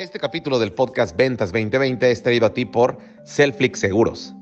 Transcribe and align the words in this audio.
Este 0.00 0.18
capítulo 0.18 0.58
del 0.58 0.72
podcast 0.72 1.14
Ventas 1.14 1.52
2020 1.52 2.10
es 2.10 2.22
traído 2.22 2.46
a 2.46 2.54
ti 2.54 2.64
por 2.64 2.96
Selflix 3.26 3.80
Seguros, 3.80 4.32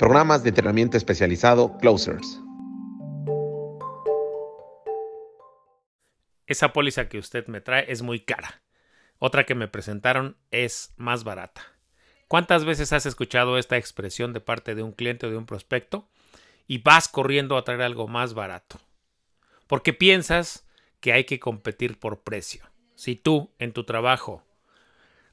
programas 0.00 0.42
de 0.42 0.48
entrenamiento 0.48 0.96
especializado 0.96 1.78
Closers. 1.78 2.40
Esa 6.48 6.72
póliza 6.72 7.08
que 7.08 7.20
usted 7.20 7.46
me 7.46 7.60
trae 7.60 7.84
es 7.86 8.02
muy 8.02 8.18
cara. 8.18 8.62
Otra 9.20 9.46
que 9.46 9.54
me 9.54 9.68
presentaron 9.68 10.36
es 10.50 10.92
más 10.96 11.22
barata. 11.22 11.62
¿Cuántas 12.26 12.64
veces 12.64 12.92
has 12.92 13.06
escuchado 13.06 13.58
esta 13.58 13.76
expresión 13.76 14.32
de 14.32 14.40
parte 14.40 14.74
de 14.74 14.82
un 14.82 14.90
cliente 14.90 15.28
o 15.28 15.30
de 15.30 15.36
un 15.36 15.46
prospecto 15.46 16.08
y 16.66 16.78
vas 16.78 17.06
corriendo 17.06 17.56
a 17.56 17.62
traer 17.62 17.82
algo 17.82 18.08
más 18.08 18.34
barato? 18.34 18.80
Porque 19.68 19.92
piensas 19.92 20.66
que 20.98 21.12
hay 21.12 21.22
que 21.22 21.38
competir 21.38 21.96
por 22.00 22.24
precio. 22.24 22.64
Si 22.96 23.14
tú 23.14 23.52
en 23.60 23.72
tu 23.72 23.84
trabajo 23.84 24.42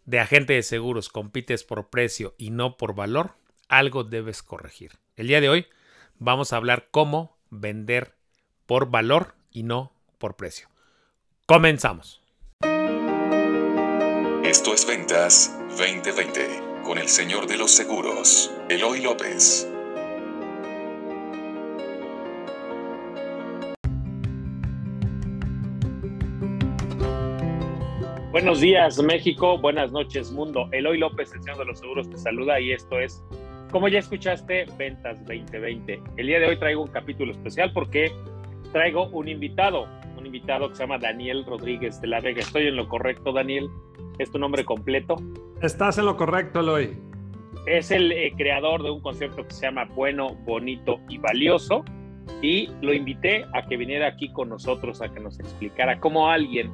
de 0.06 0.20
agente 0.20 0.54
de 0.54 0.64
seguros 0.64 1.10
compites 1.10 1.64
por 1.64 1.90
precio 1.90 2.36
y 2.38 2.52
no 2.52 2.78
por 2.78 2.96
valor, 2.96 3.36
algo 3.68 4.04
debes 4.04 4.44
corregir. 4.44 4.94
El 5.16 5.28
día 5.28 5.42
de 5.42 5.50
hoy 5.50 5.68
vamos 6.20 6.54
a 6.54 6.58
hablar 6.58 6.90
cómo 6.92 7.38
vender 7.50 8.16
por 8.66 8.90
valor 8.90 9.36
y 9.52 9.64
no 9.64 9.94
por 10.18 10.36
precio. 10.36 10.68
Comenzamos. 11.46 12.22
Esto 14.44 14.74
es 14.74 14.86
Ventas 14.86 15.58
2020 15.78 16.82
con 16.84 16.98
el 16.98 17.08
señor 17.08 17.48
de 17.48 17.58
los 17.58 17.72
seguros, 17.72 18.52
Eloy 18.70 19.02
López. 19.02 19.68
Buenos 28.34 28.62
días 28.62 29.00
México, 29.04 29.60
buenas 29.60 29.92
noches 29.92 30.32
mundo. 30.32 30.68
Eloy 30.72 30.98
López, 30.98 31.32
el 31.36 31.44
señor 31.44 31.60
de 31.60 31.66
los 31.66 31.78
seguros, 31.78 32.10
te 32.10 32.18
saluda 32.18 32.60
y 32.60 32.72
esto 32.72 33.00
es, 33.00 33.24
como 33.72 33.88
ya 33.90 34.00
escuchaste, 34.00 34.66
Ventas 34.76 35.20
2020. 35.28 36.02
El 36.18 36.26
día 36.26 36.40
de 36.40 36.48
hoy 36.48 36.58
traigo 36.58 36.82
un 36.82 36.88
capítulo 36.88 37.32
especial 37.32 37.72
porque 37.74 38.12
traigo 38.72 39.06
un 39.10 39.28
invitado, 39.28 39.88
un 40.18 40.26
invitado 40.26 40.68
que 40.68 40.76
se 40.76 40.82
llama 40.82 40.98
Daniel 40.98 41.46
Rodríguez 41.46 42.02
de 42.02 42.08
la 42.08 42.22
Vega. 42.22 42.40
¿Estoy 42.40 42.66
en 42.66 42.76
lo 42.76 42.90
correcto, 42.90 43.34
Daniel? 43.34 43.70
¿Es 44.18 44.32
tu 44.32 44.40
nombre 44.40 44.66
completo? 44.66 45.16
Estás 45.62 46.00
en 46.00 46.06
lo 46.06 46.18
correcto, 46.18 46.62
Eloy. 46.62 46.98
Es 47.68 47.92
el 47.92 48.12
eh, 48.12 48.34
creador 48.36 48.82
de 48.82 48.90
un 48.90 49.02
concepto 49.02 49.46
que 49.46 49.54
se 49.54 49.68
llama 49.68 49.86
Bueno, 49.94 50.34
Bonito 50.44 51.00
y 51.08 51.20
Valioso 51.20 51.86
y 52.42 52.68
lo 52.82 52.96
invité 52.96 53.46
a 53.54 53.68
que 53.68 53.78
viniera 53.78 54.08
aquí 54.08 54.34
con 54.34 54.50
nosotros 54.50 55.04
a 55.04 55.14
que 55.14 55.20
nos 55.20 55.40
explicara 55.40 56.00
cómo 56.00 56.32
alguien 56.32 56.72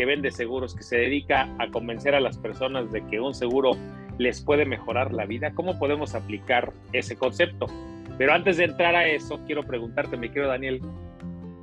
que 0.00 0.06
vende 0.06 0.30
seguros, 0.30 0.74
que 0.74 0.82
se 0.82 0.96
dedica 0.96 1.46
a 1.58 1.70
convencer 1.70 2.14
a 2.14 2.20
las 2.20 2.38
personas 2.38 2.90
de 2.90 3.06
que 3.08 3.20
un 3.20 3.34
seguro 3.34 3.72
les 4.16 4.40
puede 4.40 4.64
mejorar 4.64 5.12
la 5.12 5.26
vida, 5.26 5.52
¿cómo 5.52 5.78
podemos 5.78 6.14
aplicar 6.14 6.72
ese 6.94 7.18
concepto? 7.18 7.66
Pero 8.16 8.32
antes 8.32 8.56
de 8.56 8.64
entrar 8.64 8.96
a 8.96 9.06
eso, 9.06 9.38
quiero 9.44 9.62
preguntarte, 9.62 10.16
mi 10.16 10.30
querido 10.30 10.48
Daniel, 10.48 10.80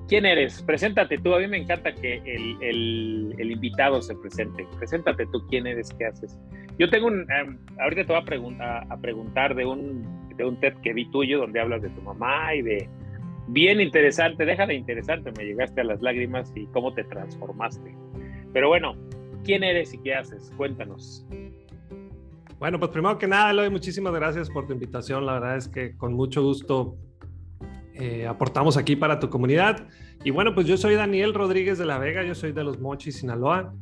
¿quién 0.07 0.27
eres? 0.27 0.61
Preséntate 0.61 1.17
tú, 1.17 1.33
a 1.33 1.39
mí 1.39 1.47
me 1.47 1.57
encanta 1.57 1.95
que 1.95 2.21
el, 2.27 3.33
el, 3.39 3.51
invitado 3.51 4.03
se 4.03 4.13
presente. 4.13 4.67
Preséntate 4.77 5.25
tú, 5.31 5.43
¿quién 5.49 5.65
eres? 5.65 5.91
¿Qué 5.97 6.05
haces? 6.05 6.37
Yo 6.77 6.91
tengo 6.91 7.07
un, 7.07 7.21
em, 7.31 7.57
ahorita 7.79 8.03
te 8.03 8.13
voy 8.13 8.21
a, 8.21 8.25
preguntar 8.25 8.85
a 8.87 8.97
preguntar 8.97 9.55
de 9.55 9.65
un, 9.65 10.27
de 10.37 10.45
un 10.45 10.59
TED 10.59 10.75
que 10.83 10.93
vi 10.93 11.09
tuyo 11.09 11.39
donde 11.39 11.59
hablas 11.59 11.81
de 11.81 11.89
tu 11.89 12.03
mamá 12.03 12.53
y 12.53 12.61
de, 12.61 12.87
bien 13.47 13.81
interesante, 13.81 14.45
deja 14.45 14.67
de 14.67 14.75
interesante, 14.75 15.31
me 15.35 15.43
llegaste 15.43 15.81
a 15.81 15.85
las 15.85 16.03
lágrimas 16.03 16.51
y 16.55 16.67
cómo 16.67 16.93
te 16.93 17.03
transformaste. 17.03 17.95
Pero 18.53 18.69
bueno, 18.69 18.95
¿quién 19.43 19.63
eres 19.63 19.93
y 19.93 19.97
qué 19.99 20.15
haces? 20.15 20.51
Cuéntanos. 20.57 21.25
Bueno, 22.59 22.79
pues 22.79 22.89
primero 22.91 23.17
que 23.19 23.27
nada, 23.27 23.51
Eloy, 23.51 23.69
muchísimas 23.69 24.13
gracias 24.13 24.49
por 24.49 24.65
tu 24.65 24.73
invitación. 24.73 25.25
La 25.25 25.33
verdad 25.33 25.57
es 25.57 25.67
que 25.67 25.95
con 25.95 26.13
mucho 26.13 26.41
gusto 26.41 26.97
eh, 27.93 28.25
aportamos 28.27 28.77
aquí 28.77 28.95
para 28.95 29.19
tu 29.19 29.29
comunidad. 29.29 29.87
Y 30.23 30.31
bueno, 30.31 30.55
pues 30.55 30.65
yo 30.65 30.77
soy 30.77 30.95
Daniel 30.95 31.33
Rodríguez 31.33 31.77
de 31.77 31.85
la 31.85 31.99
Vega, 31.99 32.23
yo 32.23 32.33
soy 32.35 32.51
de 32.51 32.63
Los 32.63 32.79
Mochis, 32.79 33.17
Sinaloa. 33.17 33.73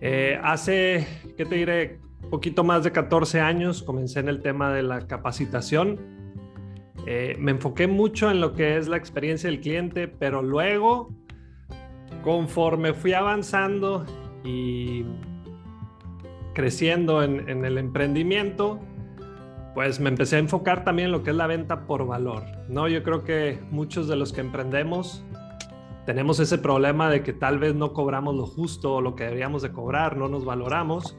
Eh, 0.00 0.38
hace, 0.42 1.06
¿qué 1.36 1.44
te 1.44 1.54
diré? 1.56 1.98
Poquito 2.30 2.64
más 2.64 2.84
de 2.84 2.92
14 2.92 3.40
años 3.40 3.82
comencé 3.82 4.20
en 4.20 4.28
el 4.28 4.42
tema 4.42 4.72
de 4.72 4.82
la 4.82 5.06
capacitación. 5.06 5.98
Eh, 7.06 7.36
me 7.38 7.52
enfoqué 7.52 7.86
mucho 7.86 8.30
en 8.30 8.40
lo 8.40 8.52
que 8.54 8.76
es 8.76 8.88
la 8.88 8.96
experiencia 8.96 9.50
del 9.50 9.60
cliente, 9.60 10.06
pero 10.06 10.42
luego 10.42 11.10
conforme 12.22 12.92
fui 12.92 13.12
avanzando 13.12 14.04
y 14.44 15.04
creciendo 16.54 17.22
en, 17.22 17.64
el 17.64 17.78
emprendimiento, 17.78 18.80
pues 19.74 20.00
me 20.00 20.10
empecé 20.10 20.36
a 20.36 20.38
enfocar 20.40 20.84
también 20.84 21.06
en 21.06 21.12
lo 21.12 21.22
que 21.22 21.30
es 21.30 21.36
la 21.36 21.46
venta 21.46 21.86
por 21.86 22.06
valor, 22.06 22.42
¿no? 22.68 22.88
Yo 22.88 23.02
creo 23.02 23.24
que 23.24 23.58
muchos 23.70 24.08
de 24.08 24.16
los 24.16 24.32
que 24.32 24.40
emprendemos 24.40 25.24
tenemos 26.06 26.40
ese 26.40 26.58
problema 26.58 27.08
de 27.08 27.22
que 27.22 27.32
tal 27.32 27.58
vez 27.58 27.74
no 27.74 27.92
cobramos 27.92 28.34
lo 28.34 28.46
justo 28.46 28.96
o 28.96 29.00
lo 29.00 29.14
que 29.14 29.24
deberíamos 29.24 29.62
de 29.62 29.70
cobrar, 29.70 30.16
no 30.16 30.28
nos 30.28 30.44
valoramos, 30.44 31.16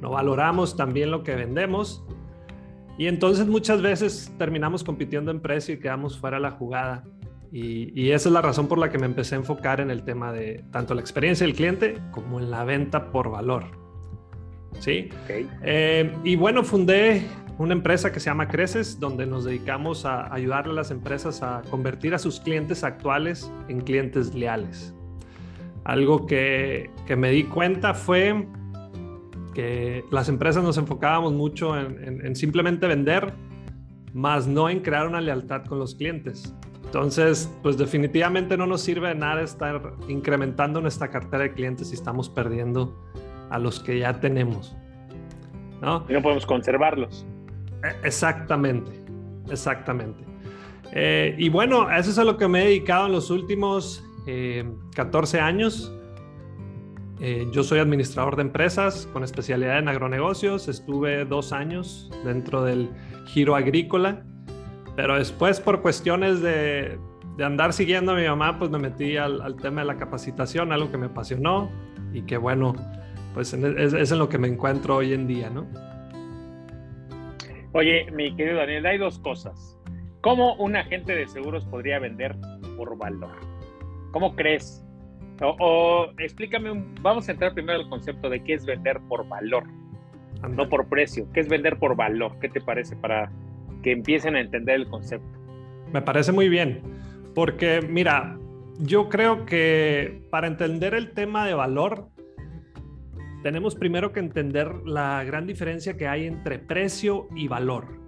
no 0.00 0.10
valoramos 0.10 0.76
también 0.76 1.10
lo 1.10 1.22
que 1.22 1.34
vendemos 1.34 2.04
y 2.96 3.06
entonces 3.06 3.46
muchas 3.46 3.80
veces 3.80 4.32
terminamos 4.38 4.84
compitiendo 4.84 5.30
en 5.30 5.40
precio 5.40 5.74
y 5.74 5.78
quedamos 5.78 6.18
fuera 6.18 6.36
de 6.36 6.42
la 6.42 6.50
jugada. 6.50 7.04
Y, 7.52 8.10
esa 8.10 8.28
es 8.28 8.32
la 8.32 8.42
razón 8.42 8.68
por 8.68 8.78
la 8.78 8.90
que 8.90 8.98
me 8.98 9.06
empecé 9.06 9.34
a 9.34 9.38
enfocar 9.38 9.80
en 9.80 9.90
el 9.90 10.04
tema 10.04 10.32
de 10.32 10.64
tanto 10.70 10.94
la 10.94 11.00
experiencia 11.00 11.46
del 11.46 11.56
cliente 11.56 11.98
como 12.12 12.38
en 12.38 12.50
la 12.50 12.64
venta 12.64 13.10
por 13.10 13.30
valor. 13.30 13.64
¿Sí? 14.78 15.08
Eh, 15.28 16.14
y 16.22 16.36
bueno, 16.36 16.62
fundé 16.62 17.26
una 17.58 17.72
empresa 17.72 18.12
que 18.12 18.20
se 18.20 18.26
llama 18.26 18.46
Creces, 18.46 19.00
donde 19.00 19.26
nos 19.26 19.44
dedicamos 19.44 20.06
a 20.06 20.32
ayudarle 20.32 20.72
a 20.72 20.76
las 20.76 20.90
empresas 20.92 21.42
a 21.42 21.62
convertir 21.70 22.14
a 22.14 22.18
sus 22.18 22.38
clientes 22.40 22.84
actuales 22.84 23.52
en 23.68 23.80
clientes 23.80 24.32
leales. 24.32 24.94
Algo 25.84 26.26
que, 26.26 26.90
que 27.06 27.16
me 27.16 27.30
di 27.30 27.44
cuenta 27.44 27.94
fue 27.94 28.46
que 29.54 30.04
las 30.12 30.28
empresas 30.28 30.62
nos 30.62 30.78
enfocábamos 30.78 31.32
mucho 31.32 31.76
en, 31.76 32.24
en 32.24 32.36
simplemente 32.36 32.86
vender, 32.86 33.34
más 34.14 34.46
no 34.46 34.70
en 34.70 34.80
crear 34.80 35.08
una 35.08 35.20
lealtad 35.20 35.64
con 35.64 35.80
los 35.80 35.96
clientes. 35.96 36.54
Entonces, 36.90 37.48
pues 37.62 37.78
definitivamente 37.78 38.56
no 38.56 38.66
nos 38.66 38.80
sirve 38.80 39.10
de 39.10 39.14
nada 39.14 39.42
estar 39.42 39.92
incrementando 40.08 40.80
nuestra 40.80 41.08
cartera 41.08 41.44
de 41.44 41.52
clientes 41.52 41.90
si 41.90 41.94
estamos 41.94 42.28
perdiendo 42.28 43.00
a 43.48 43.60
los 43.60 43.78
que 43.78 44.00
ya 44.00 44.18
tenemos. 44.18 44.74
¿no? 45.80 46.04
Y 46.08 46.12
no 46.14 46.20
podemos 46.20 46.44
conservarlos. 46.44 47.24
E, 47.84 48.08
exactamente, 48.08 48.90
exactamente. 49.48 50.24
Eh, 50.90 51.36
y 51.38 51.48
bueno, 51.48 51.88
eso 51.88 52.10
es 52.10 52.18
a 52.18 52.24
lo 52.24 52.36
que 52.36 52.48
me 52.48 52.62
he 52.62 52.66
dedicado 52.66 53.06
en 53.06 53.12
los 53.12 53.30
últimos 53.30 54.04
14 54.96 55.36
eh, 55.36 55.40
años. 55.40 55.94
Eh, 57.20 57.46
yo 57.52 57.62
soy 57.62 57.78
administrador 57.78 58.34
de 58.34 58.42
empresas 58.42 59.08
con 59.12 59.22
especialidad 59.22 59.78
en 59.78 59.86
agronegocios. 59.86 60.66
Estuve 60.66 61.24
dos 61.24 61.52
años 61.52 62.10
dentro 62.24 62.64
del 62.64 62.90
giro 63.26 63.54
agrícola 63.54 64.24
pero 65.00 65.16
después, 65.16 65.62
por 65.62 65.80
cuestiones 65.80 66.42
de, 66.42 66.98
de 67.38 67.44
andar 67.44 67.72
siguiendo 67.72 68.12
a 68.12 68.16
mi 68.16 68.26
mamá, 68.26 68.58
pues 68.58 68.70
me 68.70 68.78
metí 68.78 69.16
al, 69.16 69.40
al, 69.40 69.56
tema 69.56 69.80
de 69.80 69.86
la 69.86 69.96
capacitación, 69.96 70.72
algo 70.72 70.90
que 70.90 70.98
me 70.98 71.06
apasionó 71.06 71.70
y 72.12 72.20
que 72.20 72.36
bueno, 72.36 72.74
pues 73.32 73.54
es, 73.54 73.94
es 73.94 74.12
en 74.12 74.18
lo 74.18 74.28
que 74.28 74.36
me 74.36 74.46
encuentro 74.46 74.96
hoy 74.96 75.14
en 75.14 75.26
día, 75.26 75.48
¿no? 75.48 75.66
Oye, 77.72 78.10
mi 78.10 78.36
querido 78.36 78.58
Daniel, 78.58 78.84
hay 78.84 78.98
dos 78.98 79.18
cosas. 79.20 79.78
¿Cómo 80.20 80.54
un 80.56 80.76
agente 80.76 81.14
de 81.14 81.26
seguros 81.28 81.64
podría 81.64 81.98
vender 81.98 82.36
por 82.76 82.98
valor? 82.98 83.38
¿Cómo 84.10 84.36
crees? 84.36 84.84
O, 85.40 85.56
o 85.60 86.10
explícame, 86.18 86.72
un, 86.72 86.94
vamos 87.00 87.26
a 87.30 87.32
entrar 87.32 87.54
primero 87.54 87.78
al 87.78 87.88
concepto 87.88 88.28
de 88.28 88.44
qué 88.44 88.52
es 88.52 88.66
vender 88.66 89.00
por 89.08 89.26
valor, 89.26 89.64
no 90.46 90.68
por 90.68 90.90
precio. 90.90 91.26
¿Qué 91.32 91.40
es 91.40 91.48
vender 91.48 91.78
por 91.78 91.96
valor? 91.96 92.38
¿Qué 92.38 92.50
te 92.50 92.60
parece 92.60 92.96
para 92.96 93.32
que 93.82 93.92
empiecen 93.92 94.36
a 94.36 94.40
entender 94.40 94.76
el 94.76 94.88
concepto. 94.88 95.38
Me 95.92 96.02
parece 96.02 96.32
muy 96.32 96.48
bien, 96.48 96.82
porque 97.34 97.80
mira, 97.82 98.38
yo 98.78 99.08
creo 99.08 99.44
que 99.44 100.22
para 100.30 100.46
entender 100.46 100.94
el 100.94 101.12
tema 101.12 101.46
de 101.46 101.54
valor, 101.54 102.08
tenemos 103.42 103.74
primero 103.74 104.12
que 104.12 104.20
entender 104.20 104.72
la 104.86 105.24
gran 105.24 105.46
diferencia 105.46 105.96
que 105.96 106.06
hay 106.06 106.26
entre 106.26 106.58
precio 106.58 107.28
y 107.34 107.48
valor. 107.48 107.98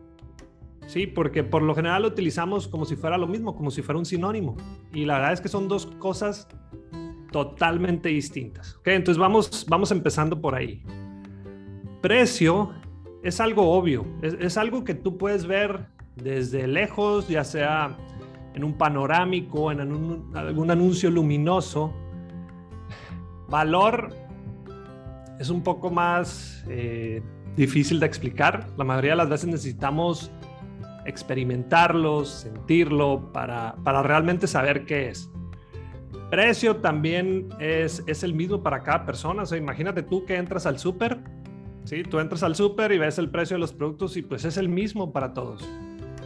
Sí, 0.86 1.06
porque 1.06 1.42
por 1.44 1.62
lo 1.62 1.74
general 1.74 2.02
lo 2.02 2.08
utilizamos 2.08 2.68
como 2.68 2.84
si 2.84 2.96
fuera 2.96 3.16
lo 3.16 3.26
mismo, 3.26 3.54
como 3.56 3.70
si 3.70 3.82
fuera 3.82 3.98
un 3.98 4.04
sinónimo. 4.04 4.56
Y 4.92 5.04
la 5.04 5.14
verdad 5.14 5.32
es 5.32 5.40
que 5.40 5.48
son 5.48 5.68
dos 5.68 5.86
cosas 5.86 6.48
totalmente 7.30 8.10
distintas. 8.10 8.76
¿okay? 8.76 8.96
Entonces 8.96 9.18
vamos, 9.18 9.66
vamos 9.68 9.90
empezando 9.90 10.40
por 10.40 10.54
ahí. 10.54 10.82
Precio 12.02 12.72
es 13.22 13.40
algo 13.40 13.70
obvio, 13.70 14.04
es, 14.22 14.56
algo 14.56 14.84
que 14.84 14.94
tú 14.94 15.16
puedes 15.16 15.46
ver 15.46 15.86
desde 16.16 16.66
lejos, 16.66 17.28
ya 17.28 17.44
sea 17.44 17.96
en 18.54 18.64
un 18.64 18.74
panorámico, 18.74 19.70
en 19.70 19.80
algún 19.80 20.70
anuncio 20.70 21.10
luminoso. 21.10 21.92
Valor 23.48 24.10
es 25.38 25.50
un 25.50 25.62
poco 25.62 25.90
más 25.90 26.64
eh, 26.68 27.22
difícil 27.56 28.00
de 28.00 28.06
explicar. 28.06 28.66
La 28.76 28.84
mayoría 28.84 29.12
de 29.12 29.16
las 29.18 29.28
veces 29.28 29.46
necesitamos 29.46 30.30
experimentarlo, 31.04 32.24
sentirlo 32.24 33.32
para, 33.32 33.76
para 33.84 34.02
realmente 34.02 34.46
saber 34.46 34.84
qué 34.84 35.08
es. 35.08 35.30
Precio 36.30 36.76
también 36.76 37.48
es, 37.60 38.02
es 38.06 38.22
el 38.22 38.34
mismo 38.34 38.62
para 38.62 38.82
cada 38.82 39.04
persona. 39.04 39.42
O 39.42 39.56
imagínate 39.56 40.02
tú 40.02 40.24
que 40.24 40.36
entras 40.36 40.66
al 40.66 40.78
súper, 40.78 41.18
¿sí? 41.84 42.02
Tú 42.02 42.18
entras 42.18 42.42
al 42.42 42.54
súper 42.54 42.92
y 42.92 42.98
ves 42.98 43.18
el 43.18 43.30
precio 43.30 43.56
de 43.56 43.60
los 43.60 43.72
productos 43.72 44.16
y 44.16 44.22
pues 44.22 44.44
es 44.44 44.56
el 44.56 44.68
mismo 44.68 45.12
para 45.12 45.32
todos. 45.34 45.68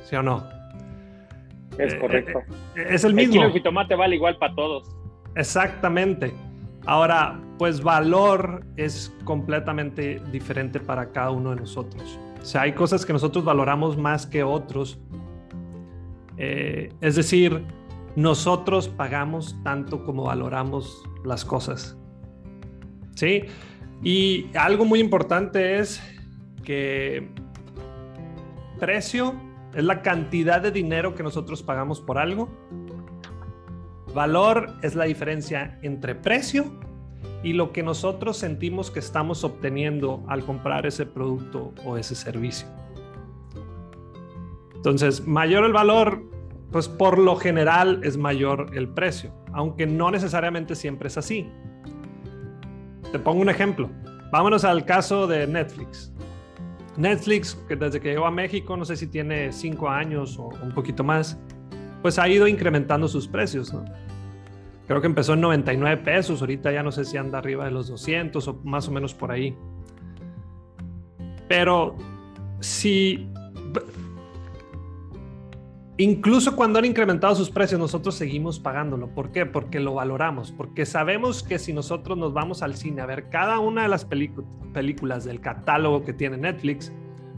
¿Sí 0.05 0.17
o 0.17 0.23
no? 0.23 0.47
Es 1.79 1.95
eh, 1.95 1.99
correcto. 1.99 2.39
Eh, 2.77 2.87
es 2.91 3.05
el 3.05 3.15
mismo. 3.15 3.35
El 3.35 3.41
kilo 3.41 3.55
de 3.55 3.61
tomate 3.61 3.95
vale 3.95 4.17
igual 4.17 4.39
para 4.39 4.55
todos. 4.55 4.89
Exactamente. 5.35 6.33
Ahora, 6.87 7.41
pues 7.59 7.83
valor 7.83 8.65
es 8.77 9.15
completamente 9.25 10.23
diferente 10.31 10.79
para 10.79 11.11
cada 11.11 11.31
uno 11.31 11.51
de 11.51 11.57
nosotros. 11.57 12.19
O 12.41 12.45
sea, 12.45 12.63
hay 12.63 12.73
cosas 12.73 13.05
que 13.05 13.13
nosotros 13.13 13.45
valoramos 13.45 13.97
más 13.97 14.27
que 14.27 14.45
otros. 14.45 15.01
Eh, 16.39 16.93
es 17.01 17.17
decir, 17.17 17.65
nosotros 18.15 18.89
pagamos 18.89 19.57
tanto 19.65 20.05
como 20.05 20.25
valoramos 20.25 21.03
las 21.25 21.45
cosas. 21.45 21.99
¿Sí? 23.17 23.45
Y 24.03 24.51
algo 24.57 24.85
muy 24.85 25.01
importante 25.01 25.79
es 25.79 26.03
que 26.65 27.29
precio 28.79 29.35
es 29.75 29.85
la 29.85 30.03
cantidad 30.03 30.61
de 30.61 30.71
dinero 30.71 31.15
que 31.15 31.23
nosotros 31.23 31.63
pagamos 31.63 32.01
por 32.01 32.19
algo 32.19 32.49
Valor 34.17 34.73
es 34.81 34.95
la 34.95 35.05
diferencia 35.05 35.79
entre 35.83 36.15
precio 36.15 36.65
y 37.43 37.53
lo 37.53 37.71
que 37.71 37.83
nosotros 37.83 38.39
sentimos 38.39 38.91
que 38.91 38.99
estamos 38.99 39.45
obteniendo 39.45 40.25
al 40.27 40.43
comprar 40.43 40.87
ese 40.87 41.05
producto 41.05 41.75
o 41.85 41.99
ese 41.99 42.15
servicio. 42.15 42.67
Entonces, 44.75 45.27
mayor 45.27 45.67
el 45.67 45.75
valor, 45.75 46.23
pues 46.73 46.89
por 46.89 47.19
lo 47.19 47.37
general 47.37 48.01
es 48.05 48.17
mayor 48.17 48.71
el 48.73 48.89
precio, 48.89 49.35
aunque 49.53 49.87
no 49.87 50.11
necesariamente 50.11 50.75
siempre 50.75 51.09
es 51.09 51.19
así. 51.19 51.47
Te 53.17 53.23
pongo 53.23 53.41
un 53.41 53.49
ejemplo. 53.49 53.89
Vámonos 54.31 54.63
al 54.63 54.85
caso 54.85 55.27
de 55.27 55.47
Netflix. 55.47 56.13
Netflix, 56.99 57.55
que 57.67 57.75
desde 57.75 57.99
que 57.99 58.11
llegó 58.11 58.27
a 58.27 58.31
México, 58.31 58.77
no 58.77 58.85
sé 58.85 58.95
si 58.95 59.07
tiene 59.07 59.53
cinco 59.53 59.89
años 59.89 60.39
o 60.39 60.49
un 60.63 60.73
poquito 60.75 61.03
más, 61.03 61.39
pues 62.03 62.19
ha 62.19 62.29
ido 62.29 62.47
incrementando 62.47 63.09
sus 63.09 63.27
precios. 63.27 63.73
¿no? 63.73 63.87
Creo 64.87 65.01
que 65.01 65.07
empezó 65.07 65.33
en 65.33 65.41
99 65.41 66.03
pesos, 66.03 66.43
ahorita 66.43 66.71
ya 66.73 66.83
no 66.83 66.93
sé 66.93 67.07
si 67.07 67.17
anda 67.17 67.39
arriba 67.39 67.65
de 67.65 67.71
los 67.71 67.89
200 67.89 68.47
o 68.49 68.61
más 68.65 68.87
o 68.87 68.91
menos 68.91 69.15
por 69.15 69.33
ahí. 69.33 69.57
Pero 71.49 71.97
si 72.61 73.31
incluso 75.99 76.57
cuando 76.57 76.79
han 76.79 76.85
incrementado 76.85 77.35
sus 77.35 77.51
precios, 77.51 77.81
nosotros 77.81 78.15
seguimos 78.15 78.61
pagándolo. 78.61 79.09
¿Por 79.09 79.33
qué? 79.33 79.47
Porque 79.47 79.81
lo 79.81 79.95
valoramos, 79.95 80.53
porque 80.53 80.87
sabemos 80.87 81.43
que 81.43 81.59
si 81.59 81.73
nosotros 81.73 82.19
nos 82.19 82.33
vamos 82.33 82.63
al 82.63 82.77
cine 82.77 83.03
a 83.03 83.07
ver 83.07 83.29
cada 83.29 83.59
una 83.59 83.83
de 83.83 83.89
las 83.89 84.05
películas 84.05 85.25
del 85.25 85.41
catálogo 85.41 86.05
que 86.05 86.13
tiene 86.13 86.37
Netflix, 86.37 86.93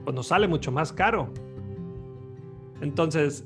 pues 0.05 0.15
nos 0.15 0.29
sale 0.29 0.49
mucho 0.49 0.73
más 0.73 0.93
caro. 0.93 1.33
Entonces, 2.81 3.45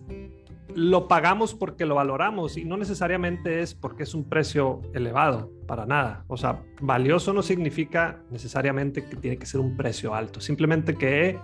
lo 0.75 1.07
pagamos 1.09 1.55
porque 1.55 1.85
lo 1.85 1.97
valoramos 1.97 2.57
y 2.57 2.65
no 2.65 2.79
necesariamente 2.79 3.61
es 3.61 3.75
porque 3.75 4.05
es 4.05 4.15
un 4.15 4.25
precio 4.25 4.81
elevado, 4.95 5.51
para 5.67 5.85
nada. 5.85 6.25
O 6.29 6.37
sea, 6.39 6.63
valioso 6.81 7.35
no 7.35 7.43
significa 7.43 8.23
necesariamente 8.31 9.05
que 9.05 9.17
tiene 9.17 9.37
que 9.37 9.45
ser 9.45 9.61
un 9.61 9.77
precio 9.77 10.15
alto, 10.15 10.41
simplemente 10.41 10.95
que 10.95 11.39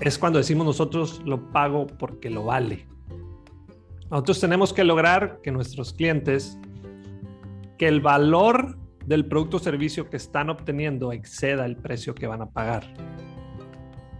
es 0.00 0.18
cuando 0.18 0.38
decimos 0.38 0.66
nosotros 0.66 1.22
lo 1.24 1.50
pago 1.50 1.86
porque 1.86 2.30
lo 2.30 2.44
vale. 2.44 2.86
Nosotros 4.10 4.40
tenemos 4.40 4.72
que 4.72 4.84
lograr 4.84 5.40
que 5.42 5.50
nuestros 5.50 5.92
clientes, 5.92 6.58
que 7.78 7.88
el 7.88 8.00
valor 8.00 8.78
del 9.06 9.26
producto 9.26 9.56
o 9.58 9.60
servicio 9.60 10.08
que 10.08 10.16
están 10.16 10.50
obteniendo 10.50 11.12
exceda 11.12 11.66
el 11.66 11.76
precio 11.76 12.14
que 12.14 12.26
van 12.26 12.42
a 12.42 12.46
pagar. 12.46 12.84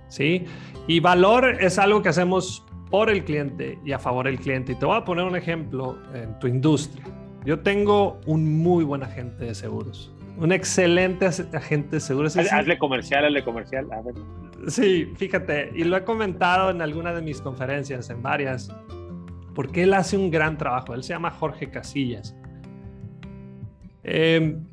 ¿Sí? 0.09 0.45
Y 0.87 1.01
valor 1.01 1.63
es 1.63 1.79
algo 1.79 2.03
que 2.03 2.09
hacemos 2.09 2.65
por 2.91 3.11
el 3.11 3.25
cliente 3.25 3.79
y 3.85 3.93
a 3.93 3.99
favor 3.99 4.27
del 4.27 4.39
cliente. 4.39 4.73
Y 4.73 4.75
te 4.77 4.87
voy 4.87 4.97
a 4.97 5.05
poner 5.05 5.25
un 5.25 5.37
ejemplo 5.37 5.99
en 6.15 6.39
tu 6.39 6.47
industria. 6.47 7.05
Yo 7.45 7.61
tengo 7.61 8.21
un 8.27 8.63
muy 8.63 8.85
buen 8.85 9.03
agente 9.03 9.45
de 9.45 9.55
seguros, 9.55 10.15
un 10.39 10.53
excelente 10.53 11.27
agente 11.27 11.97
de 11.97 12.01
seguros. 12.01 12.37
Hazle 12.37 12.79
comercial, 12.79 13.25
hazle 13.25 13.45
comercial. 13.45 13.87
Sí, 14.69 15.13
fíjate, 15.17 15.73
y 15.75 15.85
lo 15.85 15.97
he 15.97 16.05
comentado 16.05 16.71
en 16.71 16.81
alguna 16.81 17.13
de 17.13 17.23
mis 17.23 17.41
conferencias, 17.41 18.09
en 18.11 18.23
varias, 18.23 18.75
porque 19.55 19.83
él 19.83 19.95
hace 19.95 20.17
un 20.17 20.31
gran 20.31 20.57
trabajo. 20.57 20.95
Él 20.95 21.03
se 21.03 21.13
llama 21.13 21.31
Jorge 21.31 21.71
Casillas. 21.71 22.35
Em, 24.03 24.65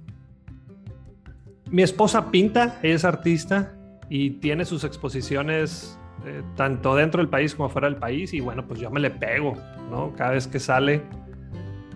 mi 1.70 1.84
esposa 1.84 2.32
pinta, 2.32 2.80
ella 2.84 2.96
es 2.96 3.06
artista 3.06 3.74
y 4.10 4.32
tiene 4.32 4.66
sus 4.66 4.84
exposiciones 4.84 5.98
eh, 6.26 6.44
tanto 6.56 6.96
dentro 6.96 7.20
del 7.22 7.30
país 7.30 7.56
como 7.56 7.70
fuera 7.70 7.88
del 7.88 7.98
país, 7.98 8.34
y 8.34 8.42
bueno, 8.42 8.68
pues 8.68 8.80
yo 8.80 8.92
me 8.92 9.00
le 9.00 9.10
pego, 9.10 9.58
¿no? 9.90 10.14
Cada 10.16 10.32
vez 10.32 10.48
que 10.48 10.60
sale, 10.60 11.02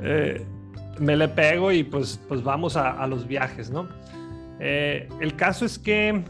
eh, 0.01 0.43
me 0.99 1.15
le 1.15 1.27
pego 1.27 1.71
y 1.71 1.83
pues, 1.83 2.19
pues 2.27 2.41
vamos 2.41 2.77
a, 2.77 3.05
los 3.07 3.27
viajes, 3.27 3.69
¿no? 3.69 3.87
Eh, 4.59 5.09
el 5.19 5.35
caso 5.35 5.65
es 5.65 5.77
que 5.77 6.23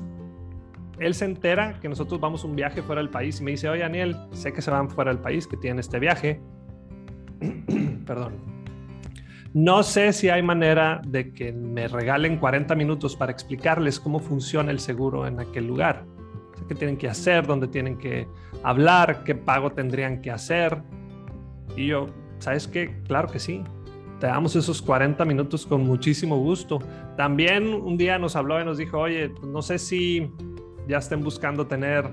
él 0.99 1.13
se 1.13 1.25
entera 1.25 1.79
que 1.79 1.89
nosotros 1.89 2.19
vamos 2.19 2.43
un 2.43 2.55
viaje 2.55 2.81
fuera 2.81 3.01
del 3.01 3.09
país 3.09 3.39
y 3.39 3.43
me 3.43 3.51
dice, 3.51 3.69
oye 3.69 3.81
Daniel, 3.81 4.15
sé 4.31 4.53
que 4.53 4.61
se 4.61 4.71
van 4.71 4.89
fuera 4.89 5.11
del 5.11 5.21
país, 5.21 5.47
que 5.47 5.57
tienen 5.57 5.79
este 5.79 5.99
viaje. 5.99 6.41
Perdón. 8.05 8.33
No 9.53 9.83
sé 9.83 10.11
si 10.11 10.29
hay 10.29 10.41
manera 10.41 11.01
de 11.07 11.31
que 11.31 11.53
me 11.53 11.87
regalen 11.87 12.37
40 12.37 12.75
minutos 12.75 13.15
para 13.15 13.31
explicarles 13.31 13.99
cómo 13.99 14.19
funciona 14.19 14.71
el 14.71 14.79
seguro 14.79 15.25
en 15.27 15.39
aquel 15.39 15.67
lugar 15.67 16.05
qué 16.67 16.75
tienen 16.75 16.97
que 16.97 17.07
hacer, 17.07 17.45
dónde 17.45 17.67
tienen 17.67 17.97
que 17.97 18.27
hablar, 18.63 19.23
qué 19.23 19.35
pago 19.35 19.71
tendrían 19.71 20.21
que 20.21 20.31
hacer. 20.31 20.81
Y 21.75 21.87
yo, 21.87 22.07
¿sabes 22.39 22.67
qué? 22.67 23.01
Claro 23.07 23.27
que 23.27 23.39
sí. 23.39 23.63
Te 24.19 24.27
damos 24.27 24.55
esos 24.55 24.81
40 24.81 25.25
minutos 25.25 25.65
con 25.65 25.85
muchísimo 25.85 26.37
gusto. 26.37 26.79
También 27.17 27.73
un 27.73 27.97
día 27.97 28.17
nos 28.17 28.35
habló 28.35 28.59
y 28.61 28.65
nos 28.65 28.77
dijo, 28.77 28.99
oye, 28.99 29.31
no 29.45 29.61
sé 29.61 29.77
si 29.77 30.31
ya 30.87 30.97
estén 30.97 31.23
buscando 31.23 31.67
tener 31.67 32.09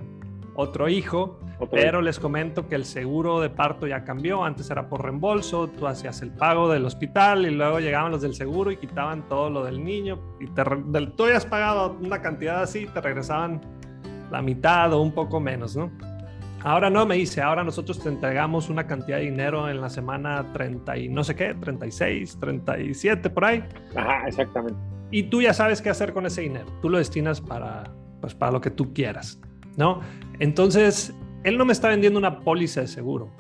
otro 0.55 0.89
hijo, 0.89 1.39
pero 1.71 2.03
les 2.03 2.19
comento 2.19 2.69
que 2.69 2.75
el 2.75 2.85
seguro 2.85 3.41
de 3.41 3.51
parto 3.51 3.87
ya 3.87 4.05
cambió. 4.05 4.45
Antes 4.45 4.71
era 4.71 4.89
por 4.89 5.03
reembolso, 5.03 5.69
tú 5.69 5.87
hacías 5.87 6.21
el 6.23 6.31
pago 6.31 6.71
del 6.71 6.85
hospital 6.85 7.47
y 7.47 7.51
luego 7.51 7.81
llegaban 7.81 8.13
los 8.13 8.23
del 8.23 8.35
seguro 8.35 8.71
y 8.71 8.77
quitaban 8.77 9.29
todo 9.29 9.49
lo 9.49 9.65
del 9.65 9.83
niño. 9.83 10.19
Y 10.41 10.47
te, 10.49 10.65
tú 11.17 11.25
habías 11.25 11.47
pagado 11.47 11.97
una 12.01 12.21
cantidad 12.21 12.63
así, 12.63 12.87
te 12.87 13.01
regresaban 13.01 13.61
la 14.31 14.43
mitad 14.43 14.93
o 14.93 15.01
un 15.01 15.13
poco 15.13 15.41
menos, 15.41 15.77
¿no? 15.77 15.91
Ahora 16.65 16.91
no, 16.91 17.05
me 17.07 17.17
dice, 17.17 17.43
ahora 17.43 17.65
nosotros 17.65 17.99
te 17.99 18.09
entregamos 18.09 18.69
una 18.69 18.87
cantidad 18.87 19.19
de 19.19 19.25
dinero 19.25 19.69
en 19.69 19.81
la 19.81 19.91
semana 19.91 20.53
30 20.53 20.97
y 20.97 21.09
no 21.09 21.25
sé 21.25 21.35
qué, 21.35 21.55
36, 21.55 22.39
37, 22.39 23.31
por 23.31 23.45
ahí. 23.45 23.65
Ajá, 23.97 24.29
exactamente. 24.29 24.79
Y 25.11 25.25
tú 25.25 25.43
ya 25.43 25.53
sabes 25.53 25.83
qué 25.83 25.91
hacer 25.91 26.13
con 26.13 26.25
ese 26.25 26.43
dinero. 26.43 26.67
Tú 26.81 26.89
lo 26.89 26.99
destinas 26.99 27.41
para, 27.41 27.85
pues, 28.23 28.35
para 28.35 28.51
lo 28.51 28.63
que 28.63 28.71
tú 28.71 28.95
quieras, 28.95 29.39
¿no? 29.77 30.01
Entonces, 30.39 31.15
él 31.45 31.59
no 31.59 31.67
me 31.67 31.75
está 31.75 31.89
vendiendo 31.91 32.19
una 32.19 32.41
póliza 32.41 32.81
de 32.81 32.87
seguro. 32.87 33.31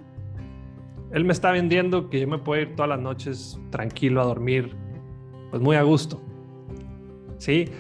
Él 1.12 1.24
me 1.24 1.32
está 1.32 1.52
vendiendo 1.52 2.10
que 2.10 2.20
yo 2.20 2.28
me 2.28 2.38
puedo 2.38 2.60
ir 2.60 2.76
todas 2.76 2.90
las 2.90 3.00
noches 3.00 3.58
tranquilo 3.70 4.20
a 4.20 4.24
dormir, 4.24 4.76
pues 5.50 5.62
muy 5.62 5.76
a 5.76 5.82
gusto. 5.82 6.20
¿Sí? 7.38 7.70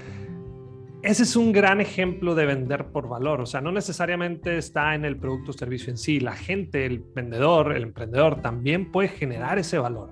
ese 1.02 1.24
es 1.24 1.34
un 1.34 1.52
gran 1.52 1.80
ejemplo 1.80 2.34
de 2.34 2.46
vender 2.46 2.86
por 2.86 3.08
valor. 3.08 3.40
O 3.40 3.46
sea, 3.46 3.60
no 3.60 3.72
necesariamente 3.72 4.56
está 4.56 4.94
en 4.94 5.04
el 5.04 5.16
producto 5.16 5.50
o 5.50 5.54
servicio 5.54 5.90
en 5.90 5.98
sí. 5.98 6.20
La 6.20 6.32
gente, 6.32 6.86
el 6.86 7.00
vendedor, 7.00 7.72
el 7.76 7.82
emprendedor 7.82 8.40
también 8.40 8.92
puede 8.92 9.08
generar 9.08 9.58
ese 9.58 9.78
valor. 9.78 10.10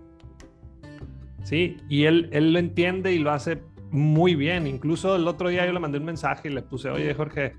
Sí, 1.44 1.76
y 1.88 2.04
él, 2.04 2.28
él 2.32 2.52
lo 2.52 2.59
entiende 2.59 3.12
y 3.12 3.18
lo 3.18 3.30
hace 3.30 3.56
muy 3.90 4.35
bien. 4.35 4.66
Incluso 4.66 5.16
el 5.16 5.26
otro 5.26 5.49
día 5.49 5.66
yo 5.66 5.73
le 5.73 5.80
mandé 5.80 5.99
un 5.99 6.04
mensaje 6.04 6.49
y 6.49 6.52
le 6.52 6.62
puse, 6.62 6.90
oye 6.90 7.12
Jorge, 7.14 7.54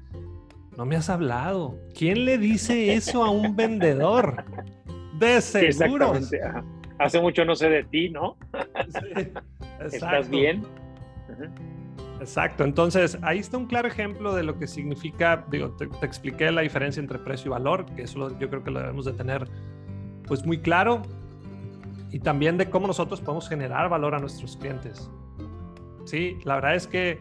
no 0.77 0.85
me 0.85 0.95
has 0.95 1.09
hablado. 1.09 1.77
¿Quién 1.97 2.25
le 2.25 2.37
dice 2.37 2.93
eso 2.93 3.23
a 3.23 3.29
un 3.29 3.55
vendedor? 3.55 4.43
De 5.19 5.41
seguros. 5.41 6.31
Hace 6.97 7.19
mucho 7.19 7.45
no 7.45 7.55
sé 7.55 7.69
de 7.69 7.83
ti, 7.83 8.09
¿no? 8.09 8.37
¿Estás 9.83 10.29
bien? 10.29 10.63
Exacto, 12.19 12.63
entonces 12.63 13.17
ahí 13.23 13.39
está 13.39 13.57
un 13.57 13.65
claro 13.65 13.87
ejemplo 13.87 14.35
de 14.35 14.43
lo 14.43 14.59
que 14.59 14.67
significa, 14.67 15.43
digo, 15.49 15.71
te, 15.71 15.85
expliqué 16.05 16.51
la 16.51 16.61
diferencia 16.61 17.01
entre 17.01 17.17
precio 17.17 17.47
y 17.47 17.51
valor, 17.51 17.87
que 17.95 18.03
eso 18.03 18.37
yo 18.37 18.47
creo 18.47 18.63
que 18.63 18.69
lo 18.69 18.79
debemos 18.79 19.05
de 19.05 19.13
tener 19.13 19.47
pues 20.27 20.45
muy 20.45 20.59
claro, 20.59 21.01
y 22.11 22.19
también 22.19 22.57
de 22.57 22.69
cómo 22.69 22.85
nosotros 22.85 23.21
podemos 23.21 23.49
generar 23.49 23.89
valor 23.89 24.13
a 24.13 24.19
nuestros 24.19 24.55
clientes. 24.55 25.09
Sí, 26.05 26.37
la 26.43 26.55
verdad 26.55 26.75
es 26.75 26.87
que 26.87 27.19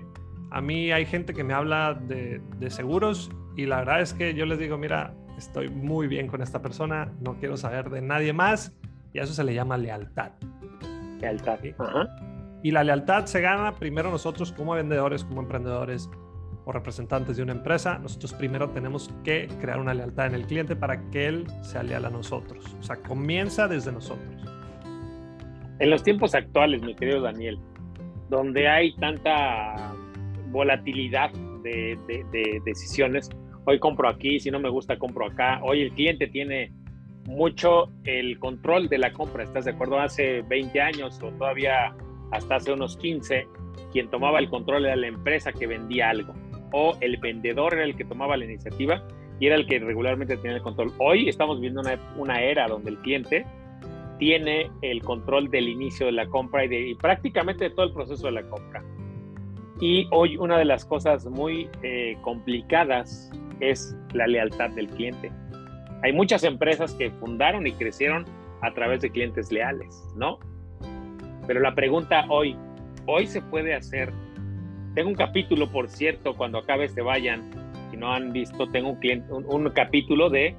a 0.50 0.60
mí 0.60 0.90
hay 0.92 1.06
gente 1.06 1.32
que 1.32 1.44
me 1.44 1.54
habla 1.54 1.94
de, 1.94 2.40
de 2.58 2.70
seguros 2.70 3.30
y 3.56 3.66
la 3.66 3.78
verdad 3.78 4.00
es 4.00 4.14
que 4.14 4.34
yo 4.34 4.46
les 4.46 4.58
digo, 4.58 4.78
mira, 4.78 5.14
estoy 5.37 5.68
muy 5.68 6.06
bien 6.06 6.26
con 6.26 6.42
esta 6.42 6.62
persona, 6.62 7.12
no 7.20 7.34
quiero 7.37 7.56
saber 7.56 7.90
de 7.90 8.00
nadie 8.02 8.32
más 8.32 8.72
y 9.12 9.18
a 9.18 9.22
eso 9.22 9.32
se 9.32 9.44
le 9.44 9.54
llama 9.54 9.76
lealtad. 9.76 10.32
Lealtad. 11.20 11.58
¿sí? 11.62 11.75
Ajá. 11.78 12.08
Y 12.62 12.72
la 12.72 12.84
lealtad 12.84 13.25
se 13.25 13.40
gana 13.40 13.75
primero 13.75 14.10
nosotros 14.10 14.52
como 14.52 14.75
vendedores, 14.75 15.25
como 15.25 15.40
emprendedores 15.40 16.10
o 16.66 16.72
representantes 16.72 17.38
de 17.38 17.42
una 17.42 17.52
empresa. 17.52 17.99
Nosotros 17.99 18.34
primero 18.34 18.68
tenemos 18.70 19.10
que 19.25 19.49
crear 19.60 19.80
una 19.80 19.94
lealtad 19.94 20.26
en 20.26 20.34
el 20.34 20.46
cliente 20.46 20.76
para 20.76 21.08
que 21.10 21.26
él 21.26 21.46
sea 21.62 21.82
leal 21.82 22.04
a 22.04 22.10
nosotros. 22.10 22.64
O 22.78 22.82
sea, 22.82 22.96
comienza 22.96 23.66
desde 23.66 23.92
nosotros. 23.92 24.42
En 25.78 25.88
los 25.88 26.02
tiempos 26.02 26.34
actuales, 26.34 26.82
mi 26.82 26.94
querido 26.94 27.22
Daniel, 27.22 27.58
donde 28.30 28.68
hay 28.68 28.94
tanta 28.94 29.92
volatilidad 30.50 31.30
de, 31.62 31.99
de- 32.06 32.25
de 32.32 32.60
decisiones, 32.64 33.28
hoy 33.66 33.78
compro 33.78 34.08
aquí, 34.08 34.40
si 34.40 34.50
no 34.50 34.58
me 34.58 34.70
gusta, 34.70 34.99
compro 34.99 35.26
acá. 35.26 35.60
Hoy 35.62 35.82
el 35.82 35.92
cliente 35.92 36.26
tiene 36.28 36.72
mucho 37.26 37.90
el 38.04 38.38
control 38.38 38.88
de 38.88 38.99
la 38.99 39.12
compra, 39.12 39.42
¿estás 39.44 39.66
de 39.66 39.72
acuerdo? 39.72 39.99
Hace 40.00 40.42
20 40.42 40.80
años 40.80 41.20
o 41.22 41.28
todavía 41.32 41.92
hasta 42.32 42.56
hace 42.56 42.72
unos 42.72 42.96
15, 42.96 43.46
quien 43.92 44.08
tomaba 44.08 44.38
el 44.38 44.49
control 44.49 44.87
era 44.87 44.96
la 44.96 45.08
empresa 45.08 45.52
que 45.52 45.66
vendía 45.66 46.08
algo 46.10 46.32
o 46.72 46.96
el 47.00 47.16
vendedor 47.18 47.75
era 47.75 47.84
el 47.84 47.96
que 47.96 48.04
tomaba 48.04 48.37
la 48.37 48.44
iniciativa 48.44 49.02
y 49.40 49.46
era 49.46 49.56
el 49.56 49.66
que 49.66 49.78
regularmente 49.80 50.37
tenía 50.37 50.56
el 50.56 50.62
control. 50.62 50.92
Hoy 50.99 51.28
estamos 51.28 51.56
viviendo 51.60 51.82
una 52.16 52.40
era 52.42 52.68
donde 52.68 52.90
el 52.90 52.99
cliente 52.99 53.44
tiene 54.20 54.70
el 54.82 55.02
control 55.02 55.50
del 55.50 55.66
inicio 55.66 56.04
de 56.06 56.12
la 56.12 56.28
compra 56.28 56.66
y, 56.66 56.94
prácticamente 56.94 57.64
de 57.64 57.70
todo 57.70 57.86
el 57.86 57.92
proceso 57.92 58.26
de 58.26 58.32
la 58.32 58.42
compra. 58.42 58.84
Y 59.80 60.06
hoy 60.12 60.36
una 60.36 60.58
de 60.58 60.66
las 60.66 60.84
cosas 60.84 61.26
muy 61.26 61.70
eh, 61.82 62.18
complicadas 62.20 63.32
es 63.60 63.96
la 64.12 64.26
lealtad 64.26 64.70
del 64.70 64.88
cliente. 64.88 65.32
Hay 66.02 66.12
muchas 66.12 66.44
empresas 66.44 66.92
que 66.94 67.10
fundaron 67.10 67.66
y 67.66 67.72
crecieron 67.72 68.26
a 68.60 68.72
través 68.74 69.00
de 69.00 69.10
clientes 69.10 69.50
leales, 69.50 70.06
¿no? 70.16 70.38
Pero 71.46 71.60
la 71.60 71.74
pregunta 71.74 72.26
hoy, 72.28 72.54
hoy 73.06 73.26
se 73.26 73.40
puede 73.40 73.74
hacer. 73.74 74.12
Tengo 74.94 75.08
un 75.08 75.14
capítulo, 75.14 75.72
por 75.72 75.88
cierto, 75.88 76.36
cuando 76.36 76.58
acabe 76.58 76.88
se 76.90 77.00
vayan, 77.00 77.50
si 77.90 77.96
no 77.96 78.12
han 78.12 78.34
visto, 78.34 78.68
tengo 78.68 78.90
un, 78.90 79.46
un 79.48 79.70
capítulo 79.70 80.28
de 80.28 80.54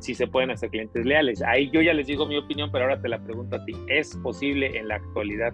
si 0.00 0.14
se 0.14 0.26
pueden 0.26 0.50
hacer 0.50 0.70
clientes 0.70 1.06
leales. 1.06 1.42
Ahí 1.42 1.70
yo 1.70 1.80
ya 1.80 1.94
les 1.94 2.06
digo 2.08 2.26
mi 2.26 2.36
opinión, 2.36 2.70
pero 2.72 2.84
ahora 2.84 3.00
te 3.00 3.08
la 3.08 3.18
pregunto 3.22 3.56
a 3.56 3.64
ti. 3.64 3.72
¿Es 3.88 4.16
posible 4.16 4.76
en 4.78 4.88
la 4.88 4.96
actualidad 4.96 5.52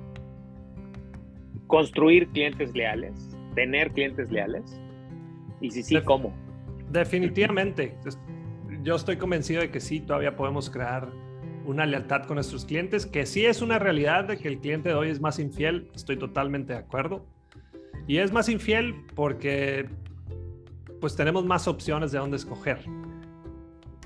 construir 1.67 2.29
clientes 2.29 2.75
leales? 2.75 3.37
¿Tener 3.55 3.91
clientes 3.93 4.31
leales? 4.31 4.81
Y 5.61 5.71
si 5.71 5.83
sí, 5.83 5.95
Def- 5.97 6.05
¿cómo? 6.05 6.33
Definitivamente. 6.91 7.97
Yo 8.83 8.95
estoy 8.95 9.17
convencido 9.17 9.61
de 9.61 9.71
que 9.71 9.81
sí, 9.81 10.01
todavía 10.01 10.37
podemos 10.37 10.71
crear 10.71 11.09
una 11.65 11.85
lealtad 11.85 12.23
con 12.27 12.37
nuestros 12.37 12.65
clientes, 12.65 13.07
que 13.07 13.27
sí 13.27 13.45
es 13.45 13.61
una 13.61 13.81
realidad 13.81 14.25
de 14.25 14.37
que 14.37 14.47
el 14.47 14.59
cliente 14.59 14.91
de 14.91 14.95
hoy 14.95 15.09
es 15.09 15.21
más 15.21 15.41
infiel, 15.41 15.91
estoy 15.97 16.17
totalmente 16.17 16.73
de 16.75 16.79
acuerdo. 16.79 17.27
Y 18.07 18.19
es 18.19 18.33
más 18.33 18.49
infiel 18.49 18.95
porque 19.17 19.87
pues 21.01 21.17
tenemos 21.17 21.45
más 21.45 21.67
opciones 21.67 22.13
de 22.13 22.19
dónde 22.19 22.37
escoger. 22.37 22.79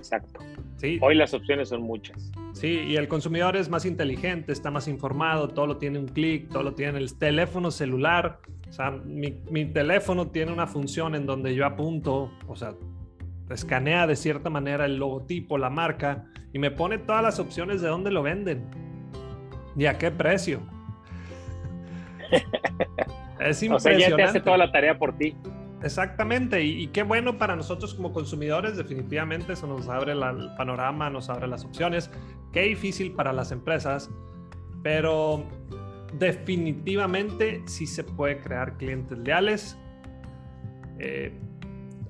Exacto. 0.01 0.41
¿sí? 0.77 0.99
Hoy 1.03 1.15
las 1.15 1.35
opciones 1.35 1.69
son 1.69 1.83
muchas. 1.83 2.33
Sí, 2.53 2.81
y 2.89 2.97
el 2.97 3.07
consumidor 3.07 3.57
es 3.57 3.69
más 3.69 3.85
inteligente, 3.85 4.53
está 4.53 4.71
más 4.71 4.89
informado, 4.89 5.49
todo 5.49 5.67
lo 5.67 5.77
tiene 5.77 5.99
un 5.99 6.09
clic, 6.09 6.49
todo 6.49 6.63
lo 6.63 6.75
tiene 6.75 6.93
en 6.93 6.97
el 6.97 7.19
teléfono 7.19 7.71
celular. 7.71 8.41
O 8.69 8.73
sea, 8.73 8.91
mi, 8.91 9.43
mi 9.51 9.67
teléfono 9.67 10.29
tiene 10.29 10.53
una 10.53 10.67
función 10.67 11.15
en 11.15 11.27
donde 11.27 11.55
yo 11.55 11.67
apunto, 11.67 12.31
o 12.47 12.57
sea, 12.57 12.75
escanea 13.51 14.07
de 14.07 14.17
cierta 14.17 14.49
manera 14.49 14.87
el 14.87 14.97
logotipo, 14.97 15.59
la 15.59 15.71
marca, 15.71 16.25
y 16.53 16.59
me 16.59 16.71
pone 16.71 16.99
todas 16.99 17.23
las 17.23 17.39
opciones 17.39 17.81
de 17.83 17.89
dónde 17.89 18.11
lo 18.11 18.23
venden 18.23 18.65
y 19.77 19.87
a 19.87 19.99
qué 19.99 20.11
precio. 20.11 20.61
es 23.41 23.63
O 23.71 23.79
sea, 23.79 23.93
ya 23.93 24.09
impresionante. 24.09 24.17
te 24.17 24.23
hace 24.23 24.41
toda 24.41 24.57
la 24.57 24.73
tarea 24.73 24.99
por 24.99 25.17
ti. 25.17 25.37
Exactamente, 25.83 26.63
y, 26.63 26.89
qué 26.89 27.03
bueno 27.03 27.39
para 27.39 27.57
nosotros 27.57 27.95
como 27.95 28.13
consumidores, 28.13 28.77
definitivamente 28.77 29.55
eso 29.55 29.67
nos 29.67 29.89
abre 29.89 30.13
el 30.13 30.21
panorama, 30.57 31.09
nos 31.09 31.31
abre 31.31 31.47
las 31.47 31.65
opciones. 31.65 32.11
Qué 32.53 32.63
difícil 32.63 33.13
para 33.13 33.33
las 33.33 33.51
empresas, 33.51 34.11
pero 34.83 35.45
definitivamente 36.19 37.63
sí 37.65 37.87
se 37.87 38.05
puede 38.05 38.41
crear 38.41 38.77
clientes 38.77 39.17
leales. 39.19 39.79
Eh, 40.99 41.33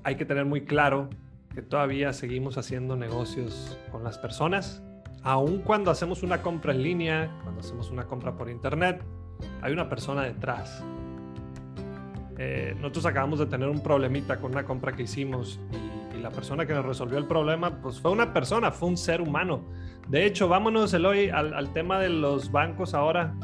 hay 0.03 0.15
que 0.15 0.25
tener 0.25 0.45
muy 0.45 0.65
claro 0.65 1.09
que 1.53 1.61
todavía 1.61 2.11
seguimos 2.11 2.57
haciendo 2.57 2.97
negocios 2.97 3.77
con 3.91 4.03
las 4.03 4.17
personas, 4.17 4.83
aun 5.23 5.59
cuando 5.59 5.91
hacemos 5.91 6.23
una 6.23 6.41
compra 6.41 6.73
en 6.73 6.83
línea, 6.83 7.39
cuando 7.43 7.61
hacemos 7.61 7.89
una 7.89 8.05
compra 8.05 8.35
por 8.35 8.49
internet, 8.49 9.01
hay 9.61 9.71
una 9.71 9.87
persona 9.87 10.23
detrás. 10.23 10.83
Eh, 12.43 12.73
nosotros 12.77 13.05
acabamos 13.05 13.37
de 13.37 13.45
tener 13.45 13.69
un 13.69 13.83
problemita 13.83 14.39
con 14.39 14.51
una 14.53 14.63
compra 14.65 14.93
que 14.93 15.03
hicimos 15.03 15.59
y, 15.71 16.17
y 16.17 16.21
la 16.21 16.31
persona 16.31 16.65
que 16.65 16.73
nos 16.73 16.83
resolvió 16.83 17.19
el 17.19 17.27
problema, 17.27 17.79
pues 17.83 17.99
fue 18.01 18.09
una 18.09 18.33
persona, 18.33 18.71
fue 18.71 18.89
un 18.89 18.97
ser 18.97 19.21
humano. 19.21 19.63
De 20.07 20.25
hecho, 20.25 20.47
vámonos, 20.47 20.91
Eloy, 20.95 21.29
al, 21.29 21.53
al 21.53 21.71
tema 21.71 21.99
de 21.99 22.09
los 22.09 22.51
bancos 22.51 22.95
ahora. 22.95 23.35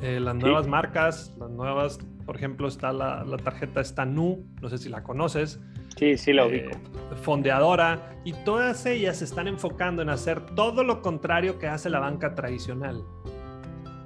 Eh, 0.00 0.18
las 0.18 0.32
Sí. 0.36 0.40
nuevas 0.40 0.66
marcas, 0.66 1.34
las 1.38 1.50
nuevas, 1.50 1.98
por 2.24 2.36
ejemplo, 2.36 2.68
está 2.68 2.90
la, 2.90 3.22
la 3.22 3.36
tarjeta 3.36 3.84
Stanu, 3.84 4.46
no 4.62 4.68
sé 4.70 4.78
si 4.78 4.88
la 4.88 5.02
conoces. 5.02 5.60
Sí, 5.98 6.16
sí 6.16 6.32
la 6.32 6.44
eh, 6.44 6.66
ubico. 6.70 6.78
fondeadora, 7.22 8.16
y 8.24 8.32
todas 8.32 8.86
ellas 8.86 9.18
se 9.18 9.26
están 9.26 9.46
enfocando 9.46 10.00
en 10.00 10.08
hacer 10.08 10.40
todo 10.54 10.84
lo 10.84 11.02
contrario 11.02 11.58
que 11.58 11.68
hace 11.68 11.90
la 11.90 11.98
banca 12.00 12.34
tradicional. 12.34 13.02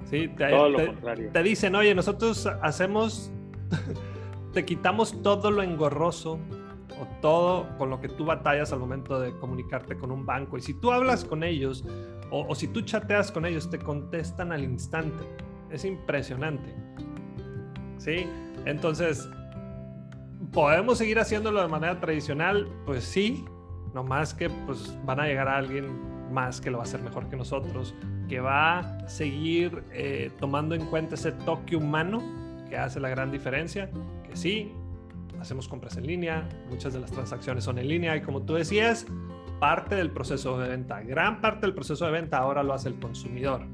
¿Sí? 0.09 0.27
Te, 0.37 0.49
Todo 0.49 0.67
lo 0.69 0.77
te- 0.77 0.85
contrario. 0.87 1.29
te 1.31 1.43
dicen, 1.43 1.75
oye, 1.75 1.95
nosotros 1.95 2.45
hacemos, 2.61 3.31
te 4.53 4.65
quitamos 4.65 5.21
todo 5.21 5.51
lo 5.51 5.61
engorroso 5.61 6.39
o 6.99 7.07
todo 7.21 7.77
con 7.77 7.89
lo 7.89 8.01
que 8.01 8.09
tú 8.09 8.25
batallas 8.25 8.73
al 8.73 8.79
momento 8.79 9.19
de 9.19 9.31
comunicarte 9.37 9.97
con 9.97 10.11
un 10.11 10.25
banco. 10.25 10.57
Y 10.57 10.61
si 10.61 10.73
tú 10.73 10.91
hablas 10.91 11.23
con 11.23 11.43
ellos 11.43 11.85
o, 12.31 12.53
si 12.55 12.67
tú 12.67 12.81
chateas 12.81 13.31
con 13.31 13.45
ellos, 13.45 13.69
te 13.69 13.79
contestan 13.79 14.51
al 14.51 14.63
instante. 14.63 15.23
Es 15.69 15.85
impresionante. 15.85 16.73
¿Sí? 17.97 18.27
Entonces, 18.65 19.29
¿podemos 20.51 20.97
seguir 20.97 21.19
haciéndolo 21.19 21.61
de 21.61 21.67
manera 21.67 21.99
tradicional? 21.99 22.67
Pues 22.85 23.03
sí, 23.03 23.45
no 23.93 24.03
más 24.03 24.33
que 24.33 24.49
pues 24.49 24.97
van 25.05 25.19
a 25.19 25.25
llegar 25.25 25.47
a 25.47 25.57
alguien 25.57 26.09
más 26.31 26.61
que 26.61 26.69
lo 26.69 26.77
va 26.77 26.83
a 26.83 26.87
hacer 26.87 27.01
mejor 27.01 27.27
que 27.29 27.35
nosotros, 27.35 27.95
que 28.27 28.39
va 28.39 28.79
a 28.79 29.09
seguir 29.09 29.83
eh, 29.91 30.31
tomando 30.39 30.75
en 30.75 30.85
cuenta 30.85 31.15
ese 31.15 31.31
toque 31.31 31.75
humano 31.75 32.21
que 32.69 32.77
hace 32.77 32.99
la 32.99 33.09
gran 33.09 33.31
diferencia, 33.31 33.89
que 34.27 34.35
sí, 34.35 34.71
hacemos 35.39 35.67
compras 35.67 35.97
en 35.97 36.05
línea, 36.05 36.47
muchas 36.69 36.93
de 36.93 36.99
las 36.99 37.11
transacciones 37.11 37.63
son 37.63 37.77
en 37.77 37.87
línea 37.87 38.15
y 38.15 38.21
como 38.21 38.41
tú 38.41 38.53
decías, 38.53 39.05
parte 39.59 39.95
del 39.95 40.11
proceso 40.11 40.57
de 40.59 40.69
venta, 40.69 41.01
gran 41.01 41.41
parte 41.41 41.65
del 41.65 41.73
proceso 41.73 42.05
de 42.05 42.11
venta 42.11 42.37
ahora 42.37 42.63
lo 42.63 42.73
hace 42.73 42.89
el 42.89 42.99
consumidor. 42.99 43.65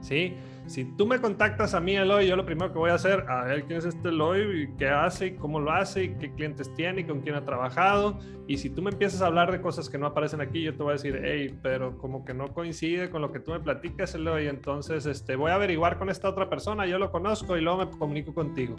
¿Sí? 0.00 0.34
Si 0.66 0.84
tú 0.96 1.06
me 1.06 1.20
contactas 1.20 1.74
a 1.74 1.80
mí, 1.80 1.94
Eloy, 1.94 2.26
yo 2.26 2.36
lo 2.36 2.46
primero 2.46 2.72
que 2.72 2.78
voy 2.78 2.90
a 2.90 2.94
hacer, 2.94 3.26
a 3.28 3.44
ver 3.44 3.64
quién 3.64 3.78
es 3.78 3.84
este 3.84 4.08
Eloy, 4.08 4.70
qué 4.78 4.88
hace, 4.88 5.36
cómo 5.36 5.60
lo 5.60 5.70
hace, 5.70 6.16
qué 6.16 6.32
clientes 6.32 6.72
tiene, 6.74 7.02
y 7.02 7.04
con 7.04 7.20
quién 7.20 7.34
ha 7.34 7.44
trabajado. 7.44 8.18
Y 8.46 8.56
si 8.56 8.70
tú 8.70 8.80
me 8.80 8.90
empiezas 8.90 9.20
a 9.20 9.26
hablar 9.26 9.52
de 9.52 9.60
cosas 9.60 9.90
que 9.90 9.98
no 9.98 10.06
aparecen 10.06 10.40
aquí, 10.40 10.62
yo 10.62 10.74
te 10.74 10.82
voy 10.82 10.90
a 10.90 10.92
decir, 10.94 11.20
hey, 11.22 11.58
pero 11.62 11.98
como 11.98 12.24
que 12.24 12.32
no 12.32 12.52
coincide 12.54 13.10
con 13.10 13.20
lo 13.20 13.30
que 13.30 13.40
tú 13.40 13.52
me 13.52 13.60
platicas, 13.60 14.14
Eloy, 14.14 14.48
entonces 14.48 15.04
este, 15.04 15.36
voy 15.36 15.50
a 15.50 15.56
averiguar 15.56 15.98
con 15.98 16.08
esta 16.08 16.30
otra 16.30 16.48
persona, 16.48 16.86
yo 16.86 16.98
lo 16.98 17.10
conozco 17.12 17.58
y 17.58 17.60
luego 17.60 17.84
me 17.84 17.90
comunico 17.90 18.32
contigo. 18.32 18.76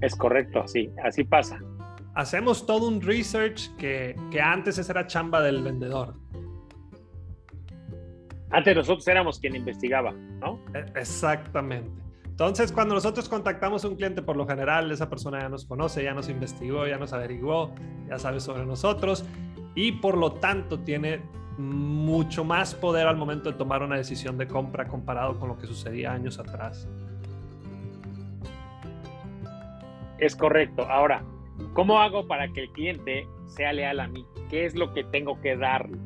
Es 0.00 0.16
correcto, 0.16 0.66
sí, 0.66 0.90
así 1.04 1.24
pasa. 1.24 1.58
Hacemos 2.14 2.64
todo 2.66 2.88
un 2.88 3.00
research 3.02 3.74
que, 3.76 4.16
que 4.30 4.40
antes 4.40 4.78
esa 4.78 4.92
era 4.92 5.06
chamba 5.06 5.42
del 5.42 5.62
vendedor. 5.62 6.14
Antes 8.50 8.76
nosotros 8.76 9.06
éramos 9.08 9.38
quien 9.38 9.56
investigaba, 9.56 10.12
¿no? 10.12 10.60
E- 10.74 10.98
Exactamente. 10.98 11.90
Entonces, 12.24 12.70
cuando 12.70 12.94
nosotros 12.94 13.28
contactamos 13.28 13.84
a 13.84 13.88
un 13.88 13.96
cliente, 13.96 14.22
por 14.22 14.36
lo 14.36 14.46
general, 14.46 14.90
esa 14.92 15.10
persona 15.10 15.40
ya 15.40 15.48
nos 15.48 15.64
conoce, 15.64 16.04
ya 16.04 16.14
nos 16.14 16.28
investigó, 16.28 16.86
ya 16.86 16.96
nos 16.96 17.12
averiguó, 17.12 17.74
ya 18.08 18.18
sabe 18.18 18.38
sobre 18.38 18.64
nosotros 18.64 19.24
y 19.74 19.92
por 19.92 20.16
lo 20.16 20.32
tanto 20.32 20.78
tiene 20.80 21.20
mucho 21.58 22.44
más 22.44 22.76
poder 22.76 23.08
al 23.08 23.16
momento 23.16 23.50
de 23.50 23.58
tomar 23.58 23.82
una 23.82 23.96
decisión 23.96 24.38
de 24.38 24.46
compra 24.46 24.86
comparado 24.86 25.38
con 25.40 25.48
lo 25.48 25.58
que 25.58 25.66
sucedía 25.66 26.12
años 26.12 26.38
atrás. 26.38 26.88
Es 30.18 30.36
correcto. 30.36 30.82
Ahora, 30.88 31.24
¿cómo 31.74 32.00
hago 32.00 32.26
para 32.28 32.48
que 32.52 32.62
el 32.62 32.70
cliente 32.70 33.26
sea 33.46 33.72
leal 33.72 33.98
a 33.98 34.06
mí? 34.08 34.24
¿Qué 34.48 34.64
es 34.64 34.76
lo 34.76 34.92
que 34.94 35.02
tengo 35.04 35.40
que 35.40 35.56
darle? 35.56 35.98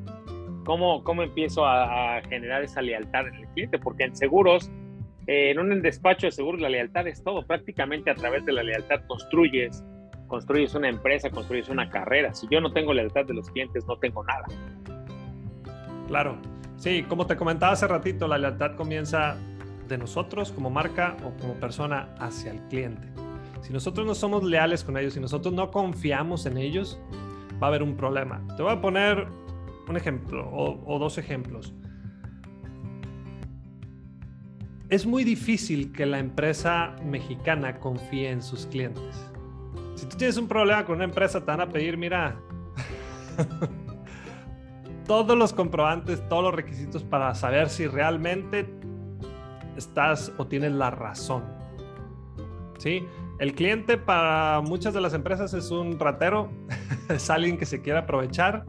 ¿Cómo, 0.64 1.02
cómo 1.04 1.23
empiezo 1.23 1.64
a, 1.64 2.16
a 2.16 2.23
generar 2.23 2.62
esa 2.62 2.83
lealtad 2.83 3.28
en 3.28 3.35
el 3.35 3.47
cliente? 3.49 3.78
Porque 3.78 4.04
en 4.04 4.16
seguros 4.16 4.71
en 5.26 5.59
un 5.59 5.83
despacho 5.83 6.26
de 6.26 6.33
seguros 6.33 6.61
la 6.61 6.69
lealtad 6.69 7.07
es 7.07 7.23
todo. 7.23 7.47
Prácticamente 7.47 8.11
a 8.11 8.14
través 8.14 8.45
de 8.45 8.52
la 8.52 8.62
lealtad 8.62 9.02
construyes, 9.07 9.85
construyes 10.26 10.75
una 10.75 10.88
empresa, 10.88 11.31
construyes 11.31 11.69
una 11.69 11.88
carrera. 11.88 12.35
Si 12.35 12.47
yo 12.50 12.61
no 12.61 12.73
tengo 12.73 12.92
lealtad 12.92 13.25
de 13.26 13.35
los 13.35 13.49
clientes, 13.50 13.85
no 13.87 13.97
tengo 13.99 14.25
nada. 14.25 14.45
Claro. 16.09 16.38
Sí, 16.76 17.04
como 17.04 17.26
te 17.26 17.37
comentaba 17.37 17.73
hace 17.73 17.87
ratito, 17.87 18.26
la 18.26 18.38
lealtad 18.38 18.75
comienza 18.75 19.37
de 19.87 19.99
nosotros 19.99 20.50
como 20.50 20.69
marca 20.69 21.16
o 21.25 21.40
como 21.40 21.54
persona 21.54 22.09
hacia 22.19 22.50
el 22.50 22.61
cliente. 22.62 23.07
Si 23.61 23.73
nosotros 23.73 24.04
no 24.04 24.16
somos 24.16 24.42
leales 24.42 24.83
con 24.83 24.97
ellos, 24.97 25.14
si 25.14 25.21
nosotros 25.21 25.54
no 25.54 25.71
confiamos 25.71 26.47
en 26.47 26.57
ellos, 26.59 27.00
va 27.62 27.66
a 27.66 27.71
haber 27.71 27.85
un 27.85 27.97
problema. 27.97 28.45
Te 28.57 28.64
voy 28.64 28.73
a 28.73 28.81
poner 28.81 29.28
un 29.92 29.96
ejemplo 29.96 30.49
o, 30.50 30.99
dos 30.99 31.18
ejemplos. 31.18 31.72
Es 34.88 35.06
muy 35.06 35.25
difícil 35.25 35.92
que 35.92 36.04
la 36.04 36.18
empresa 36.18 36.96
mexicana 37.04 37.78
confíe 37.78 38.30
en 38.30 38.42
sus 38.42 38.66
clientes. 38.66 39.30
Si 39.94 40.06
tú 40.06 40.16
tienes 40.16 40.37
un 40.37 40.49
problema 40.49 40.84
con 40.84 40.96
una 40.96 41.04
empresa, 41.04 41.40
te 41.40 41.46
van 41.46 41.61
a 41.61 41.68
pedir, 41.68 41.96
mira, 41.96 42.37
todos 45.06 45.37
los 45.37 45.52
comprobantes, 45.52 46.26
todos 46.28 46.44
los 46.44 46.54
requisitos 46.54 47.04
para 47.04 47.34
saber 47.34 47.68
si 47.68 47.87
realmente 47.87 48.68
estás 49.76 50.32
o 50.37 50.46
tienes 50.46 50.72
la 50.72 50.90
razón. 50.90 51.44
¿Sí? 52.78 53.06
El 53.38 53.54
cliente 53.54 53.96
para 53.96 54.61
muchas 54.61 54.92
de 54.92 55.00
las 55.00 55.14
empresas 55.14 55.54
es 55.54 55.70
un 55.70 55.99
ratero, 55.99 56.50
es 57.08 57.30
alguien 57.30 57.56
que 57.56 57.66
se 57.66 57.80
quiere 57.80 57.99
aprovechar. 58.00 58.66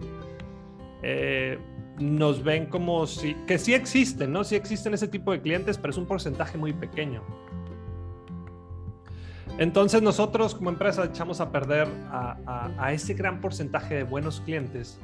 Eh, 1.04 1.60
nos 2.00 2.44
ven 2.44 2.66
como 2.66 3.06
si, 3.06 3.36
que 3.46 3.60
sí 3.60 3.74
existen, 3.74 4.32
¿no? 4.32 4.44
Sí 4.44 4.56
existen 4.56 4.94
ese 4.94 5.08
tipo 5.08 5.32
de 5.32 5.42
clientes, 5.42 5.78
pero 5.78 5.92
es 5.92 5.98
un 5.98 6.06
porcentaje 6.06 6.58
muy 6.58 6.74
pequeño. 6.74 7.22
Entonces 9.60 10.02
nosotros 10.02 10.56
como 10.56 10.72
empresa 10.72 11.06
echamos 11.06 11.40
a 11.40 11.52
perder 11.52 11.88
a, 12.10 12.92
ese 12.92 13.14
gran 13.14 13.40
porcentaje 13.40 13.96
de 13.96 14.04
buenos 14.04 14.42
clientes 14.42 15.00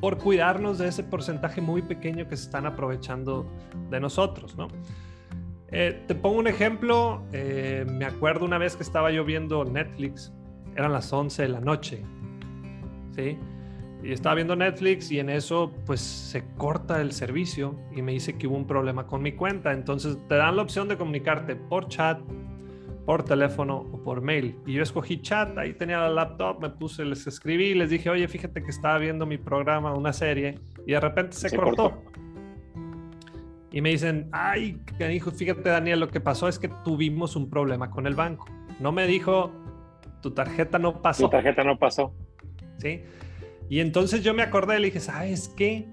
por 0.00 0.18
cuidarnos 0.18 0.78
de 0.78 0.88
ese 0.88 1.04
porcentaje 1.04 1.60
muy 1.60 1.82
pequeño 1.82 2.26
que 2.26 2.36
se 2.36 2.44
están 2.44 2.66
aprovechando 2.66 3.46
de 3.90 4.00
nosotros, 4.00 4.56
¿no? 4.56 4.68
Eh, 5.70 6.02
te 6.06 6.14
pongo 6.14 6.38
un 6.38 6.48
ejemplo, 6.48 7.22
eh, 7.32 7.84
me 7.88 8.04
acuerdo 8.04 8.44
una 8.44 8.58
vez 8.58 8.76
que 8.76 8.82
estaba 8.82 9.10
yo 9.10 9.24
viendo 9.24 9.64
Netflix, 9.64 10.32
eran 10.74 10.92
las 10.92 11.12
11 11.12 11.42
de 11.42 11.48
la 11.48 11.60
noche, 11.60 12.02
¿sí? 13.14 13.38
Y 14.02 14.12
estaba 14.12 14.34
viendo 14.34 14.56
Netflix 14.56 15.12
y 15.12 15.20
en 15.20 15.30
eso 15.30 15.72
pues 15.86 16.00
se 16.00 16.44
corta 16.56 17.00
el 17.00 17.12
servicio 17.12 17.78
y 17.94 18.02
me 18.02 18.12
dice 18.12 18.36
que 18.36 18.48
hubo 18.48 18.56
un 18.56 18.66
problema 18.66 19.06
con 19.06 19.22
mi 19.22 19.32
cuenta, 19.32 19.72
entonces 19.72 20.18
te 20.28 20.34
dan 20.34 20.56
la 20.56 20.62
opción 20.62 20.88
de 20.88 20.96
comunicarte 20.96 21.54
por 21.54 21.86
chat, 21.86 22.20
por 23.06 23.22
teléfono 23.24 23.76
o 23.76 24.02
por 24.02 24.20
mail. 24.20 24.56
Y 24.66 24.72
yo 24.72 24.82
escogí 24.82 25.20
chat, 25.20 25.56
ahí 25.56 25.74
tenía 25.74 25.98
la 26.00 26.08
laptop, 26.08 26.60
me 26.60 26.70
puse, 26.70 27.04
les 27.04 27.26
escribí, 27.28 27.74
les 27.74 27.90
dije, 27.90 28.10
oye, 28.10 28.26
fíjate 28.26 28.62
que 28.62 28.70
estaba 28.70 28.98
viendo 28.98 29.24
mi 29.24 29.38
programa, 29.38 29.94
una 29.94 30.12
serie, 30.12 30.58
y 30.84 30.92
de 30.92 31.00
repente 31.00 31.36
se, 31.36 31.56
cortó. 31.56 32.02
Y 33.70 33.80
me 33.80 33.90
dicen, 33.90 34.28
ay, 34.32 34.80
dijo, 34.98 35.30
fíjate 35.30 35.70
Daniel, 35.70 36.00
lo 36.00 36.08
que 36.08 36.20
pasó 36.20 36.48
es 36.48 36.58
que 36.58 36.68
tuvimos 36.84 37.36
un 37.36 37.48
problema 37.48 37.90
con 37.90 38.08
el 38.08 38.14
banco. 38.14 38.46
No 38.80 38.90
me 38.90 39.06
dijo, 39.06 39.52
tu 40.20 40.32
tarjeta 40.32 40.78
no 40.78 41.00
pasó. 41.00 41.24
Tu 41.24 41.30
tarjeta 41.30 41.62
no 41.62 41.78
pasó. 41.78 42.12
Sí. 42.78 43.02
Y 43.72 43.80
entonces 43.80 44.22
yo 44.22 44.34
me 44.34 44.42
acordé 44.42 44.76
y 44.76 44.80
le 44.80 44.84
dije, 44.88 45.00
¿sabes 45.00 45.48
qué? 45.56 45.88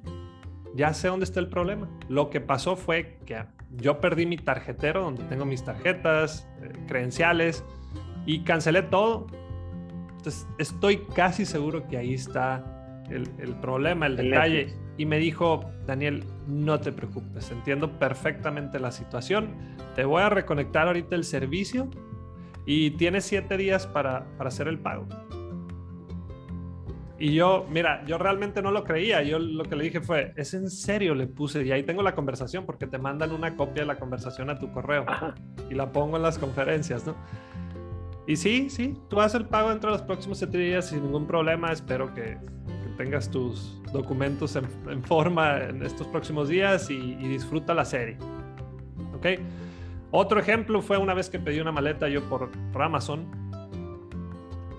Ya 0.75 0.93
sé 0.93 1.07
dónde 1.07 1.23
está 1.23 1.39
el 1.39 1.47
problema. 1.47 1.89
Lo 2.09 2.29
que 2.29 2.41
pasó 2.41 2.75
fue 2.75 3.19
que 3.25 3.45
yo 3.77 4.01
perdí 4.01 4.25
mi 4.25 4.35
tarjetero 4.35 5.01
donde 5.01 5.23
tengo 5.23 5.45
mis 5.45 5.63
tarjetas, 5.63 6.45
eh, 6.61 6.73
credenciales 6.89 7.63
y 8.25 8.41
cancelé 8.41 8.81
todo. 8.81 9.27
Entonces 10.17 10.45
estoy 10.57 11.05
casi 11.15 11.45
seguro 11.45 11.87
que 11.87 11.95
ahí 11.95 12.15
está 12.15 13.05
el, 13.09 13.55
problema, 13.61 14.07
el, 14.07 14.17
detalle. 14.17 14.73
Y 14.97 15.05
me 15.05 15.17
dijo, 15.17 15.71
Daniel, 15.87 16.25
no 16.47 16.81
te 16.81 16.91
preocupes, 16.91 17.49
entiendo 17.49 17.97
perfectamente 17.97 18.77
la 18.79 18.91
situación. 18.91 19.55
Te 19.95 20.03
voy 20.03 20.21
a 20.21 20.27
reconectar 20.27 20.87
ahorita 20.87 21.15
el 21.15 21.23
servicio 21.23 21.89
y 22.65 22.91
tienes 22.91 23.23
siete 23.23 23.55
días 23.55 23.87
para, 23.87 24.25
para 24.37 24.49
hacer 24.49 24.67
el 24.67 24.79
pago. 24.79 25.07
Y 27.19 27.33
yo, 27.33 27.67
mira, 27.69 28.03
yo 28.05 28.17
realmente 28.17 28.61
no 28.61 28.71
lo 28.71 28.85
creía. 28.85 29.21
Yo 29.23 29.39
lo 29.39 29.65
que 29.65 29.75
le 29.75 29.83
dije 29.83 29.99
fue, 29.99 30.33
¿es 30.37 30.53
en 30.53 30.69
serio? 30.69 31.13
Le 31.13 31.27
puse, 31.27 31.63
y 31.65 31.71
ahí 31.71 31.83
tengo 31.83 32.01
la 32.01 32.15
conversación 32.15 32.65
porque 32.65 32.87
te 32.87 32.97
mandan 32.97 33.33
una 33.33 33.57
copia 33.57 33.83
de 33.83 33.87
la 33.87 33.99
conversación 33.99 34.49
a 34.49 34.57
tu 34.57 34.71
correo 34.71 35.05
y 35.69 35.75
la 35.75 35.91
pongo 35.91 36.15
en 36.15 36.23
las 36.23 36.39
conferencias, 36.39 37.05
¿no? 37.05 37.15
Y 38.25 38.37
sí, 38.37 38.69
sí, 38.69 38.95
tú 39.09 39.19
haces 39.19 39.41
el 39.41 39.47
pago 39.47 39.69
dentro 39.69 39.91
de 39.91 39.97
los 39.97 40.05
próximos 40.05 40.37
siete 40.37 40.57
días 40.57 40.89
sin 40.89 41.03
ningún 41.03 41.27
problema. 41.27 41.71
Espero 41.71 42.13
que, 42.13 42.37
tengas 42.95 43.31
tus 43.31 43.81
documentos 43.93 44.57
en, 44.57 45.03
forma 45.03 45.63
en 45.63 45.83
estos 45.83 46.05
próximos 46.07 46.49
días 46.49 46.89
y, 46.89 46.95
y 46.95 47.27
disfruta 47.29 47.73
la 47.73 47.85
serie. 47.85 48.17
¿Ok? 49.15 49.25
Otro 50.11 50.39
ejemplo 50.39 50.81
fue 50.81 50.97
una 50.97 51.13
vez 51.13 51.29
que 51.29 51.39
pedí 51.39 51.59
una 51.59 51.71
maleta 51.71 52.09
yo 52.09 52.27
por, 52.27 52.49
por 52.71 52.81
Amazon 52.81 53.25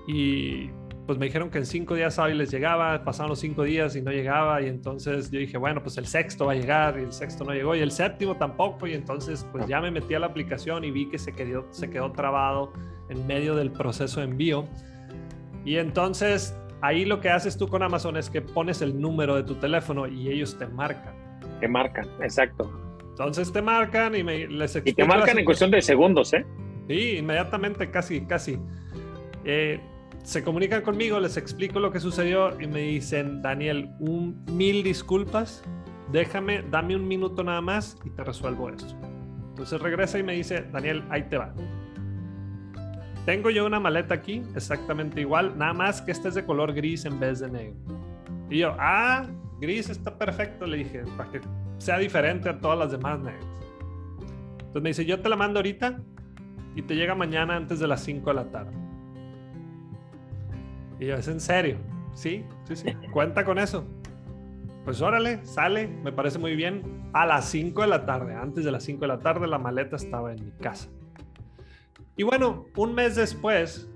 y 0.07 0.71
pues 1.11 1.19
me 1.19 1.27
dijeron 1.27 1.51
que 1.51 1.59
en 1.59 1.67
cinco 1.67 1.97
días 1.97 2.21
hábiles 2.21 2.53
llegaba, 2.53 3.03
pasaron 3.03 3.31
los 3.31 3.41
cinco 3.41 3.65
días 3.65 3.97
y 3.97 4.01
no 4.01 4.13
llegaba 4.13 4.63
y 4.63 4.69
entonces 4.69 5.29
yo 5.33 5.41
dije, 5.41 5.59
bueno, 5.59 5.83
pues 5.83 5.99
el 5.99 6.07
sexto 6.07 6.47
va 6.47 6.53
a 6.53 6.55
llegar 6.55 7.01
y 7.01 7.03
el 7.03 7.13
sexto 7.13 7.43
no 7.43 7.53
llegó 7.53 7.75
y 7.75 7.81
el 7.81 7.91
séptimo 7.91 8.37
tampoco 8.37 8.87
y 8.87 8.95
entonces 8.95 9.45
pues 9.51 9.67
ya 9.67 9.81
me 9.81 9.91
metí 9.91 10.15
a 10.15 10.21
la 10.21 10.27
aplicación 10.27 10.85
y 10.85 10.93
vi 10.93 11.07
que 11.07 11.19
se 11.19 11.33
quedó, 11.33 11.67
se 11.73 11.91
quedó 11.91 12.13
trabado 12.13 12.73
en 13.09 13.27
medio 13.27 13.57
del 13.57 13.73
proceso 13.73 14.21
de 14.21 14.27
envío 14.27 14.69
y 15.65 15.79
entonces 15.79 16.57
ahí 16.81 17.05
lo 17.05 17.19
que 17.19 17.29
haces 17.29 17.59
tú 17.59 17.67
con 17.67 17.83
Amazon 17.83 18.17
es 18.17 18.31
que 18.31 18.41
pones 18.41 18.81
el 18.81 19.01
número 19.01 19.35
de 19.35 19.43
tu 19.43 19.57
teléfono 19.57 20.07
y 20.07 20.29
ellos 20.29 20.57
te 20.61 20.69
marcan. 20.69 21.17
Te 21.59 21.67
marcan, 21.67 22.07
exacto. 22.23 22.71
Entonces 23.09 23.53
te 23.53 23.61
marcan 23.61 24.15
y 24.15 24.23
me, 24.23 24.47
les 24.47 24.77
Y 24.77 24.93
te 24.93 25.05
marcan 25.05 25.41
en 25.41 25.45
cuestión 25.45 25.73
de 25.73 25.83
segundos, 25.83 26.33
¿eh? 26.35 26.47
Sí, 26.87 27.17
inmediatamente, 27.17 27.91
casi, 27.91 28.21
casi. 28.27 28.61
Eh, 29.45 29.81
se 30.23 30.45
comunican 30.45 30.83
conmigo, 30.83 31.19
les 31.19 31.37
explico 31.37 31.81
lo 31.81 31.91
que 31.91 32.01
sucedió 32.01 32.61
y 32.61 32.67
me 32.67 32.81
dicen, 32.81 33.43
Daniel, 33.43 33.91
un 33.99 34.45
mil 34.53 34.83
disculpas, 34.83 35.63
déjame, 36.13 36.63
dame 36.71 36.97
un 36.97 37.09
minuto 37.09 37.43
nada 37.43 37.61
más 37.61 37.97
y 38.05 38.11
te 38.11 38.23
resuelvo 38.23 38.69
esto. 38.69 38.95
Entonces 39.51 39.81
regresa 39.81 40.19
y 40.19 40.23
me 40.23 40.35
dice, 40.35 40.67
Daniel, 40.73 41.05
ahí 41.11 41.25
te 41.25 41.39
va. 41.39 41.53
Tengo 43.27 43.51
yo 43.51 43.67
una 43.67 43.81
maleta 43.81 44.15
aquí, 44.15 44.43
exactamente 44.55 45.21
igual, 45.21 45.57
nada 45.57 45.73
más 45.73 46.01
que 46.01 46.13
esta 46.13 46.29
es 46.29 46.35
de 46.35 46.45
color 46.45 46.73
gris 46.73 47.05
en 47.05 47.19
vez 47.19 47.41
de 47.41 47.51
negro. 47.51 47.77
Y 48.49 48.59
yo, 48.59 48.75
ah, 48.79 49.27
gris 49.61 49.91
está 49.91 50.17
perfecto, 50.17 50.67
le 50.67 50.79
dije, 50.79 51.03
para 51.17 51.31
que 51.31 51.41
sea 51.79 51.99
diferente 51.99 52.49
a 52.49 52.59
todas 52.59 52.79
las 52.79 52.93
demás 52.93 53.21
negras. 53.21 53.45
Entonces 54.53 54.83
me 54.83 54.91
dice, 54.91 55.05
yo 55.05 55.21
te 55.21 55.29
la 55.29 55.37
mando 55.37 55.59
ahorita 55.59 56.01
y 56.77 56.83
te 56.83 56.95
llega 56.95 57.15
mañana 57.15 57.57
antes 57.57 57.81
de 57.81 57.87
las 57.87 58.03
5 58.03 58.31
de 58.31 58.35
la 58.35 58.45
tarde. 58.51 58.90
Y 61.01 61.07
yo, 61.07 61.17
¿es 61.17 61.27
en 61.29 61.41
serio? 61.41 61.79
Sí, 62.13 62.45
sí, 62.65 62.77
sí. 62.77 62.93
Cuenta 63.13 63.45
con 63.45 63.59
eso. 63.59 63.85
Pues 64.85 65.01
órale, 65.01 65.45
sale, 65.45 65.89
me 65.89 66.13
parece 66.13 66.39
muy 66.39 66.55
bien. 66.55 67.01
A 67.13 67.27
las 67.27 67.47
5 67.47 67.81
de 67.81 67.89
la 67.89 68.07
tarde, 68.07 68.35
antes 68.35 68.65
de 68.65 68.71
las 68.71 68.85
5 68.85 69.01
de 69.01 69.09
la 69.09 69.19
tarde, 69.19 69.47
la 69.47 69.59
maleta 69.59 69.97
estaba 69.97 70.33
en 70.33 70.45
mi 70.45 70.53
casa. 70.53 70.89
Y 72.17 72.23
bueno, 72.23 72.67
un 72.77 72.95
mes 72.95 73.17
después 73.17 73.91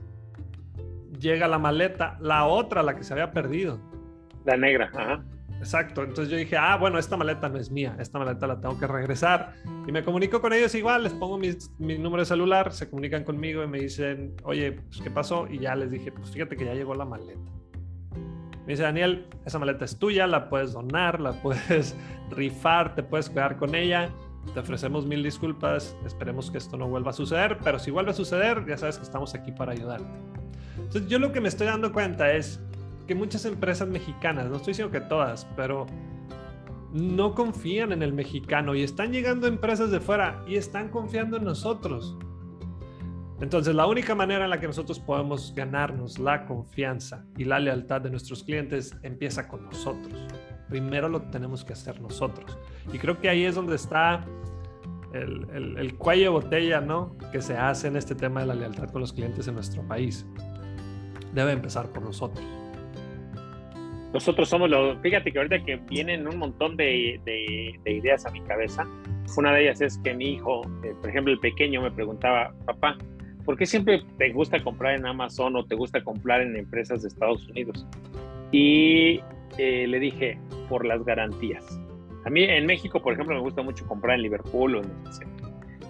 llega 1.19 1.47
la 1.47 1.59
maleta, 1.59 2.17
la 2.21 2.47
otra, 2.47 2.83
la 2.83 2.97
que 2.97 3.05
se 3.05 3.13
había 3.13 3.33
perdido. 3.33 3.79
La 4.45 4.57
negra, 4.57 4.91
ajá. 4.95 5.25
Exacto, 5.65 6.03
entonces 6.03 6.29
yo 6.29 6.37
dije, 6.37 6.59
ah, 6.59 6.77
bueno, 6.77 6.99
esta 6.99 7.17
maleta 7.17 7.49
no 7.49 7.59
es 7.59 7.71
mía, 7.71 7.97
esta 7.99 8.19
maleta 8.19 8.47
la 8.47 8.61
tengo 8.61 8.79
que 8.79 8.87
regresar. 8.87 9.55
Y 9.89 9.93
me 9.93 10.05
comunico 10.05 10.43
con 10.43 10.53
ellos 10.53 10.75
igual, 10.75 11.05
les 11.05 11.15
pongo 11.15 11.39
mi, 11.39 11.57
número 11.97 12.21
de 12.21 12.27
celular, 12.27 12.71
se 12.71 12.91
comunican 12.91 13.25
conmigo 13.25 13.65
y 13.65 13.67
me 13.67 13.79
dicen, 13.79 14.37
oye, 14.43 14.73
pues, 14.73 15.01
¿qué 15.01 15.11
pasó? 15.11 15.49
Y 15.49 15.61
ya 15.61 15.75
les 15.75 15.91
dije, 15.91 16.13
pues 16.13 16.31
fíjate 16.31 16.59
que 16.59 16.67
ya 16.67 16.75
llegó 16.75 16.95
la 16.95 17.07
maleta. 17.07 17.51
Me 18.67 18.75
dice, 18.75 18.83
Daniel, 18.83 19.27
esa 19.47 19.59
maleta 19.59 19.87
es 19.87 19.99
tuya, 19.99 20.27
la 20.27 20.51
puedes 20.51 20.75
donar, 20.75 21.19
la 21.19 21.33
puedes 21.43 21.97
rifar, 22.29 22.95
te 22.95 23.03
puedes 23.03 23.31
quedar 23.31 23.57
con 23.57 23.75
ella. 23.75 24.11
Te 24.53 24.61
ofrecemos 24.61 25.07
mil 25.07 25.23
disculpas, 25.23 25.97
esperemos 26.05 26.51
que 26.51 26.59
esto 26.59 26.77
no 26.77 26.89
vuelva 26.89 27.09
a 27.09 27.15
suceder, 27.15 27.57
pero 27.65 27.79
si 27.79 27.91
vuelve 27.91 28.11
a 28.11 28.15
suceder, 28.15 28.67
ya 28.67 28.77
sabes 28.77 28.99
que 28.99 29.05
estamos 29.05 29.35
aquí 29.35 29.51
para 29.51 29.73
ayudarte. 29.73 30.19
Entonces 30.77 31.07
yo 31.09 31.19
lo 31.19 31.33
que 31.33 31.41
me 31.41 31.49
estoy 31.49 31.69
dando 31.69 31.91
cuenta 31.91 32.35
es 32.35 32.61
que 33.07 33.15
muchas 33.15 33.45
empresas 33.45 33.89
mexicanas, 33.89 34.47
no 34.47 34.57
estoy 34.57 34.73
diciendo 34.73 34.93
que 34.93 35.01
todas, 35.01 35.47
pero 35.57 35.87
no 36.95 37.35
confían 37.35 37.91
en 37.91 38.03
el 38.03 38.13
mexicano 38.13 38.75
y 38.75 38.83
están 38.83 39.13
llegando 39.13 39.49
empresas 39.49 39.91
de 39.91 39.99
fuera 39.99 40.45
y 40.47 40.57
están 40.57 40.91
confiando 40.91 41.37
en 41.37 41.45
nosotros. 41.45 42.17
Entonces, 43.41 43.75
la 43.75 43.87
única 43.87 44.15
manera 44.15 44.45
en 44.45 44.51
la 44.51 44.61
que 44.61 44.69
nosotros 44.69 45.01
podemos 45.01 45.53
ganarnos 45.57 46.21
la 46.21 46.47
confianza 46.47 47.27
y 47.37 47.45
la 47.45 47.59
lealtad 47.59 48.01
de 48.01 48.11
nuestros 48.11 48.45
clientes 48.45 48.97
empieza 49.03 49.49
con 49.49 49.65
nosotros. 49.65 50.15
Primero 50.69 51.09
lo 51.09 51.23
tenemos 51.23 51.65
que 51.65 51.73
hacer 51.73 52.01
nosotros. 52.01 52.57
Y 52.93 52.99
creo 52.99 53.21
que 53.21 53.29
ahí 53.29 53.45
es 53.45 53.57
donde 53.57 53.75
está 53.75 54.25
el, 55.13 55.77
el, 55.77 55.97
cuello 55.97 56.23
de 56.23 56.29
botella, 56.29 56.81
¿no? 56.81 57.17
Que 57.33 57.43
se 57.43 57.57
hace 57.57 57.89
en 57.89 57.97
este 57.97 58.15
tema 58.15 58.41
de 58.41 58.47
la 58.47 58.55
lealtad 58.55 58.89
con 58.91 59.01
los 59.01 59.13
clientes 59.13 59.49
en 59.49 59.55
nuestro 59.55 59.83
país. 59.87 60.25
Debe 61.33 61.53
empezar 61.53 61.89
por 61.89 62.05
nosotros. 62.05 62.64
Nosotros 64.15 64.49
somos 64.49 64.71
los, 64.71 64.97
fíjate 65.01 65.33
que 65.33 65.39
ahorita 65.39 65.65
que 65.65 65.75
vienen 65.91 66.29
un 66.29 66.39
montón 66.39 66.77
de, 66.77 67.21
de, 67.25 67.93
ideas 67.93 68.25
a 68.25 68.31
mi 68.31 68.41
cabeza, 68.43 68.87
una 69.37 69.53
de 69.53 69.63
ellas 69.63 69.81
es 69.81 69.99
que 69.99 70.15
mi 70.15 70.35
hijo, 70.35 70.63
eh, 70.85 70.95
por 71.01 71.11
ejemplo 71.11 71.33
el 71.33 71.41
pequeño, 71.41 71.83
me 71.83 71.91
preguntaba, 71.91 72.55
papá, 72.65 72.97
¿por 73.45 73.59
qué 73.59 73.67
siempre 73.67 74.05
te 74.17 74.33
gusta 74.33 74.63
comprar 74.63 74.95
en 74.95 75.05
Amazon 75.05 75.57
o 75.57 75.65
te 75.65 75.75
gusta 75.75 76.01
comprar 76.05 76.43
en 76.43 76.57
empresas 76.57 77.03
de 77.03 77.09
Estados 77.09 77.45
Unidos? 77.49 77.85
Y 78.53 79.21
eh, 79.59 79.87
le 79.89 79.99
dije, 79.99 80.39
por 80.69 80.87
las 80.87 81.05
garantías. 81.05 81.81
A 82.25 82.31
mí 82.31 82.45
en 82.45 82.67
México, 82.67 83.03
por 83.03 83.15
ejemplo, 83.15 83.35
me 83.35 83.41
gusta 83.41 83.63
mucho 83.63 83.85
comprar 83.85 84.15
en 84.15 84.23
Liverpool 84.23 84.77
o 84.77 84.81
en 84.81 84.93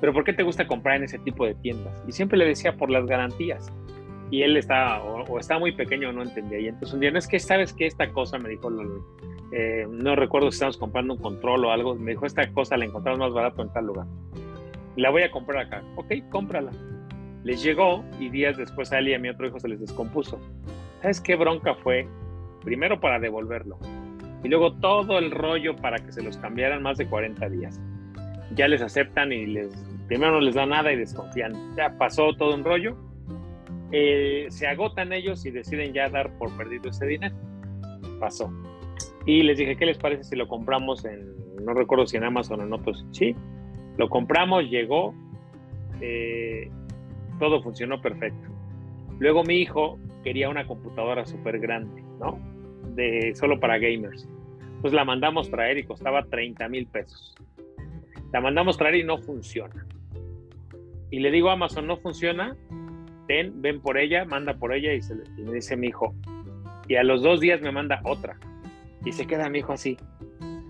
Pero 0.01 0.15
¿por 0.15 0.25
qué 0.25 0.33
te 0.33 0.43
gusta 0.43 0.67
comprar 0.67 0.97
en 0.97 1.05
ese 1.05 1.19
tipo 1.19 1.45
de 1.45 1.55
tiendas? 1.57 2.03
Y 2.09 2.13
siempre 2.13 2.39
le 2.39 2.47
decía 2.47 2.75
por 2.75 2.89
las 2.89 3.05
garantías. 3.05 3.71
Y 4.35 4.43
él 4.43 4.57
está 4.57 5.01
o, 5.01 5.39
está 5.39 5.61
muy 5.61 5.71
pequeño 5.71 6.09
o 6.09 6.13
no 6.13 6.23
entendía. 6.23 6.59
Y 6.59 6.67
entonces 6.67 6.93
un 6.93 6.99
día, 6.99 7.13
no 7.13 7.21
es 7.21 7.29
que 7.29 7.39
sabes 7.39 7.73
que 7.73 7.87
esta 7.87 8.11
cosa, 8.11 8.37
me 8.37 8.49
dijo, 8.49 8.69
eh, 9.53 9.87
no 9.89 10.17
recuerdo 10.17 10.51
si 10.51 10.57
estábamos 10.57 10.77
comprando 10.77 11.15
un 11.15 11.21
control 11.21 11.67
o 11.67 11.71
algo, 11.71 11.95
me 11.95 12.11
dijo, 12.11 12.27
esta 12.27 12.51
cosa 12.53 12.77
la 12.77 12.87
encontramos 12.87 13.21
más 13.21 13.33
barato 13.33 13.63
en 13.63 13.73
tal 13.73 13.87
lugar. 13.87 14.07
La 14.97 15.11
voy 15.11 15.23
a 15.23 15.31
comprar 15.31 15.67
acá. 15.67 15.85
Ok, 15.95 16.15
cómprala. 16.31 16.73
Les 17.45 17.63
llegó 17.63 18.05
y 18.19 18.29
días 18.29 18.57
después 18.57 18.91
a 18.93 18.99
él 18.99 19.09
y 19.11 19.15
a 19.15 19.21
mi 19.21 19.29
otro 19.29 19.47
hijo 19.47 19.61
se 19.61 19.69
les 19.69 19.79
descompuso. 19.79 20.41
¿Sabes 21.01 21.21
qué 21.21 21.37
bronca 21.37 21.77
fue? 21.77 22.09
Primero 22.65 22.99
para 22.99 23.21
devolverlo 23.21 23.79
y 24.43 24.49
luego 24.49 24.73
todo 24.75 25.19
el 25.19 25.31
rollo 25.31 25.77
para 25.77 25.99
que 25.99 26.11
se 26.11 26.23
los 26.23 26.37
cambiaran 26.39 26.83
más 26.83 26.99
de 26.99 27.07
40 27.07 27.49
días. 27.51 27.81
Ya 28.57 28.67
les 28.67 28.83
aceptan 28.83 29.33
y 29.33 29.47
les 29.47 29.73
primero 30.07 30.33
no 30.33 30.41
les 30.41 30.55
da 30.55 30.67
nada 30.67 30.93
y 30.93 30.97
desconfían. 30.97 31.75
Ya 31.77 31.97
pasó 31.97 32.35
todo 32.35 32.55
un 32.55 32.65
rollo. 32.65 32.97
Eh, 33.97 34.47
se 34.49 34.67
agotan 34.67 35.13
ellos 35.13 35.47
y 35.47 35.53
deciden 35.53 35.93
ya 35.93 36.09
dar 36.09 36.37
por 36.37 36.51
perdido 36.57 36.91
ese 36.91 37.07
dinero. 37.07 37.37
Pasó. 38.19 38.53
Y 39.25 39.45
les 39.45 39.57
dije, 39.57 39.77
¿qué 39.77 39.87
les 39.87 39.99
parece 39.99 40.25
si 40.25 40.35
lo 40.35 40.49
compramos 40.49 41.05
en, 41.05 41.33
no 41.65 41.75
recuerdo 41.75 42.05
si 42.05 42.17
en 42.17 42.25
Amazon 42.25 42.61
o 42.61 42.65
en 42.65 42.73
otros? 42.73 43.07
Sí, 43.13 43.37
lo 43.97 44.09
compramos, 44.09 44.69
llegó, 44.69 45.15
eh, 46.01 46.69
todo 47.39 47.63
funcionó 47.63 48.03
perfecto. 48.03 48.49
Luego 49.21 49.45
mi 49.45 49.59
hijo 49.59 49.97
quería 50.25 50.49
una 50.49 50.67
computadora 50.67 51.25
súper 51.25 51.61
grande, 51.61 52.03
¿no? 52.19 52.41
De, 52.97 53.33
solo 53.37 53.61
para 53.61 53.79
gamers 53.79 54.29
pues 54.85 54.93
la 54.93 55.07
mandamos 55.07 55.51
traer 55.51 55.79
y 55.79 55.85
costaba 55.85 56.27
30 56.27 56.69
mil 56.69 56.87
pesos. 56.87 57.35
La 58.35 58.43
mandamos 58.43 58.77
traer 58.77 58.97
y 58.97 59.03
no 59.03 59.17
funciona. 59.17 59.87
Y 61.11 61.21
le 61.21 61.31
digo 61.31 61.49
a 61.49 61.55
Amazon, 61.55 61.87
no 61.87 61.97
funciona, 61.97 62.55
ven, 63.27 63.61
ven 63.61 63.81
por 63.81 63.99
ella, 63.99 64.25
manda 64.25 64.55
por 64.55 64.73
ella 64.73 64.93
y, 64.93 65.03
se, 65.03 65.15
me 65.15 65.53
dice 65.53 65.77
mi 65.77 65.89
hijo. 65.89 66.15
Y 66.89 66.97
a 66.97 67.03
los 67.03 67.23
dos 67.23 67.41
días 67.41 67.61
me 67.61 67.73
manda 67.73 68.01
otra. 68.05 68.39
Y 69.05 69.13
se 69.13 69.27
queda 69.27 69.49
mi 69.49 69.61
hijo 69.61 69.73
así. 69.73 69.97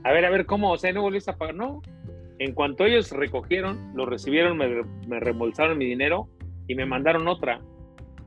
A 0.05 0.13
ver, 0.13 0.25
a 0.25 0.31
ver, 0.31 0.47
¿cómo? 0.47 0.73
O 0.73 0.79
sea, 0.79 0.93
¿no 0.93 1.03
volviste 1.03 1.31
a 1.31 1.37
pagar? 1.37 1.55
No. 1.55 1.83
En 2.39 2.53
cuanto 2.53 2.85
ellos 2.85 3.11
recogieron, 3.13 3.93
lo 3.95 4.07
recibieron, 4.07 4.57
me, 4.57 4.83
me 5.07 5.21
reembolsaron 5.21 5.79
mi 5.79 5.87
dinero 5.87 6.29
y 6.67 6.75
me 6.75 6.87
mandaron 6.87 7.29
otra. 7.29 7.61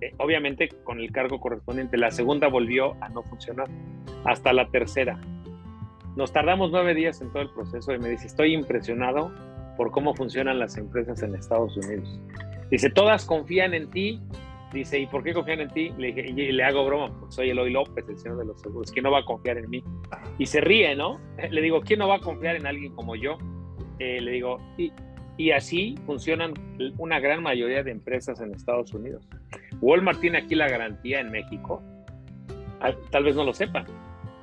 Eh, 0.02 0.13
obviamente 0.18 0.70
con 0.84 1.00
el 1.00 1.12
cargo 1.12 1.40
correspondiente. 1.40 1.98
La 1.98 2.12
segunda 2.12 2.48
volvió 2.48 2.96
a 3.02 3.10
no 3.10 3.24
funcionar. 3.24 3.68
Hasta 4.26 4.54
la 4.54 4.70
tercera. 4.70 5.20
Nos 6.16 6.34
tardamos 6.34 6.72
nueve 6.72 6.94
días 6.96 7.22
en 7.22 7.32
todo 7.32 7.44
el 7.44 7.50
proceso 7.50 7.94
y 7.94 8.00
me 8.00 8.10
dice, 8.10 8.28
estoy 8.28 8.54
impresionado 8.54 9.32
por 9.78 9.92
cómo 9.92 10.16
funcionan 10.16 10.58
las 10.58 10.78
empresas 10.78 11.22
en 11.22 11.36
Estados 11.36 11.78
Unidos. 11.78 12.20
Dice, 12.72 12.90
todas 12.90 13.26
confían 13.26 13.74
en 13.74 13.90
ti. 13.90 14.20
Dice, 14.74 15.00
¿y 15.00 15.08
por 15.08 15.24
qué 15.24 15.34
confían 15.34 15.62
en 15.62 15.70
ti? 15.70 15.92
Le 15.98 16.08
dije, 16.08 16.30
y 16.30 16.52
le 16.52 16.64
hago 16.64 16.86
broma, 16.86 17.08
porque 17.08 17.34
soy 17.34 17.50
Eloy 17.50 17.72
López, 17.72 18.06
el 18.10 18.18
señor 18.18 18.38
de 18.40 18.46
los 18.46 18.60
seguros. 18.62 18.92
¿Quién 18.92 19.04
no 19.04 19.12
va 19.12 19.20
a 19.20 19.26
confiar 19.26 19.58
en 19.58 19.70
mí? 19.70 19.84
Y 20.38 20.46
se 20.46 20.60
ríe, 20.60 20.96
¿no? 20.96 21.20
Le 21.50 21.62
digo, 21.62 21.82
¿quién 21.82 22.00
no 22.00 22.08
va 22.08 22.16
a 22.16 22.20
confiar 22.20 22.58
en 22.58 22.68
alguien 22.68 22.94
como 22.94 23.16
yo? 23.16 23.38
Eh, 24.00 24.22
le 24.22 24.32
digo, 24.32 24.60
y, 24.78 24.92
y 25.38 25.52
así 25.52 25.96
funcionan 26.06 26.54
una 26.98 27.20
gran 27.20 27.42
mayoría 27.42 27.84
de 27.84 27.92
empresas 27.92 28.42
en 28.42 28.54
Estados 28.54 28.94
Unidos. 28.94 29.28
Walmart 29.82 30.20
tiene 30.20 30.40
aquí 30.40 30.56
la 30.56 30.68
garantía 30.68 31.20
en 31.20 31.32
México. 31.32 31.82
Tal 33.12 33.24
vez 33.24 33.36
no 33.36 33.44
lo 33.44 33.54
sepan, 33.54 33.86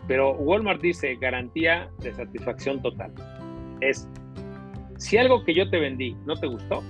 pero 0.09 0.33
Walmart 0.33 0.81
dice 0.81 1.17
garantía 1.17 1.89
de 2.01 2.15
satisfacción 2.15 2.83
total. 2.83 3.13
Es, 3.81 4.09
si 4.97 5.19
algo 5.19 5.45
que 5.45 5.55
yo 5.55 5.69
te 5.71 5.79
vendí 5.79 6.17
no 6.27 6.35
te 6.37 6.47
gustó, 6.47 6.83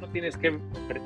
no 0.00 0.08
tienes 0.08 0.36
que 0.36 0.58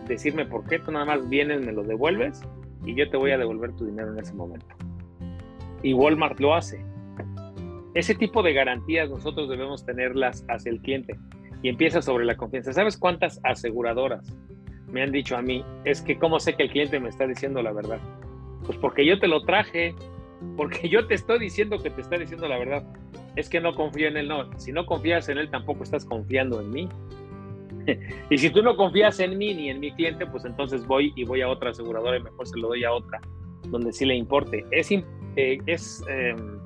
decirme 0.06 0.46
por 0.46 0.64
qué, 0.66 0.78
tú 0.78 0.92
nada 0.92 1.04
más 1.04 1.28
vienes, 1.28 1.64
me 1.64 1.72
lo 1.72 1.82
devuelves 1.82 2.42
y 2.84 2.94
yo 2.94 3.08
te 3.10 3.16
voy 3.16 3.30
a 3.32 3.38
devolver 3.38 3.74
tu 3.76 3.86
dinero 3.86 4.12
en 4.12 4.18
ese 4.18 4.34
momento. 4.34 4.66
Y 5.82 5.94
Walmart 5.94 6.38
lo 6.40 6.54
hace. 6.54 6.84
Ese 7.94 8.14
tipo 8.14 8.42
de 8.42 8.52
garantías 8.52 9.10
nosotros 9.10 9.48
debemos 9.48 9.84
tenerlas 9.84 10.44
hacia 10.48 10.70
el 10.70 10.80
cliente 10.80 11.18
y 11.62 11.68
empieza 11.68 12.00
sobre 12.02 12.24
la 12.24 12.36
confianza. 12.36 12.72
¿Sabes 12.72 12.96
cuántas 12.96 13.40
aseguradoras 13.44 14.34
me 14.88 15.02
han 15.02 15.12
dicho 15.12 15.36
a 15.36 15.42
mí? 15.42 15.64
Es 15.84 16.00
que 16.00 16.18
cómo 16.18 16.38
sé 16.40 16.54
que 16.54 16.64
el 16.64 16.70
cliente 16.70 17.00
me 17.00 17.08
está 17.08 17.26
diciendo 17.26 17.62
la 17.62 17.72
verdad. 17.72 17.98
Pues 18.64 18.78
porque 18.78 19.04
yo 19.04 19.18
te 19.18 19.26
lo 19.26 19.42
traje, 19.42 19.94
porque 20.56 20.88
yo 20.88 21.06
te 21.06 21.14
estoy 21.14 21.38
diciendo 21.38 21.78
que 21.78 21.90
te 21.90 22.00
está 22.00 22.16
diciendo 22.16 22.46
la 22.48 22.58
verdad. 22.58 22.84
Es 23.36 23.48
que 23.48 23.60
no 23.60 23.74
confío 23.74 24.08
en 24.08 24.16
él, 24.16 24.28
no. 24.28 24.58
Si 24.58 24.72
no 24.72 24.86
confías 24.86 25.28
en 25.28 25.38
él, 25.38 25.50
tampoco 25.50 25.82
estás 25.82 26.04
confiando 26.04 26.60
en 26.60 26.70
mí. 26.70 26.88
y 28.30 28.38
si 28.38 28.50
tú 28.50 28.62
no 28.62 28.76
confías 28.76 29.20
en 29.20 29.38
mí 29.38 29.54
ni 29.54 29.70
en 29.70 29.80
mi 29.80 29.92
cliente, 29.92 30.26
pues 30.26 30.44
entonces 30.44 30.86
voy 30.86 31.12
y 31.16 31.24
voy 31.24 31.40
a 31.40 31.48
otra 31.48 31.70
aseguradora 31.70 32.16
y 32.18 32.22
mejor 32.22 32.46
se 32.46 32.58
lo 32.58 32.68
doy 32.68 32.84
a 32.84 32.92
otra, 32.92 33.20
donde 33.68 33.92
sí 33.92 34.04
le 34.04 34.16
importe. 34.16 34.64
Es, 34.70 34.90
eh, 34.90 35.58
es 35.66 36.04
em, 36.08 36.58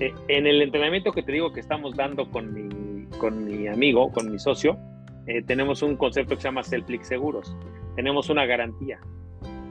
eh, 0.00 0.14
en 0.28 0.46
el 0.46 0.62
entrenamiento 0.62 1.12
que 1.12 1.22
te 1.22 1.32
digo 1.32 1.52
que 1.52 1.60
estamos 1.60 1.96
dando 1.96 2.30
con 2.30 2.52
mi, 2.52 3.06
con 3.18 3.44
mi 3.44 3.66
amigo, 3.66 4.12
con 4.12 4.30
mi 4.30 4.38
socio, 4.38 4.78
eh, 5.26 5.42
tenemos 5.42 5.82
un 5.82 5.96
concepto 5.96 6.34
que 6.36 6.40
se 6.40 6.48
llama 6.48 6.62
Selflix 6.62 7.08
Seguros. 7.08 7.54
Tenemos 7.96 8.30
una 8.30 8.46
garantía. 8.46 8.98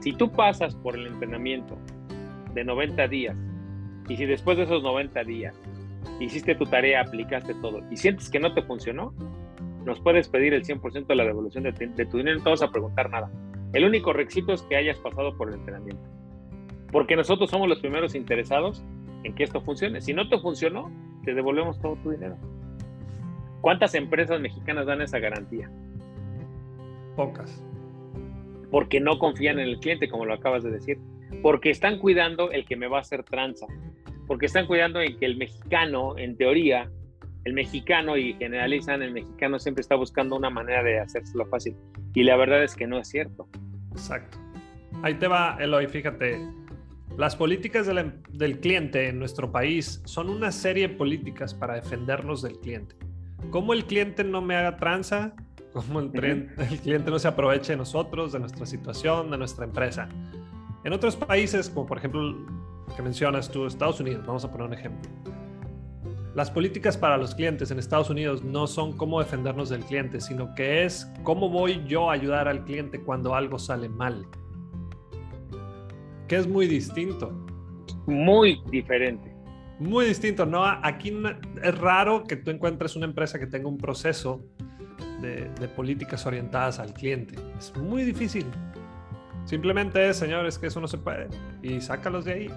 Si 0.00 0.12
tú 0.12 0.30
pasas 0.30 0.74
por 0.76 0.94
el 0.94 1.06
entrenamiento 1.06 1.76
de 2.54 2.64
90 2.64 3.08
días, 3.08 3.36
y 4.08 4.16
si 4.16 4.24
después 4.24 4.56
de 4.56 4.64
esos 4.64 4.82
90 4.82 5.24
días 5.24 5.60
hiciste 6.20 6.54
tu 6.54 6.64
tarea, 6.64 7.00
aplicaste 7.00 7.54
todo, 7.54 7.82
y 7.90 7.96
sientes 7.96 8.30
que 8.30 8.38
no 8.38 8.54
te 8.54 8.62
funcionó, 8.62 9.12
nos 9.84 10.00
puedes 10.00 10.28
pedir 10.28 10.54
el 10.54 10.64
100% 10.64 11.06
de 11.06 11.14
la 11.14 11.24
devolución 11.24 11.64
de, 11.64 11.72
tu 12.06 12.16
dinero, 12.18 12.38
no 12.38 12.44
te 12.44 12.50
vas 12.50 12.62
a 12.62 12.70
preguntar 12.70 13.10
nada. 13.10 13.30
El 13.72 13.84
único 13.84 14.12
requisito 14.12 14.52
es 14.52 14.62
que 14.62 14.76
hayas 14.76 14.98
pasado 14.98 15.36
por 15.36 15.48
el 15.48 15.54
entrenamiento. 15.54 16.02
Porque 16.90 17.16
nosotros 17.16 17.50
somos 17.50 17.68
los 17.68 17.80
primeros 17.80 18.14
interesados 18.14 18.82
en 19.24 19.34
que 19.34 19.44
esto 19.44 19.60
funcione. 19.60 20.00
Si 20.00 20.14
no 20.14 20.28
te 20.28 20.38
funcionó, 20.38 20.90
te 21.24 21.34
devolvemos 21.34 21.80
todo 21.80 21.96
tu 21.96 22.10
dinero. 22.10 22.36
¿Cuántas 23.60 23.94
empresas 23.94 24.40
mexicanas 24.40 24.86
dan 24.86 25.02
esa 25.02 25.18
garantía? 25.18 25.70
Pocas. 27.16 27.62
Porque 28.70 29.00
no 29.00 29.18
confían 29.18 29.58
en 29.58 29.68
el 29.68 29.80
cliente, 29.80 30.08
como 30.08 30.24
lo 30.24 30.34
acabas 30.34 30.62
de 30.62 30.70
decir 30.70 30.98
porque 31.42 31.70
están 31.70 31.98
cuidando 31.98 32.50
el 32.50 32.64
que 32.64 32.76
me 32.76 32.88
va 32.88 32.98
a 32.98 33.00
hacer 33.00 33.22
tranza, 33.22 33.66
porque 34.26 34.46
están 34.46 34.66
cuidando 34.66 35.00
en 35.00 35.18
que 35.18 35.26
el 35.26 35.36
mexicano, 35.36 36.16
en 36.18 36.36
teoría, 36.36 36.90
el 37.48 37.54
mexicano, 37.54 38.16
y 38.16 38.34
generalizan, 38.34 39.02
el 39.02 39.12
mexicano 39.12 39.58
siempre 39.58 39.80
está 39.80 39.96
buscando 39.96 40.36
una 40.36 40.50
manera 40.50 40.82
de 40.82 41.00
hacérselo 41.00 41.46
fácil. 41.46 41.74
Y 42.14 42.22
la 42.22 42.36
verdad 42.36 42.62
es 42.62 42.74
que 42.74 42.86
no 42.86 42.98
es 42.98 43.08
cierto. 43.08 43.48
Exacto. 43.92 44.38
Ahí 45.02 45.14
te 45.14 45.28
va, 45.28 45.56
Eloy, 45.58 45.86
fíjate. 45.88 46.40
Las 47.16 47.34
políticas 47.34 47.86
del, 47.86 48.12
del 48.30 48.60
cliente 48.60 49.08
en 49.08 49.18
nuestro 49.18 49.50
país 49.50 50.02
son 50.04 50.28
una 50.28 50.52
serie 50.52 50.88
de 50.88 50.94
políticas 50.94 51.54
para 51.54 51.74
defendernos 51.74 52.42
del 52.42 52.58
cliente. 52.60 52.94
¿Cómo 53.50 53.72
el 53.72 53.86
cliente 53.86 54.22
no 54.24 54.40
me 54.42 54.54
haga 54.54 54.76
tranza? 54.76 55.34
¿Cómo 55.72 56.00
el, 56.00 56.10
el 56.14 56.80
cliente 56.80 57.10
no 57.10 57.18
se 57.18 57.28
aproveche 57.28 57.72
de 57.72 57.78
nosotros, 57.78 58.32
de 58.32 58.40
nuestra 58.40 58.66
situación, 58.66 59.30
de 59.30 59.38
nuestra 59.38 59.64
empresa? 59.64 60.08
En 60.84 60.92
otros 60.92 61.16
países, 61.16 61.70
como 61.70 61.86
por 61.86 61.98
ejemplo 61.98 62.36
que 62.94 63.02
mencionas 63.02 63.50
tú, 63.50 63.66
Estados 63.66 64.00
Unidos, 64.00 64.24
vamos 64.26 64.44
a 64.44 64.50
poner 64.50 64.66
un 64.66 64.74
ejemplo. 64.74 65.10
Las 66.38 66.52
políticas 66.52 66.96
para 66.96 67.16
los 67.16 67.34
clientes 67.34 67.72
en 67.72 67.80
Estados 67.80 68.10
Unidos 68.10 68.44
no 68.44 68.68
son 68.68 68.96
cómo 68.96 69.18
defendernos 69.18 69.70
del 69.70 69.84
cliente, 69.84 70.20
sino 70.20 70.54
que 70.54 70.84
es 70.84 71.10
cómo 71.24 71.48
voy 71.48 71.82
yo 71.84 72.08
a 72.08 72.12
ayudar 72.12 72.46
al 72.46 72.62
cliente 72.62 73.00
cuando 73.00 73.34
algo 73.34 73.58
sale 73.58 73.88
mal. 73.88 74.24
Que 76.28 76.36
es 76.36 76.46
muy 76.46 76.68
distinto. 76.68 77.32
Muy 78.06 78.62
diferente. 78.70 79.34
Muy 79.80 80.06
distinto, 80.06 80.46
¿no? 80.46 80.64
Aquí 80.64 81.12
es 81.60 81.76
raro 81.76 82.22
que 82.22 82.36
tú 82.36 82.52
encuentres 82.52 82.94
una 82.94 83.06
empresa 83.06 83.40
que 83.40 83.48
tenga 83.48 83.66
un 83.66 83.78
proceso 83.78 84.40
de, 85.20 85.50
de 85.58 85.66
políticas 85.66 86.24
orientadas 86.24 86.78
al 86.78 86.94
cliente. 86.94 87.34
Es 87.58 87.76
muy 87.76 88.04
difícil. 88.04 88.46
Simplemente 89.44 90.08
es, 90.08 90.16
señores, 90.16 90.56
que 90.56 90.68
eso 90.68 90.80
no 90.80 90.86
se 90.86 90.98
puede. 90.98 91.26
Y 91.64 91.80
sácalos 91.80 92.26
de 92.26 92.32
ahí. 92.32 92.50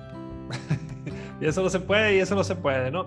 y 1.42 1.48
eso 1.48 1.64
no 1.64 1.70
se 1.72 1.80
puede 1.80 2.18
y 2.18 2.20
eso 2.20 2.36
no 2.36 2.44
se 2.44 2.56
puede, 2.56 2.92
¿no? 2.92 3.06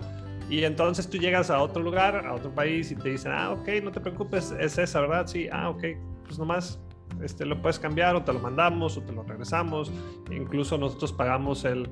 Y 0.51 0.65
entonces 0.65 1.09
tú 1.09 1.19
llegas 1.19 1.51
a 1.51 1.61
otro 1.61 1.83
lugar, 1.83 2.27
a 2.27 2.35
otro 2.35 2.55
país 2.55 2.91
y 2.91 2.97
te 2.97 3.11
dicen, 3.11 3.33
ah, 3.33 3.53
ok, 3.53 3.69
no 3.83 3.91
te 3.91 4.01
preocupes, 4.01 4.55
es 4.59 4.79
esa, 4.79 5.01
¿verdad? 5.01 5.27
Sí, 5.27 5.49
ah, 5.51 5.71
ok, 5.71 5.85
pues 6.25 6.39
nomás 6.39 6.79
este, 7.23 7.47
lo 7.47 7.61
puedes 7.61 7.79
cambiar 7.79 8.17
o 8.17 8.23
te 8.23 8.33
lo 8.33 8.41
mandamos 8.41 8.97
o 8.97 9.03
te 9.03 9.13
lo 9.13 9.23
regresamos. 9.23 9.93
Incluso 10.31 10.77
nosotros 10.79 11.13
pagamos 11.13 11.65
el, 11.65 11.89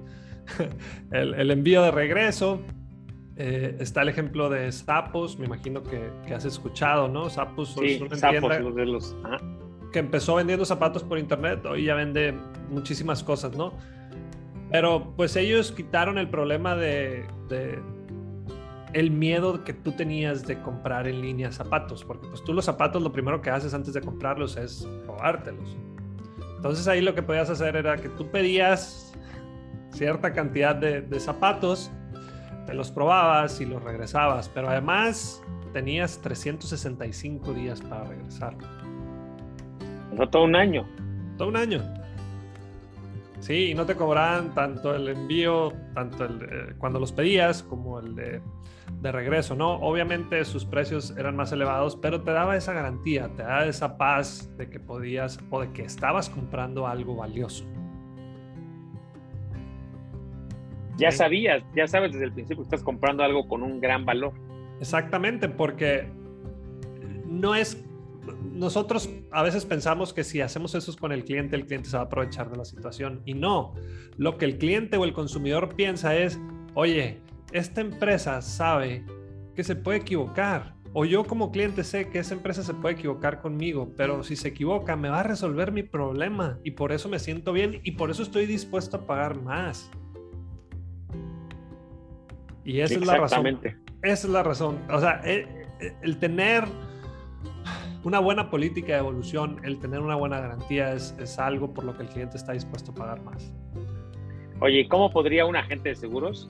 el, 1.10 1.34
el 1.34 1.50
envío 1.50 1.82
de 1.82 1.90
regreso. 1.90 2.60
Eh, 3.36 3.76
está 3.80 4.02
el 4.02 4.10
ejemplo 4.10 4.50
de 4.50 4.70
Zappos, 4.70 5.38
me 5.38 5.46
imagino 5.46 5.82
que, 5.82 6.10
que 6.26 6.34
has 6.34 6.44
escuchado, 6.44 7.08
¿no? 7.08 7.30
Zappos 7.30 7.74
sí, 7.74 7.92
es 7.92 8.00
una 8.02 8.16
Zappos, 8.16 8.50
tienda 8.50 8.70
de 8.70 8.86
los... 8.86 9.16
ajá. 9.24 9.38
que 9.90 10.00
empezó 10.00 10.34
vendiendo 10.34 10.66
zapatos 10.66 11.02
por 11.02 11.18
internet, 11.18 11.64
hoy 11.64 11.84
ya 11.84 11.94
vende 11.94 12.34
muchísimas 12.68 13.22
cosas, 13.22 13.56
¿no? 13.56 13.72
Pero 14.70 15.14
pues 15.16 15.34
ellos 15.36 15.72
quitaron 15.72 16.18
el 16.18 16.28
problema 16.28 16.76
de, 16.76 17.24
de 17.48 17.80
el 18.92 19.10
miedo 19.10 19.64
que 19.64 19.72
tú 19.72 19.92
tenías 19.92 20.46
de 20.46 20.60
comprar 20.60 21.06
en 21.08 21.20
línea 21.20 21.50
zapatos, 21.52 22.04
porque 22.04 22.26
pues 22.28 22.42
tú 22.44 22.52
los 22.52 22.64
zapatos 22.64 23.02
lo 23.02 23.12
primero 23.12 23.40
que 23.40 23.50
haces 23.50 23.74
antes 23.74 23.94
de 23.94 24.00
comprarlos 24.00 24.56
es 24.56 24.86
probártelos. 25.04 25.76
Entonces 26.56 26.86
ahí 26.88 27.00
lo 27.00 27.14
que 27.14 27.22
podías 27.22 27.50
hacer 27.50 27.76
era 27.76 27.96
que 27.96 28.08
tú 28.10 28.30
pedías 28.30 29.12
cierta 29.90 30.32
cantidad 30.32 30.74
de, 30.74 31.02
de 31.02 31.20
zapatos, 31.20 31.90
te 32.66 32.74
los 32.74 32.90
probabas 32.90 33.60
y 33.60 33.66
los 33.66 33.82
regresabas, 33.82 34.48
pero 34.48 34.68
además 34.68 35.42
tenías 35.72 36.20
365 36.20 37.52
días 37.52 37.80
para 37.80 38.04
regresar. 38.04 38.56
Fue 40.16 40.26
todo 40.26 40.44
un 40.44 40.56
año. 40.56 40.86
Todo 41.38 41.48
un 41.48 41.56
año. 41.56 42.01
Sí, 43.42 43.70
y 43.70 43.74
no 43.74 43.84
te 43.86 43.96
cobraban 43.96 44.54
tanto 44.54 44.94
el 44.94 45.08
envío, 45.08 45.72
tanto 45.94 46.24
el, 46.26 46.42
eh, 46.42 46.74
cuando 46.78 47.00
los 47.00 47.10
pedías 47.10 47.64
como 47.64 47.98
el 47.98 48.14
de, 48.14 48.40
de 49.00 49.10
regreso, 49.10 49.56
¿no? 49.56 49.72
Obviamente 49.80 50.44
sus 50.44 50.64
precios 50.64 51.12
eran 51.18 51.34
más 51.34 51.50
elevados, 51.50 51.96
pero 51.96 52.22
te 52.22 52.30
daba 52.30 52.56
esa 52.56 52.72
garantía, 52.72 53.28
te 53.34 53.42
daba 53.42 53.64
esa 53.64 53.98
paz 53.98 54.48
de 54.56 54.70
que 54.70 54.78
podías 54.78 55.40
o 55.50 55.60
de 55.60 55.72
que 55.72 55.82
estabas 55.82 56.30
comprando 56.30 56.86
algo 56.86 57.16
valioso. 57.16 57.64
Ya 60.96 61.10
Sí. 61.10 61.18
sabías, 61.18 61.64
ya 61.74 61.88
sabes 61.88 62.12
desde 62.12 62.26
el 62.26 62.32
principio 62.32 62.58
que 62.62 62.66
estás 62.68 62.84
comprando 62.84 63.24
algo 63.24 63.48
con 63.48 63.64
un 63.64 63.80
gran 63.80 64.04
valor. 64.04 64.34
Exactamente, 64.80 65.48
porque 65.48 66.06
no 67.26 67.56
es. 67.56 67.82
Nosotros 68.52 69.10
a 69.32 69.42
veces 69.42 69.64
pensamos 69.64 70.12
que 70.12 70.22
si 70.24 70.40
hacemos 70.40 70.74
eso 70.74 70.94
con 70.96 71.12
el 71.12 71.24
cliente, 71.24 71.56
el 71.56 71.66
cliente 71.66 71.88
se 71.88 71.96
va 71.96 72.04
a 72.04 72.06
aprovechar 72.06 72.50
de 72.50 72.56
la 72.56 72.64
situación. 72.64 73.22
Y 73.24 73.34
no. 73.34 73.74
Lo 74.16 74.38
que 74.38 74.44
el 74.44 74.58
cliente 74.58 74.96
o 74.96 75.04
el 75.04 75.12
consumidor 75.12 75.74
piensa 75.74 76.16
es: 76.16 76.38
oye, 76.74 77.20
esta 77.52 77.80
empresa 77.80 78.40
sabe 78.40 79.04
que 79.54 79.64
se 79.64 79.76
puede 79.76 79.98
equivocar. 79.98 80.74
O 80.94 81.06
yo 81.06 81.24
como 81.24 81.50
cliente 81.50 81.84
sé 81.84 82.10
que 82.10 82.18
esa 82.18 82.34
empresa 82.34 82.62
se 82.62 82.74
puede 82.74 82.96
equivocar 82.96 83.40
conmigo, 83.40 83.94
pero 83.96 84.22
si 84.22 84.36
se 84.36 84.48
equivoca 84.48 84.94
me 84.94 85.08
va 85.08 85.20
a 85.20 85.22
resolver 85.22 85.72
mi 85.72 85.82
problema 85.82 86.58
y 86.64 86.72
por 86.72 86.92
eso 86.92 87.08
me 87.08 87.18
siento 87.18 87.54
bien 87.54 87.80
y 87.82 87.92
por 87.92 88.10
eso 88.10 88.22
estoy 88.22 88.44
dispuesto 88.44 88.98
a 88.98 89.06
pagar 89.06 89.40
más. 89.40 89.90
Y 92.62 92.80
esa 92.80 92.94
es 92.94 93.06
la 93.06 93.16
razón. 93.16 93.46
Exactamente. 93.46 93.76
Esa 94.02 94.26
es 94.26 94.32
la 94.32 94.42
razón. 94.42 94.78
O 94.90 95.00
sea, 95.00 95.22
el, 95.24 95.46
el 96.02 96.18
tener 96.18 96.64
una 98.04 98.18
buena 98.18 98.50
política 98.50 98.94
de 98.94 98.98
evolución, 98.98 99.60
el 99.64 99.78
tener 99.78 100.00
una 100.00 100.16
buena 100.16 100.40
garantía 100.40 100.92
es, 100.92 101.16
es, 101.20 101.38
algo 101.38 101.72
por 101.72 101.84
lo 101.84 101.96
que 101.96 102.02
el 102.02 102.08
cliente 102.08 102.36
está 102.36 102.52
dispuesto 102.52 102.92
a 102.92 102.94
pagar 102.94 103.22
más. 103.22 103.52
Oye, 104.60 104.88
¿cómo 104.88 105.10
podría 105.10 105.46
un 105.46 105.56
agente 105.56 105.90
de 105.90 105.94
seguros 105.94 106.48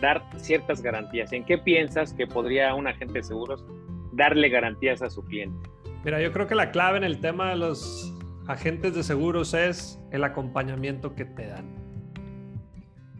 dar 0.00 0.22
ciertas 0.36 0.82
garantías? 0.82 1.32
¿En 1.32 1.44
qué 1.44 1.58
piensas 1.58 2.12
que 2.12 2.26
podría 2.26 2.74
un 2.74 2.86
agente 2.86 3.14
de 3.14 3.22
seguros 3.22 3.64
darle 4.12 4.48
garantías 4.48 5.02
a 5.02 5.10
su 5.10 5.22
cliente? 5.24 5.68
Mira, 6.04 6.20
yo 6.20 6.32
creo 6.32 6.46
que 6.46 6.54
la 6.54 6.70
clave 6.70 6.98
en 6.98 7.04
el 7.04 7.20
tema 7.20 7.50
de 7.50 7.56
los 7.56 8.14
agentes 8.46 8.94
de 8.94 9.02
seguros 9.02 9.54
es 9.54 9.98
el 10.10 10.24
acompañamiento 10.24 11.14
que 11.14 11.24
te 11.24 11.46
dan. 11.46 11.84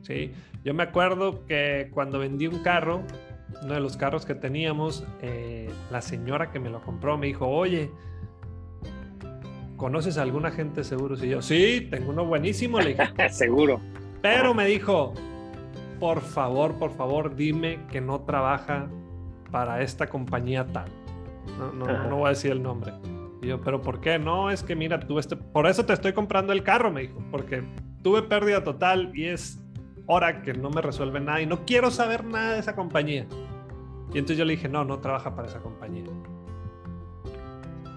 Sí, 0.03 0.33
yo 0.65 0.75
me 0.75 0.83
acuerdo 0.83 1.47
que 1.47 1.89
cuando 1.93 2.19
vendí 2.19 2.47
un 2.47 2.63
carro, 2.63 3.03
uno 3.65 3.75
de 3.75 3.81
los 3.81 3.97
carros 3.97 4.27
que 4.27 4.35
teníamos, 4.35 5.05
eh, 5.23 5.71
la 5.91 6.03
señora 6.03 6.51
que 6.51 6.61
me 6.61 6.69
lo 6.69 6.83
compró 6.83 7.17
me 7.17 7.29
dijo, 7.29 7.49
oye, 7.49 7.91
¿conoces 9.77 10.19
a 10.19 10.23
algún 10.23 10.45
agente 10.45 10.81
de 10.81 10.85
seguros? 10.85 11.23
Y 11.23 11.31
yo, 11.31 11.41
sí, 11.41 11.89
tengo 11.91 12.11
uno 12.11 12.27
buenísimo, 12.27 12.79
le 12.79 12.91
dije. 12.91 13.05
Seguro. 13.31 13.81
Pero 14.21 14.53
me 14.53 14.67
dijo, 14.67 15.15
por 15.99 16.21
favor, 16.21 16.75
por 16.75 16.91
favor, 16.95 17.35
dime 17.35 17.79
que 17.91 18.03
no 18.03 18.21
trabaja 18.21 18.87
para 19.51 19.81
esta 19.81 20.09
compañía 20.09 20.67
tal. 20.67 20.91
No, 21.59 21.73
no, 21.73 22.09
no 22.09 22.17
voy 22.17 22.27
a 22.27 22.29
decir 22.31 22.53
el 22.53 22.63
nombre. 22.63 22.93
Y 23.41 23.49
yo, 23.49 23.63
pero 23.63 23.81
¿por 23.81 24.01
qué? 24.01 24.19
No, 24.19 24.51
es 24.51 24.63
que 24.63 24.77
mira, 24.77 25.01
tú 25.01 25.19
este, 25.19 25.37
por 25.37 25.67
eso 25.67 25.87
te 25.87 25.95
estoy 25.95 26.13
comprando 26.13 26.53
el 26.53 26.63
carro, 26.63 26.93
me 26.93 27.03
dijo, 27.03 27.19
porque 27.31 27.65
tuve 28.03 28.23
pérdida 28.23 28.63
total 28.63 29.11
y 29.15 29.25
es 29.25 29.59
hora 30.07 30.43
que 30.43 30.53
no 30.53 30.69
me 30.69 30.83
resuelve 30.83 31.21
nada 31.21 31.41
y 31.41 31.47
no 31.47 31.65
quiero 31.65 31.91
saber 31.91 32.25
nada 32.25 32.53
de 32.53 32.59
esa 32.59 32.75
compañía. 32.75 33.27
Y 34.13 34.19
entonces 34.19 34.39
yo 34.39 34.45
le 34.45 34.53
dije, 34.53 34.69
no, 34.69 34.85
no 34.85 34.99
trabaja 34.99 35.35
para 35.35 35.49
esa 35.49 35.61
compañía. 35.61 36.05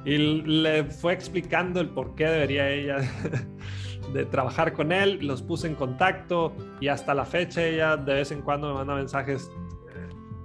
Y 0.05 0.17
le 0.17 0.85
fue 0.85 1.13
explicando 1.13 1.81
el 1.81 1.89
por 1.89 2.15
qué 2.15 2.25
debería 2.25 2.69
ella 2.69 2.97
de 4.13 4.25
trabajar 4.25 4.73
con 4.73 4.91
él, 4.91 5.19
los 5.21 5.41
puse 5.41 5.67
en 5.67 5.75
contacto 5.75 6.53
y 6.79 6.87
hasta 6.87 7.13
la 7.13 7.25
fecha 7.25 7.65
ella 7.65 7.97
de 7.97 8.13
vez 8.13 8.31
en 8.31 8.41
cuando 8.41 8.69
me 8.69 8.75
manda 8.75 8.95
mensajes, 8.95 9.51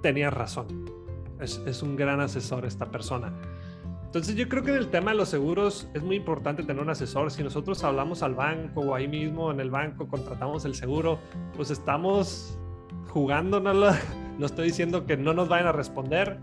tenía 0.03 0.31
razón, 0.31 0.67
es, 1.41 1.63
es, 1.65 1.83
un 1.83 1.95
gran 1.95 2.21
asesor 2.21 2.67
esta 2.67 2.91
persona. 2.91 3.33
Entonces 4.05 4.35
yo 4.35 4.47
creo 4.49 4.63
que 4.63 4.73
en 4.73 4.77
el 4.77 4.89
tema 4.89 5.13
de 5.13 5.17
los 5.17 5.31
seguros 5.31 5.89
es 5.95 6.03
muy 6.03 6.17
importante 6.17 6.63
tener 6.65 6.83
un 6.83 6.91
asesor. 6.91 7.31
Si 7.31 7.43
nosotros 7.43 7.83
hablamos 7.83 8.23
al 8.23 8.35
banco 8.35 8.81
o 8.81 8.95
ahí 8.95 9.09
mismo 9.09 9.51
en 9.51 9.59
el 9.59 9.71
banco 9.71 10.07
contratamos 10.07 10.67
el 10.67 10.75
seguro, 10.75 11.19
pues 11.57 11.71
estamos 11.71 12.59
jugándonos. 13.09 13.97
No 14.43 14.47
estoy 14.47 14.67
diciendo 14.67 15.07
que 15.07 15.17
no 15.17 15.35
nos 15.35 15.49
vayan 15.49 15.69
a 15.69 15.73
responder, 15.73 16.37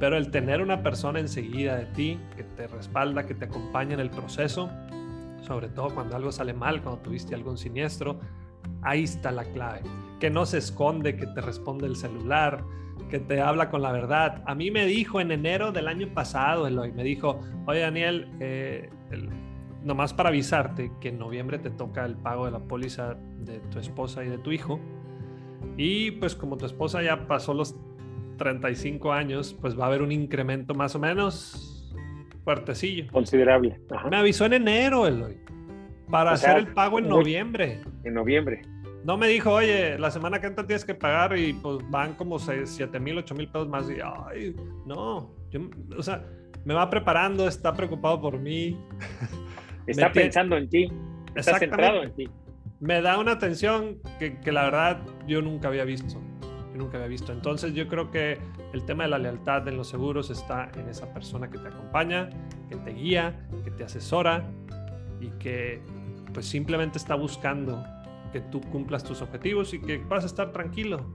pero 0.00 0.16
el 0.16 0.30
tener 0.30 0.62
una 0.62 0.82
persona 0.82 1.20
enseguida 1.20 1.76
de 1.76 1.84
ti 1.84 2.18
que 2.34 2.44
te 2.44 2.66
respalda, 2.66 3.26
que 3.26 3.34
te 3.34 3.44
acompaña 3.44 3.92
en 3.92 4.00
el 4.00 4.08
proceso, 4.08 4.70
sobre 5.42 5.68
todo 5.68 5.90
cuando 5.90 6.16
algo 6.16 6.32
sale 6.32 6.54
mal, 6.54 6.80
cuando 6.80 7.02
tuviste 7.02 7.34
algún 7.34 7.58
siniestro, 7.58 8.18
ahí 8.80 9.02
está 9.02 9.30
la 9.32 9.44
clave. 9.44 9.82
Que 10.18 10.30
no 10.30 10.46
se 10.46 10.56
esconde, 10.56 11.14
que 11.14 11.26
te 11.26 11.42
responde 11.42 11.86
el 11.86 11.96
celular, 11.96 12.64
que 13.10 13.18
te 13.18 13.42
habla 13.42 13.68
con 13.68 13.82
la 13.82 13.92
verdad. 13.92 14.42
A 14.46 14.54
mí 14.54 14.70
me 14.70 14.86
dijo 14.86 15.20
en 15.20 15.30
enero 15.30 15.72
del 15.72 15.88
año 15.88 16.08
pasado, 16.14 16.66
Eloy, 16.66 16.90
me 16.92 17.04
dijo, 17.04 17.38
oye 17.66 17.80
Daniel, 17.80 18.30
eh, 18.40 18.88
el, 19.10 19.28
nomás 19.82 20.14
para 20.14 20.30
avisarte 20.30 20.90
que 21.02 21.10
en 21.10 21.18
noviembre 21.18 21.58
te 21.58 21.68
toca 21.68 22.06
el 22.06 22.16
pago 22.16 22.46
de 22.46 22.52
la 22.52 22.60
póliza 22.60 23.18
de 23.40 23.58
tu 23.58 23.78
esposa 23.78 24.24
y 24.24 24.30
de 24.30 24.38
tu 24.38 24.52
hijo. 24.52 24.80
Y 25.76 26.12
pues 26.12 26.34
como 26.34 26.56
tu 26.56 26.66
esposa 26.66 27.02
ya 27.02 27.26
pasó 27.26 27.54
los 27.54 27.74
35 28.38 29.12
años, 29.12 29.56
pues 29.60 29.78
va 29.78 29.84
a 29.84 29.86
haber 29.88 30.02
un 30.02 30.12
incremento 30.12 30.74
más 30.74 30.94
o 30.94 30.98
menos 30.98 31.94
fuertecillo. 32.44 33.06
Considerable. 33.12 33.80
Ajá. 33.90 34.08
Me 34.08 34.16
avisó 34.16 34.44
en 34.46 34.54
enero, 34.54 35.06
Eloy, 35.06 35.38
para 36.10 36.32
o 36.32 36.36
sea, 36.36 36.50
hacer 36.50 36.66
el 36.66 36.74
pago 36.74 36.98
en 36.98 37.08
noviembre. 37.08 37.80
En 38.04 38.14
noviembre. 38.14 38.62
No 39.04 39.16
me 39.16 39.26
dijo, 39.28 39.52
oye, 39.52 39.98
la 39.98 40.10
semana 40.10 40.40
que 40.40 40.46
entra 40.46 40.66
tienes 40.66 40.84
que 40.84 40.94
pagar 40.94 41.36
y 41.36 41.52
pues 41.54 41.78
van 41.90 42.14
como 42.14 42.38
7 42.38 43.00
mil, 43.00 43.18
8 43.18 43.34
mil 43.34 43.48
pesos 43.48 43.68
más. 43.68 43.90
Y, 43.90 43.94
ay, 44.00 44.54
no, 44.86 45.34
yo, 45.50 45.60
o 45.96 46.02
sea, 46.02 46.24
me 46.64 46.74
va 46.74 46.88
preparando, 46.88 47.48
está 47.48 47.74
preocupado 47.74 48.20
por 48.20 48.38
mí. 48.38 48.78
Está 49.86 50.12
pensando 50.12 50.56
en 50.56 50.68
ti, 50.68 50.92
está 51.34 51.58
centrado 51.58 52.04
en 52.04 52.14
ti. 52.14 52.28
Me 52.82 53.00
da 53.00 53.16
una 53.16 53.30
atención 53.30 54.00
que, 54.18 54.50
la 54.50 54.64
verdad 54.64 55.02
yo 55.28 55.40
nunca 55.40 55.68
había 55.68 55.84
visto. 55.84 56.20
Nunca 56.74 56.96
había 56.96 57.06
visto. 57.06 57.32
Entonces 57.32 57.74
yo 57.74 57.86
creo 57.86 58.10
que 58.10 58.38
el 58.72 58.84
tema 58.84 59.04
de 59.04 59.10
la 59.10 59.18
lealtad 59.18 59.68
en 59.68 59.76
los 59.76 59.86
seguros 59.88 60.30
está 60.30 60.68
en 60.74 60.88
esa 60.88 61.14
persona 61.14 61.48
que 61.48 61.58
te 61.58 61.68
acompaña, 61.68 62.28
que 62.68 62.74
te 62.74 62.90
guía, 62.90 63.46
que 63.62 63.70
te 63.70 63.84
asesora 63.84 64.50
y 65.20 65.28
que 65.38 65.80
pues 66.34 66.46
simplemente 66.46 66.98
está 66.98 67.14
buscando 67.14 67.84
que 68.32 68.40
tú 68.40 68.60
cumplas 68.60 69.04
tus 69.04 69.22
objetivos 69.22 69.72
y 69.74 69.80
que 69.80 69.98
vas 69.98 70.24
a 70.24 70.26
estar 70.26 70.50
tranquilo. 70.50 71.06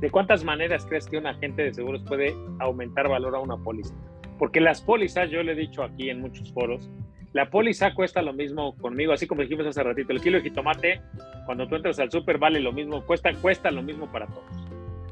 ¿De 0.00 0.10
cuántas 0.10 0.44
maneras 0.44 0.84
crees 0.84 1.06
que 1.06 1.16
un 1.16 1.28
agente 1.28 1.62
de 1.62 1.72
seguros 1.72 2.02
puede 2.02 2.36
aumentar 2.58 3.08
valor 3.08 3.36
a 3.36 3.38
una 3.38 3.56
póliza? 3.56 3.94
Porque 4.38 4.60
las 4.60 4.82
pólizas, 4.82 5.30
yo 5.30 5.42
le 5.42 5.52
he 5.52 5.56
dicho 5.56 5.82
aquí 5.82 6.10
en 6.10 6.20
muchos 6.20 6.52
foros, 6.52 6.90
la 7.32 7.50
póliza 7.50 7.94
cuesta 7.94 8.22
lo 8.22 8.32
mismo 8.32 8.76
conmigo, 8.76 9.12
así 9.12 9.26
como 9.26 9.42
dijimos 9.42 9.66
hace 9.66 9.82
ratito, 9.82 10.12
el 10.12 10.20
kilo 10.20 10.38
de 10.38 10.44
jitomate, 10.44 11.00
cuando 11.46 11.66
tú 11.66 11.76
entras 11.76 11.98
al 11.98 12.10
súper 12.10 12.38
vale 12.38 12.60
lo 12.60 12.72
mismo, 12.72 13.04
cuesta, 13.04 13.32
cuesta 13.34 13.70
lo 13.70 13.82
mismo 13.82 14.10
para 14.10 14.26
todos. 14.26 14.44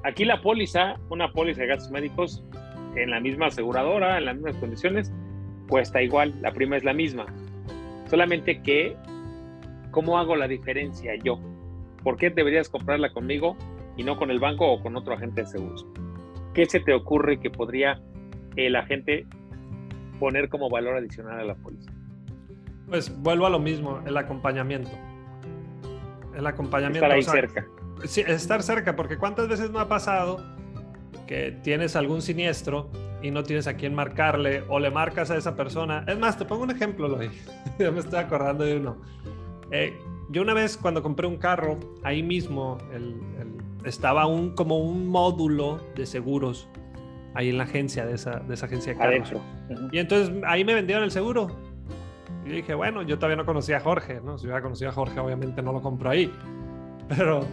Aquí 0.04 0.24
la 0.24 0.40
póliza, 0.40 0.96
una 1.08 1.32
póliza 1.32 1.62
de 1.62 1.68
gastos 1.68 1.90
médicos, 1.90 2.44
en 2.96 3.10
la 3.10 3.20
misma 3.20 3.46
aseguradora, 3.46 4.18
en 4.18 4.24
las 4.26 4.34
mismas 4.34 4.56
condiciones, 4.56 5.12
cuesta 5.68 6.02
igual, 6.02 6.34
la 6.40 6.52
prima 6.52 6.76
es 6.76 6.84
la 6.84 6.92
misma. 6.92 7.26
Solamente 8.08 8.60
que 8.62 8.96
¿cómo 9.90 10.18
hago 10.18 10.36
la 10.36 10.48
diferencia 10.48 11.14
yo? 11.22 11.38
¿Por 12.02 12.16
qué 12.16 12.30
deberías 12.30 12.68
comprarla 12.68 13.12
conmigo 13.12 13.56
y 14.00 14.02
no 14.02 14.16
con 14.16 14.30
el 14.30 14.38
banco 14.38 14.66
o 14.66 14.82
con 14.82 14.96
otro 14.96 15.12
agente 15.12 15.42
de 15.42 15.46
seguros. 15.46 15.86
¿Qué 16.54 16.64
se 16.64 16.80
te 16.80 16.94
ocurre 16.94 17.38
que 17.38 17.50
podría 17.50 18.00
el 18.56 18.74
agente 18.76 19.26
poner 20.18 20.48
como 20.48 20.70
valor 20.70 20.96
adicional 20.96 21.38
a 21.38 21.44
la 21.44 21.54
póliza? 21.54 21.89
Pues 22.90 23.16
vuelvo 23.22 23.46
a 23.46 23.50
lo 23.50 23.60
mismo, 23.60 24.00
el 24.04 24.16
acompañamiento. 24.16 24.90
El 26.36 26.44
acompañamiento. 26.44 27.06
Estar 27.06 27.12
ahí 27.12 27.22
cerca. 27.22 27.66
Sí, 28.04 28.22
estar 28.26 28.64
cerca, 28.64 28.96
porque 28.96 29.16
¿cuántas 29.16 29.46
veces 29.46 29.70
no 29.70 29.78
ha 29.78 29.88
pasado 29.88 30.44
que 31.28 31.56
tienes 31.62 31.94
algún 31.94 32.20
siniestro 32.20 32.90
y 33.22 33.30
no 33.30 33.44
tienes 33.44 33.68
a 33.68 33.74
quién 33.74 33.94
marcarle 33.94 34.64
o 34.68 34.80
le 34.80 34.90
marcas 34.90 35.30
a 35.30 35.36
esa 35.36 35.54
persona? 35.54 36.04
Es 36.08 36.18
más, 36.18 36.36
te 36.36 36.44
pongo 36.44 36.64
un 36.64 36.72
ejemplo, 36.72 37.06
Loy. 37.06 37.30
ya 37.78 37.92
me 37.92 38.00
estoy 38.00 38.18
acordando 38.18 38.64
de 38.64 38.78
uno. 38.78 38.96
Eh, 39.70 39.96
yo 40.30 40.42
una 40.42 40.54
vez 40.54 40.76
cuando 40.76 41.00
compré 41.00 41.28
un 41.28 41.36
carro, 41.36 41.78
ahí 42.02 42.24
mismo 42.24 42.78
estaba 43.84 44.26
un, 44.26 44.56
como 44.56 44.78
un 44.78 45.06
módulo 45.08 45.78
de 45.94 46.06
seguros 46.06 46.68
ahí 47.34 47.50
en 47.50 47.58
la 47.58 47.64
agencia 47.64 48.04
de 48.04 48.14
esa, 48.14 48.40
de 48.40 48.54
esa 48.54 48.66
agencia 48.66 48.94
de 48.94 48.98
carros. 48.98 49.32
Y 49.92 49.98
entonces 49.98 50.34
ahí 50.44 50.64
me 50.64 50.74
vendieron 50.74 51.04
el 51.04 51.12
seguro. 51.12 51.69
Y 52.44 52.50
dije, 52.50 52.74
bueno, 52.74 53.02
yo 53.02 53.16
todavía 53.16 53.36
no 53.36 53.46
conocía 53.46 53.78
a 53.78 53.80
Jorge, 53.80 54.20
¿no? 54.24 54.38
Si 54.38 54.46
hubiera 54.46 54.62
conocido 54.62 54.90
a 54.90 54.92
Jorge, 54.92 55.20
obviamente 55.20 55.62
no 55.62 55.72
lo 55.72 55.82
compro 55.82 56.10
ahí. 56.10 56.32
Pero, 57.08 57.44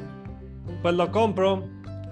pues 0.82 0.96
lo 0.96 1.12
compro 1.12 1.64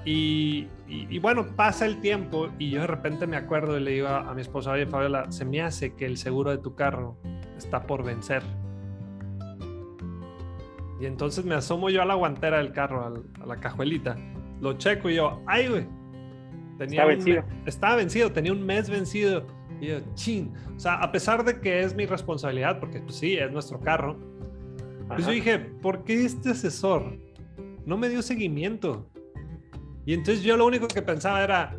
y, 0.03 0.67
y, 0.88 1.17
bueno, 1.19 1.47
pasa 1.55 1.85
el 1.85 1.99
tiempo 1.99 2.49
y 2.59 2.69
yo 2.71 2.81
de 2.81 2.88
repente 2.88 3.25
me 3.25 3.38
acuerdo 3.38 3.77
y 3.77 3.83
le 3.83 3.91
digo 3.91 4.07
a, 4.07 4.29
a 4.29 4.33
mi 4.33 4.41
esposa, 4.41 4.71
oye, 4.71 4.85
Fabiola, 4.85 5.31
se 5.31 5.45
me 5.45 5.61
hace 5.61 5.95
que 5.95 6.05
el 6.05 6.17
seguro 6.17 6.51
de 6.51 6.57
tu 6.57 6.75
carro 6.75 7.17
está 7.57 7.88
por 7.88 8.03
vencer. 8.03 8.43
Y 10.99 11.05
entonces 11.05 11.43
me 11.43 11.55
asomo 11.55 11.89
yo 11.89 12.01
a 12.01 12.05
la 12.05 12.13
guantera 12.13 12.57
del 12.57 12.71
carro, 12.71 13.23
a 13.41 13.45
la 13.45 13.59
cajuelita. 13.59 14.15
Lo 14.61 14.73
checo 14.73 15.09
y 15.09 15.15
yo, 15.15 15.41
ay, 15.45 15.67
güey. 15.67 15.88
Tenía 16.77 17.05
vencido. 17.05 17.43
estaba 17.65 17.95
vencido, 17.95 18.31
tenía 18.31 18.51
un 18.51 18.65
mes 18.65 18.89
vencido. 18.89 19.45
Y 19.81 19.88
yo, 19.88 19.99
chin. 20.13 20.53
O 20.75 20.79
sea, 20.79 20.95
a 20.95 21.11
pesar 21.11 21.43
de 21.43 21.59
que 21.59 21.81
es 21.81 21.95
mi 21.95 22.05
responsabilidad, 22.05 22.79
porque 22.79 22.99
pues 22.99 23.15
sí, 23.15 23.35
es 23.35 23.51
nuestro 23.51 23.79
carro. 23.79 24.17
Pues 25.07 25.25
yo 25.25 25.31
dije, 25.31 25.59
¿por 25.59 26.03
qué 26.03 26.25
este 26.25 26.51
asesor 26.51 27.17
no 27.85 27.97
me 27.97 28.09
dio 28.09 28.21
seguimiento? 28.21 29.09
Y 30.05 30.13
entonces 30.13 30.43
yo 30.43 30.57
lo 30.57 30.65
único 30.65 30.88
que 30.88 31.01
pensaba 31.01 31.43
era, 31.43 31.77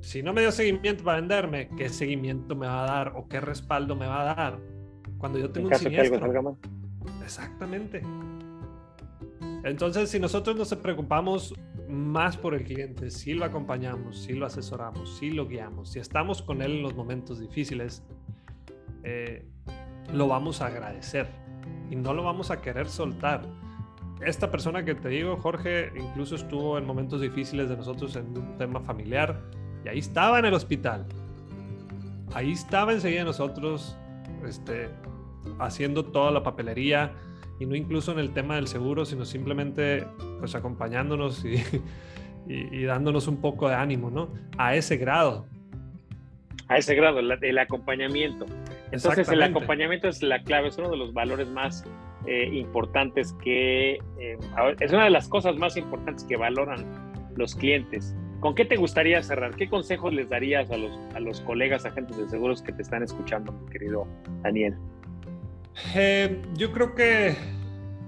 si 0.00 0.22
no 0.22 0.32
me 0.32 0.42
dio 0.42 0.52
seguimiento 0.52 1.04
para 1.04 1.20
venderme, 1.20 1.68
¿qué 1.76 1.88
seguimiento 1.88 2.54
me 2.54 2.66
va 2.66 2.84
a 2.84 2.86
dar 2.86 3.12
o 3.16 3.28
qué 3.28 3.40
respaldo 3.40 3.96
me 3.96 4.06
va 4.06 4.22
a 4.22 4.34
dar 4.34 4.58
cuando 5.18 5.38
yo 5.38 5.50
tengo 5.50 5.68
un 5.68 5.74
siniestro? 5.74 6.56
Exactamente. 7.22 8.02
Entonces, 9.64 10.10
si 10.10 10.18
nosotros 10.18 10.56
nos 10.56 10.74
preocupamos 10.76 11.54
más 11.88 12.36
por 12.36 12.54
el 12.54 12.64
cliente, 12.64 13.10
si 13.10 13.34
lo 13.34 13.44
acompañamos, 13.44 14.22
si 14.22 14.34
lo 14.34 14.46
asesoramos, 14.46 15.18
si 15.18 15.30
lo 15.30 15.46
guiamos, 15.46 15.90
si 15.90 15.98
estamos 15.98 16.42
con 16.42 16.62
él 16.62 16.72
en 16.72 16.82
los 16.82 16.94
momentos 16.94 17.40
difíciles, 17.40 18.02
eh, 19.02 19.44
lo 20.12 20.28
vamos 20.28 20.60
a 20.60 20.66
agradecer 20.66 21.28
y 21.90 21.96
no 21.96 22.14
lo 22.14 22.22
vamos 22.22 22.50
a 22.50 22.60
querer 22.60 22.88
soltar. 22.88 23.42
Esta 24.20 24.50
persona 24.50 24.84
que 24.84 24.94
te 24.94 25.08
digo, 25.08 25.36
Jorge, 25.36 25.92
incluso 25.96 26.34
estuvo 26.34 26.76
en 26.76 26.84
momentos 26.84 27.20
difíciles 27.20 27.68
de 27.68 27.76
nosotros 27.76 28.16
en 28.16 28.36
un 28.36 28.56
tema 28.58 28.80
familiar 28.80 29.40
y 29.84 29.88
ahí 29.88 29.98
estaba 29.98 30.38
en 30.38 30.44
el 30.44 30.54
hospital. 30.54 31.06
Ahí 32.34 32.52
estaba 32.52 32.92
enseguida 32.92 33.24
nosotros 33.24 33.96
este, 34.44 34.90
haciendo 35.58 36.04
toda 36.04 36.30
la 36.30 36.42
papelería, 36.42 37.14
y 37.58 37.66
no 37.66 37.74
incluso 37.74 38.12
en 38.12 38.18
el 38.18 38.32
tema 38.32 38.56
del 38.56 38.68
seguro, 38.68 39.04
sino 39.04 39.24
simplemente 39.24 40.06
pues 40.38 40.54
acompañándonos 40.54 41.44
y, 41.44 41.62
y, 42.48 42.84
dándonos 42.84 43.28
un 43.28 43.40
poco 43.40 43.68
de 43.68 43.74
ánimo, 43.74 44.10
¿no? 44.10 44.28
A 44.56 44.74
ese 44.74 44.96
grado. 44.96 45.46
A 46.68 46.76
ese 46.76 46.94
grado, 46.94 47.18
el 47.20 47.58
acompañamiento. 47.58 48.46
Entonces 48.92 49.28
el 49.28 49.42
acompañamiento 49.42 50.08
es 50.08 50.22
la 50.22 50.42
clave, 50.42 50.68
es 50.68 50.78
uno 50.78 50.90
de 50.90 50.96
los 50.96 51.12
valores 51.12 51.48
más 51.48 51.84
eh, 52.26 52.48
importantes 52.52 53.32
que, 53.42 53.94
eh, 54.18 54.38
es 54.80 54.92
una 54.92 55.04
de 55.04 55.10
las 55.10 55.28
cosas 55.28 55.56
más 55.56 55.76
importantes 55.76 56.24
que 56.24 56.36
valoran 56.36 56.84
los 57.36 57.54
clientes. 57.54 58.14
¿Con 58.40 58.54
qué 58.54 58.64
te 58.64 58.76
gustaría 58.76 59.22
cerrar? 59.22 59.54
¿Qué 59.56 59.68
consejos 59.68 60.12
les 60.12 60.28
darías 60.28 60.70
a 60.70 60.76
los, 60.76 60.92
a 61.14 61.20
los 61.20 61.40
colegas 61.40 61.84
agentes 61.86 62.16
de 62.16 62.28
seguros 62.28 62.62
que 62.62 62.72
te 62.72 62.82
están 62.82 63.02
escuchando, 63.02 63.52
mi 63.52 63.70
querido 63.70 64.06
Daniel? 64.42 64.76
Eh, 65.94 66.42
yo 66.54 66.72
creo 66.72 66.94
que 66.94 67.36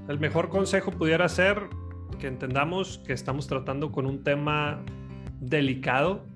el 0.08 0.18
mejor 0.18 0.48
consejo 0.48 0.90
pudiera 0.90 1.28
ser 1.28 1.68
que 2.18 2.26
entendamos 2.26 2.98
que 3.06 3.12
estamos 3.12 3.46
tratando 3.46 3.90
con 3.92 4.06
un 4.06 4.22
tema 4.22 4.82
delicado, 5.40 6.26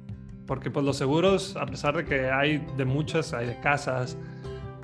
porque 0.47 0.71
pues 0.71 0.85
los 0.85 0.97
seguros, 0.97 1.57
a 1.57 1.67
pesar 1.67 1.97
de 1.97 2.05
que 2.05 2.31
hay 2.31 2.67
de 2.77 2.85
muchas, 2.85 3.33
hay 3.35 3.47
de 3.47 3.61
casas, 3.61 4.17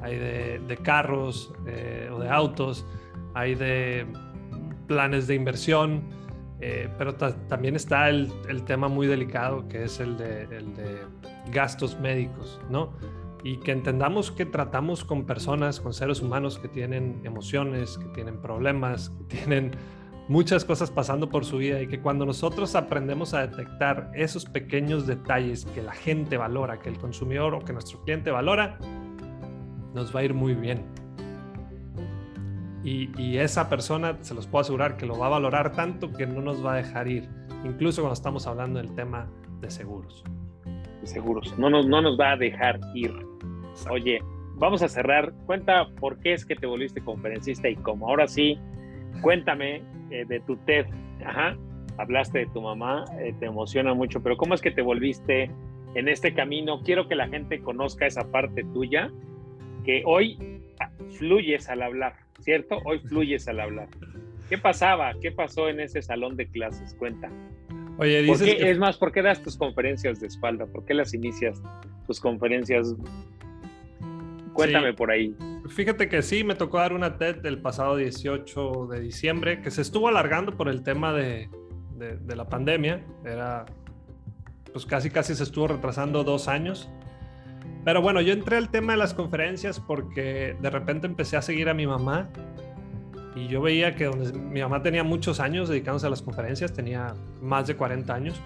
hay 0.02 0.16
de, 0.16 0.78
carros 0.82 1.52
eh, 1.66 2.08
o 2.12 2.18
de 2.18 2.28
autos, 2.28 2.86
hay 3.34 3.54
de 3.54 4.06
planes 4.86 5.26
de 5.26 5.34
inversión, 5.34 6.02
eh, 6.60 6.88
pero 6.98 7.14
también 7.14 7.76
está 7.76 8.08
el, 8.08 8.30
el, 8.48 8.64
tema 8.64 8.88
muy 8.88 9.06
delicado 9.06 9.66
que 9.68 9.84
es 9.84 10.00
el 10.00 10.18
de, 10.18 10.42
el 10.42 10.74
de 10.74 10.98
gastos 11.52 11.98
médicos, 11.98 12.60
¿no? 12.68 12.92
Y 13.42 13.56
que 13.58 13.72
entendamos 13.72 14.30
que 14.30 14.46
tratamos 14.46 15.04
con 15.04 15.24
personas, 15.24 15.80
con 15.80 15.92
seres 15.92 16.20
humanos 16.20 16.58
que 16.58 16.68
tienen 16.68 17.20
emociones, 17.24 17.98
que 17.98 18.06
tienen 18.08 18.40
problemas, 18.40 19.10
que 19.10 19.36
tienen 19.36 19.70
muchas 20.28 20.64
cosas 20.64 20.90
pasando 20.90 21.28
por 21.28 21.44
su 21.44 21.58
vida 21.58 21.82
y 21.82 21.88
que 21.88 22.00
cuando 22.00 22.24
nosotros 22.24 22.76
aprendemos 22.76 23.34
a 23.34 23.46
detectar 23.46 24.12
esos 24.14 24.44
pequeños 24.44 25.06
detalles 25.06 25.64
que 25.64 25.82
la 25.82 25.92
gente 25.92 26.36
valora, 26.36 26.78
que 26.78 26.88
el 26.88 26.98
consumidor 26.98 27.54
o 27.54 27.60
que 27.60 27.72
nuestro 27.72 28.00
cliente 28.04 28.30
valora, 28.30 28.78
nos 29.92 30.14
va 30.14 30.20
a 30.20 30.24
ir 30.24 30.34
muy 30.34 30.54
bien. 30.54 30.84
Y, 32.82 33.36
esa 33.36 33.68
persona, 33.68 34.16
se 34.22 34.34
los 34.34 34.46
puedo 34.46 34.62
asegurar, 34.62 34.96
que 34.96 35.04
lo 35.04 35.18
va 35.18 35.26
a 35.26 35.30
valorar 35.30 35.72
tanto 35.72 36.12
que 36.12 36.26
no 36.26 36.40
nos 36.40 36.64
va 36.64 36.74
a 36.74 36.76
dejar 36.76 37.08
ir, 37.08 37.28
incluso 37.64 38.00
cuando 38.00 38.14
estamos 38.14 38.46
hablando 38.46 38.78
del 38.78 38.94
tema 38.94 39.28
de 39.60 39.70
seguros. 39.70 40.24
seguros, 41.02 41.58
no 41.58 41.68
nos, 41.68 41.86
no 41.86 42.00
nos 42.00 42.18
va 42.18 42.32
a 42.32 42.36
dejar 42.36 42.80
ir. 42.94 43.29
Oye, 43.88 44.22
vamos 44.56 44.82
a 44.82 44.88
cerrar. 44.88 45.32
Cuenta 45.46 45.88
por 46.00 46.18
qué 46.20 46.32
es 46.32 46.44
que 46.44 46.56
te 46.56 46.66
volviste 46.66 47.00
conferencista 47.00 47.68
y 47.68 47.76
como 47.76 48.08
ahora 48.08 48.28
sí, 48.28 48.58
cuéntame 49.22 49.82
eh, 50.10 50.24
de 50.26 50.40
tu 50.40 50.56
TED. 50.56 50.86
Ajá, 51.24 51.56
hablaste 51.98 52.40
de 52.40 52.46
tu 52.46 52.60
mamá, 52.60 53.04
eh, 53.18 53.34
te 53.38 53.46
emociona 53.46 53.94
mucho, 53.94 54.22
pero 54.22 54.36
¿cómo 54.36 54.54
es 54.54 54.60
que 54.60 54.70
te 54.70 54.82
volviste 54.82 55.50
en 55.94 56.08
este 56.08 56.34
camino? 56.34 56.82
Quiero 56.82 57.08
que 57.08 57.14
la 57.14 57.28
gente 57.28 57.60
conozca 57.60 58.06
esa 58.06 58.30
parte 58.30 58.64
tuya, 58.72 59.10
que 59.84 60.02
hoy 60.06 60.38
fluyes 61.18 61.68
al 61.68 61.82
hablar, 61.82 62.14
¿cierto? 62.40 62.78
Hoy 62.84 62.98
fluyes 63.08 63.48
al 63.48 63.60
hablar. 63.60 63.88
¿Qué 64.48 64.58
pasaba? 64.58 65.12
¿Qué 65.20 65.30
pasó 65.30 65.68
en 65.68 65.80
ese 65.80 66.02
salón 66.02 66.36
de 66.36 66.48
clases? 66.48 66.94
Cuenta. 66.94 67.30
Oye, 67.98 68.22
dices 68.22 68.56
Es 68.58 68.78
más, 68.78 68.96
¿por 68.96 69.12
qué 69.12 69.22
das 69.22 69.42
tus 69.42 69.56
conferencias 69.56 70.20
de 70.20 70.26
espalda? 70.26 70.66
¿Por 70.66 70.84
qué 70.86 70.94
las 70.94 71.12
inicias 71.12 71.62
tus 72.06 72.18
conferencias 72.18 72.96
Cuéntame 74.66 74.92
por 74.92 75.10
ahí. 75.10 75.34
Fíjate 75.68 76.08
que 76.08 76.22
sí, 76.22 76.44
me 76.44 76.54
tocó 76.54 76.78
dar 76.78 76.92
una 76.92 77.16
TED 77.16 77.44
el 77.46 77.60
pasado 77.60 77.96
18 77.96 78.88
de 78.90 79.00
diciembre, 79.00 79.62
que 79.62 79.70
se 79.70 79.82
estuvo 79.82 80.08
alargando 80.08 80.56
por 80.56 80.68
el 80.68 80.82
tema 80.82 81.12
de, 81.12 81.48
de, 81.96 82.36
la 82.36 82.48
pandemia. 82.48 83.04
Era, 83.24 83.66
pues 84.72 84.86
casi 84.86 85.10
casi 85.10 85.34
se 85.34 85.42
estuvo 85.42 85.68
retrasando 85.68 86.24
dos 86.24 86.48
años. 86.48 86.90
Pero 87.84 88.02
bueno, 88.02 88.20
yo 88.20 88.32
entré 88.32 88.56
al 88.56 88.70
tema 88.70 88.92
de 88.92 88.98
las 88.98 89.14
conferencias 89.14 89.80
porque 89.80 90.56
de 90.60 90.70
repente 90.70 91.06
empecé 91.06 91.36
a 91.36 91.42
seguir 91.42 91.68
a 91.68 91.74
mi 91.74 91.86
mamá 91.86 92.28
y 93.34 93.48
yo 93.48 93.62
veía 93.62 93.94
que 93.94 94.04
donde 94.04 94.32
mi 94.32 94.60
mamá 94.60 94.82
tenía 94.82 95.04
muchos 95.04 95.40
años 95.40 95.68
dedicándose 95.68 96.06
a 96.06 96.10
las 96.10 96.20
conferencias, 96.20 96.72
tenía 96.72 97.14
más 97.40 97.66
de 97.66 97.76
40 97.76 98.12
años 98.12 98.40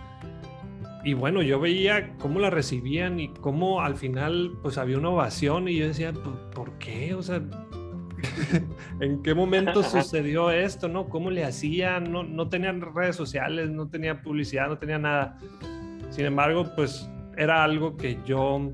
y 1.04 1.12
bueno, 1.12 1.42
yo 1.42 1.60
veía 1.60 2.16
cómo 2.18 2.40
la 2.40 2.48
recibían 2.48 3.20
y 3.20 3.28
cómo 3.28 3.82
al 3.82 3.96
final 3.96 4.56
pues 4.62 4.78
había 4.78 4.96
una 4.96 5.10
ovación 5.10 5.68
y 5.68 5.76
yo 5.76 5.86
decía, 5.86 6.12
¿por 6.54 6.72
qué? 6.78 7.14
O 7.14 7.22
sea, 7.22 7.42
¿en 9.00 9.22
qué 9.22 9.34
momento 9.34 9.82
sucedió 9.82 10.50
esto? 10.50 10.88
¿No? 10.88 11.08
¿Cómo 11.08 11.30
le 11.30 11.44
hacían? 11.44 12.10
No, 12.10 12.22
no 12.22 12.48
tenían 12.48 12.80
redes 12.80 13.16
sociales, 13.16 13.68
no 13.68 13.88
tenía 13.88 14.22
publicidad, 14.22 14.68
no 14.68 14.78
tenía 14.78 14.98
nada. 14.98 15.38
Sin 16.08 16.24
embargo, 16.24 16.70
pues 16.74 17.08
era 17.36 17.64
algo 17.64 17.96
que 17.98 18.18
yo 18.24 18.72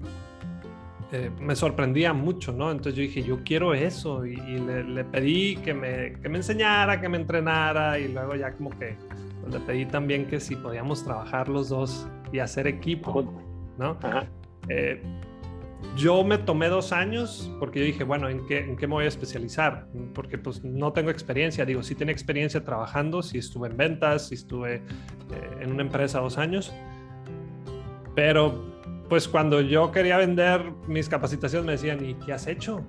eh, 1.10 1.30
me 1.40 1.56
sorprendía 1.56 2.12
mucho, 2.12 2.52
¿no? 2.52 2.70
Entonces 2.70 2.94
yo 2.94 3.02
dije, 3.02 3.24
yo 3.24 3.42
quiero 3.42 3.74
eso 3.74 4.24
y, 4.24 4.36
le, 4.36 4.84
le, 4.84 5.04
pedí 5.04 5.56
que 5.56 5.74
me, 5.74 6.12
que 6.20 6.28
me 6.28 6.38
enseñara, 6.38 7.00
que 7.00 7.08
me 7.08 7.16
entrenara 7.16 7.98
y 7.98 8.12
luego 8.12 8.36
ya 8.36 8.52
como 8.52 8.70
que 8.70 8.96
pues, 9.40 9.54
le 9.54 9.60
pedí 9.60 9.86
también 9.86 10.26
que 10.26 10.40
si 10.40 10.56
podíamos 10.56 11.04
trabajar 11.04 11.48
los 11.48 11.68
dos 11.68 12.08
y 12.32 12.38
hacer 12.38 12.66
equipo, 12.66 13.32
¿no? 13.78 13.98
Eh, 14.68 15.02
yo 15.96 16.22
me 16.22 16.38
tomé 16.38 16.68
dos 16.68 16.92
años 16.92 17.50
porque 17.58 17.80
yo 17.80 17.84
dije, 17.86 18.04
bueno, 18.04 18.28
¿en 18.28 18.46
qué, 18.46 18.58
¿en 18.60 18.76
qué 18.76 18.86
me 18.86 18.94
voy 18.94 19.04
a 19.06 19.08
especializar? 19.08 19.88
Porque 20.14 20.38
pues 20.38 20.62
no 20.62 20.92
tengo 20.92 21.10
experiencia. 21.10 21.64
Digo, 21.64 21.82
sí 21.82 21.94
tenía 21.94 22.12
experiencia 22.12 22.62
trabajando, 22.62 23.22
sí 23.22 23.38
estuve 23.38 23.68
en 23.68 23.76
ventas, 23.76 24.28
sí 24.28 24.34
estuve 24.34 24.76
eh, 24.76 24.82
en 25.60 25.72
una 25.72 25.82
empresa 25.82 26.20
dos 26.20 26.38
años. 26.38 26.72
Pero 28.14 28.70
pues 29.08 29.26
cuando 29.26 29.60
yo 29.60 29.90
quería 29.90 30.18
vender 30.18 30.72
mis 30.86 31.08
capacitaciones 31.08 31.66
me 31.66 31.72
decían, 31.72 32.04
¿y 32.04 32.14
qué 32.14 32.32
has 32.32 32.46
hecho? 32.46 32.84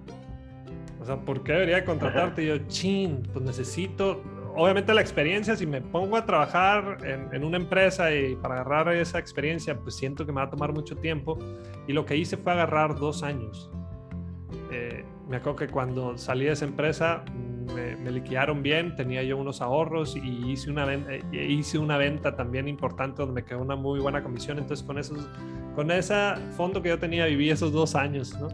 O 1.02 1.06
sea, 1.06 1.18
¿por 1.18 1.44
qué 1.44 1.54
debería 1.54 1.84
contratarte? 1.84 2.44
Y 2.44 2.48
yo, 2.48 2.58
chin, 2.68 3.24
pues 3.34 3.44
necesito, 3.44 4.22
obviamente 4.56 4.94
la 4.94 5.02
experiencia, 5.02 5.56
si 5.56 5.66
me 5.66 5.82
pongo 5.82 6.18
a 6.18 6.26
trabajar 6.26 6.98
en, 7.04 7.44
una 7.44 7.58
empresa 7.58 8.14
y 8.14 8.36
para 8.36 8.56
agarrar 8.62 8.96
esa 8.96 9.20
experiencia, 9.20 9.78
pues 9.78 9.96
siento 9.96 10.26
que 10.26 10.32
me 10.32 10.42
va 10.42 10.48
a 10.48 10.50
tomar 10.50 10.74
mucho 10.74 10.96
tiempo. 10.98 11.38
Y 11.88 11.94
lo 11.94 12.06
que 12.06 12.16
hice 12.16 12.38
fue 12.38 12.52
agarrar 12.52 12.96
dos 12.96 13.24
años. 13.24 13.70
Eh, 14.72 15.04
me 15.28 15.38
acuerdo 15.38 15.58
que 15.58 15.68
cuando 15.68 16.18
salí 16.18 16.46
de 16.46 16.52
esa 16.52 16.66
empresa 16.66 17.24
me, 17.74 17.96
me, 17.96 18.12
liquidaron 18.12 18.62
bien, 18.64 18.96
tenía 18.96 19.24
yo 19.24 19.38
unos 19.38 19.62
ahorros 19.62 20.16
y 20.16 20.52
hice 20.52 20.70
una, 20.70 20.86
venta, 20.86 21.14
eh, 21.14 21.22
hice 21.32 21.78
una 21.78 21.98
venta 21.98 22.36
también 22.36 22.68
importante 22.68 23.22
donde 23.22 23.42
me 23.42 23.46
quedó 23.46 23.62
una 23.62 23.76
muy 23.76 24.00
buena 24.00 24.24
comisión. 24.24 24.60
Entonces 24.60 24.86
con, 24.86 24.98
esos, 24.98 25.28
con 25.76 25.92
ese 25.92 26.16
fondo 26.58 26.82
que 26.82 26.90
yo 26.90 27.00
tenía 27.00 27.26
viví 27.26 27.50
esos 27.50 27.72
dos 27.72 27.96
años, 27.96 28.38
¿no? 28.40 28.50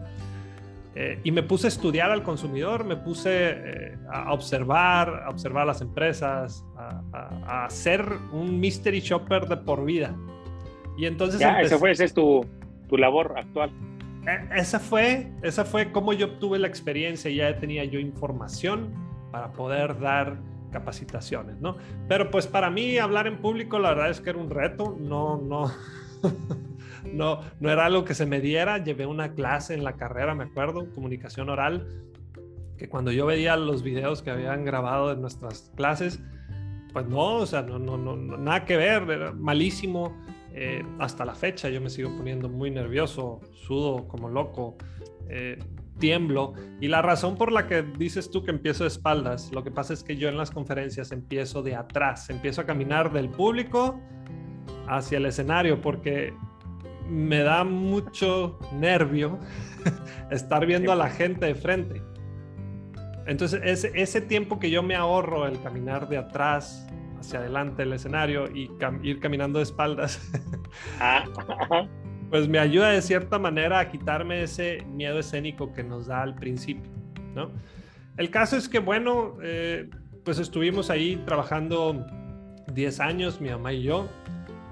Eh, 0.94 1.20
y 1.22 1.30
me 1.30 1.42
puse 1.42 1.66
a 1.66 1.68
estudiar 1.68 2.10
al 2.10 2.22
consumidor, 2.22 2.84
me 2.84 2.96
puse 2.96 3.50
eh, 3.50 3.98
a 4.10 4.32
observar, 4.32 5.24
a 5.26 5.30
observar 5.30 5.66
las 5.66 5.80
empresas, 5.80 6.64
a, 6.76 7.64
hacer 7.66 8.04
un 8.32 8.58
mystery 8.58 9.00
shopper 9.00 9.46
de 9.46 9.56
por 9.58 9.84
vida. 9.84 10.16
Y 10.96 11.06
entonces... 11.06 11.40
Ya, 11.40 11.60
ese 11.60 11.78
fue, 11.78 11.92
esa 11.92 12.04
es 12.04 12.14
tu, 12.14 12.44
tu 12.88 12.96
labor 12.96 13.34
actual. 13.36 13.70
E, 14.26 14.60
esa 14.60 14.80
fue, 14.80 15.30
esa 15.42 15.64
fue 15.64 15.92
como 15.92 16.12
yo 16.12 16.26
obtuve 16.26 16.58
la 16.58 16.66
experiencia, 16.66 17.30
ya 17.30 17.56
tenía 17.58 17.84
yo 17.84 18.00
información 18.00 18.92
para 19.30 19.52
poder 19.52 20.00
dar 20.00 20.38
capacitaciones, 20.72 21.60
¿no? 21.60 21.76
Pero 22.08 22.30
pues 22.30 22.46
para 22.46 22.70
mí 22.70 22.98
hablar 22.98 23.26
en 23.26 23.38
público 23.38 23.78
la 23.78 23.90
verdad 23.90 24.10
es 24.10 24.20
que 24.20 24.30
era 24.30 24.38
un 24.38 24.50
reto, 24.50 24.96
no, 24.98 25.38
no, 25.38 25.70
no, 27.12 27.40
no 27.60 27.70
era 27.70 27.86
algo 27.86 28.04
que 28.04 28.14
se 28.14 28.26
me 28.26 28.40
diera. 28.40 28.78
Llevé 28.82 29.06
una 29.06 29.34
clase 29.34 29.74
en 29.74 29.84
la 29.84 29.94
carrera, 29.94 30.34
me 30.34 30.44
acuerdo, 30.44 30.92
comunicación 30.94 31.48
oral, 31.50 31.86
que 32.76 32.88
cuando 32.88 33.12
yo 33.12 33.26
veía 33.26 33.56
los 33.56 33.82
videos 33.82 34.22
que 34.22 34.30
habían 34.30 34.64
grabado 34.64 35.08
de 35.08 35.16
nuestras 35.16 35.72
clases, 35.76 36.20
pues 36.92 37.06
no, 37.06 37.36
o 37.36 37.46
sea, 37.46 37.62
no, 37.62 37.78
no, 37.78 37.96
no 37.96 38.16
nada 38.16 38.64
que 38.64 38.76
ver, 38.76 39.34
malísimo. 39.34 40.16
Eh, 40.60 40.82
hasta 40.98 41.24
la 41.24 41.34
fecha 41.34 41.68
yo 41.68 41.80
me 41.80 41.88
sigo 41.88 42.10
poniendo 42.16 42.48
muy 42.48 42.70
nervioso, 42.70 43.40
sudo 43.52 44.08
como 44.08 44.28
loco, 44.28 44.76
eh, 45.28 45.58
tiemblo. 45.98 46.54
Y 46.80 46.88
la 46.88 47.02
razón 47.02 47.36
por 47.36 47.52
la 47.52 47.66
que 47.66 47.82
dices 47.82 48.30
tú 48.30 48.42
que 48.42 48.50
empiezo 48.50 48.84
de 48.84 48.88
espaldas, 48.88 49.52
lo 49.52 49.62
que 49.62 49.70
pasa 49.70 49.92
es 49.92 50.02
que 50.02 50.16
yo 50.16 50.28
en 50.28 50.36
las 50.36 50.50
conferencias 50.50 51.12
empiezo 51.12 51.62
de 51.62 51.76
atrás, 51.76 52.30
empiezo 52.30 52.62
a 52.62 52.66
caminar 52.66 53.12
del 53.12 53.28
público 53.28 54.00
hacia 54.88 55.18
el 55.18 55.26
escenario, 55.26 55.80
porque 55.80 56.32
me 57.08 57.40
da 57.40 57.64
mucho 57.64 58.58
nervio 58.72 59.38
estar 60.30 60.66
viendo 60.66 60.92
a 60.92 60.96
la 60.96 61.08
gente 61.08 61.46
de 61.46 61.54
frente. 61.54 62.02
Entonces, 63.26 63.60
ese, 63.64 63.92
ese 63.94 64.20
tiempo 64.20 64.58
que 64.58 64.70
yo 64.70 64.82
me 64.82 64.94
ahorro 64.94 65.46
el 65.46 65.60
caminar 65.60 66.08
de 66.08 66.16
atrás 66.16 66.86
hacia 67.18 67.40
adelante 67.40 67.82
del 67.82 67.92
escenario 67.92 68.48
y 68.50 68.70
ir 69.02 69.20
caminando 69.20 69.58
de 69.58 69.64
espaldas, 69.64 70.20
ah. 71.00 71.24
pues 72.30 72.48
me 72.48 72.58
ayuda 72.58 72.90
de 72.90 73.02
cierta 73.02 73.38
manera 73.38 73.80
a 73.80 73.90
quitarme 73.90 74.42
ese 74.42 74.84
miedo 74.86 75.18
escénico 75.18 75.72
que 75.72 75.82
nos 75.82 76.06
da 76.06 76.22
al 76.22 76.34
principio, 76.34 76.90
¿no? 77.34 77.50
El 78.16 78.30
caso 78.30 78.56
es 78.56 78.68
que, 78.68 78.80
bueno, 78.80 79.36
eh, 79.42 79.88
pues 80.24 80.38
estuvimos 80.38 80.90
ahí 80.90 81.22
trabajando 81.24 82.04
10 82.72 83.00
años, 83.00 83.40
mi 83.40 83.48
mamá 83.48 83.72
y 83.72 83.82
yo. 83.82 84.08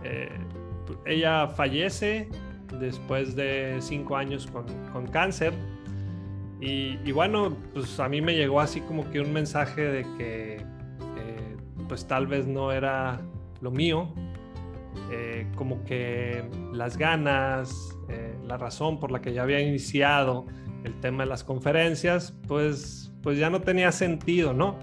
Eh, 0.03 0.29
ella 1.05 1.49
fallece 1.49 2.29
después 2.79 3.37
de 3.37 3.77
cinco 3.81 4.17
años 4.17 4.49
con, 4.93 5.07
cáncer. 5.07 5.53
Y, 6.61 7.13
bueno, 7.13 7.57
pues 7.75 8.01
a 8.01 8.09
mí 8.09 8.21
me 8.21 8.35
llegó 8.35 8.61
así 8.61 8.81
como 8.81 9.09
que 9.11 9.21
un 9.21 9.33
mensaje 9.33 9.83
de 9.83 10.03
que 10.17 10.55
eh, 10.57 11.57
pues 11.87 12.07
tal 12.07 12.27
vez 12.27 12.47
no 12.47 12.73
era 12.73 13.21
lo 13.61 13.71
mío, 13.71 14.09
eh, 15.11 15.47
como 15.55 15.85
que 15.85 16.45
las 16.73 16.97
ganas, 16.97 17.97
eh, 18.09 18.35
la 18.45 18.57
razón 18.57 18.99
por 18.99 19.11
la 19.11 19.21
que 19.21 19.33
ya 19.33 19.43
había 19.43 19.61
iniciado 19.61 20.47
el 20.85 20.99
tema 21.01 21.25
de 21.25 21.29
las 21.29 21.45
conferencias, 21.45 22.35
pues, 22.49 23.13
pues 23.23 23.39
ya 23.39 23.51
no 23.51 23.61
tenía 23.61 23.93
sentido, 23.93 24.53
¿no? 24.53 24.77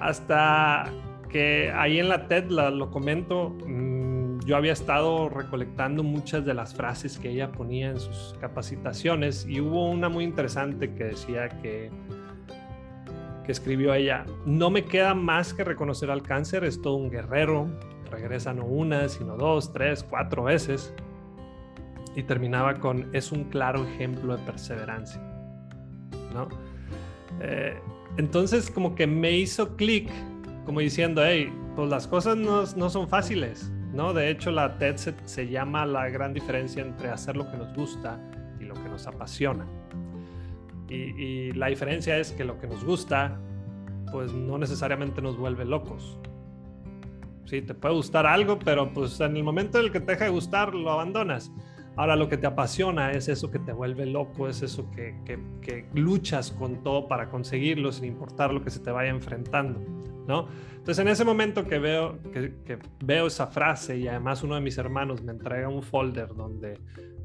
Hasta 0.00 0.92
que 1.28 1.72
ahí 1.74 1.98
en 1.98 2.08
la 2.08 2.28
TED 2.28 2.50
lo 2.50 2.90
comento, 2.90 3.56
yo 4.44 4.56
había 4.56 4.72
estado 4.72 5.28
recolectando 5.28 6.02
muchas 6.02 6.44
de 6.44 6.54
las 6.54 6.74
frases 6.74 7.18
que 7.18 7.30
ella 7.30 7.52
ponía 7.52 7.90
en 7.90 8.00
sus 8.00 8.34
capacitaciones 8.40 9.46
y 9.48 9.60
hubo 9.60 9.88
una 9.88 10.08
muy 10.08 10.24
interesante 10.24 10.94
que 10.94 11.04
decía 11.04 11.48
que, 11.60 11.90
que 13.44 13.52
escribió 13.52 13.94
ella, 13.94 14.24
no 14.44 14.70
me 14.70 14.84
queda 14.84 15.14
más 15.14 15.54
que 15.54 15.64
reconocer 15.64 16.10
al 16.10 16.22
cáncer, 16.22 16.64
es 16.64 16.80
todo 16.80 16.96
un 16.96 17.10
guerrero, 17.10 17.68
regresa 18.10 18.52
no 18.52 18.64
una, 18.64 19.08
sino 19.08 19.36
dos, 19.36 19.72
tres, 19.72 20.04
cuatro 20.08 20.44
veces. 20.44 20.94
Y 22.14 22.24
terminaba 22.24 22.74
con, 22.74 23.08
es 23.14 23.32
un 23.32 23.44
claro 23.44 23.86
ejemplo 23.86 24.36
de 24.36 24.44
perseverancia. 24.44 25.20
¿no? 26.34 26.48
Eh, 27.40 27.78
entonces 28.18 28.70
como 28.70 28.94
que 28.94 29.06
me 29.06 29.32
hizo 29.32 29.76
clic, 29.76 30.10
como 30.66 30.80
diciendo, 30.80 31.22
hey, 31.24 31.50
pues 31.74 31.88
las 31.88 32.06
cosas 32.06 32.36
no, 32.36 32.64
no 32.76 32.90
son 32.90 33.08
fáciles 33.08 33.72
¿no? 33.92 34.12
De 34.12 34.30
hecho, 34.30 34.50
la 34.50 34.78
TED 34.78 34.96
se, 34.96 35.48
llama 35.48 35.84
la 35.86 36.08
gran 36.08 36.32
diferencia 36.32 36.82
entre 36.82 37.08
hacer 37.08 37.36
lo 37.36 37.50
que 37.50 37.56
nos 37.56 37.74
gusta 37.74 38.20
y 38.58 38.64
lo 38.64 38.74
que 38.74 38.88
nos 38.88 39.06
apasiona. 39.06 39.66
Y, 40.88 41.52
la 41.52 41.68
diferencia 41.68 42.18
es 42.18 42.32
que 42.32 42.44
lo 42.44 42.58
que 42.58 42.66
nos 42.66 42.84
gusta, 42.84 43.38
pues 44.10 44.32
no 44.32 44.58
necesariamente 44.58 45.22
nos 45.22 45.38
vuelve 45.38 45.64
locos. 45.64 46.18
Sí, 47.46 47.62
te 47.62 47.74
puede 47.74 47.94
gustar 47.94 48.26
algo, 48.26 48.58
pero 48.58 48.92
pues 48.92 49.18
en 49.20 49.36
el 49.36 49.44
momento 49.44 49.78
en 49.78 49.86
el 49.86 49.92
que 49.92 50.00
te 50.00 50.12
deja 50.12 50.24
de 50.24 50.30
gustar, 50.30 50.74
lo 50.74 50.90
abandonas. 50.90 51.50
Ahora 51.96 52.16
lo 52.16 52.28
que 52.28 52.38
te 52.38 52.46
apasiona 52.46 53.12
es 53.12 53.28
eso 53.28 53.50
que 53.50 53.58
te 53.58 53.72
vuelve 53.72 54.06
loco, 54.06 54.48
es 54.48 54.62
eso 54.62 54.90
que, 54.90 55.14
que 55.60 55.86
luchas 55.94 56.50
con 56.50 56.82
todo 56.82 57.06
para 57.06 57.28
conseguirlo 57.28 57.92
sin 57.92 58.06
importar 58.06 58.52
lo 58.52 58.62
que 58.62 58.70
se 58.70 58.80
te 58.80 58.90
vaya 58.90 59.10
enfrentando, 59.10 59.80
¿no? 60.26 60.48
Entonces 60.70 60.98
en 60.98 61.08
ese 61.08 61.24
momento 61.24 61.64
que 61.64 61.78
veo, 61.78 62.18
que, 62.32 62.78
veo 63.04 63.26
esa 63.26 63.46
frase 63.46 63.98
y 63.98 64.08
además 64.08 64.42
uno 64.42 64.56
de 64.56 64.60
mis 64.60 64.78
hermanos 64.78 65.22
me 65.22 65.32
entrega 65.32 65.68
un 65.68 65.82
folder 65.82 66.34
donde 66.34 66.78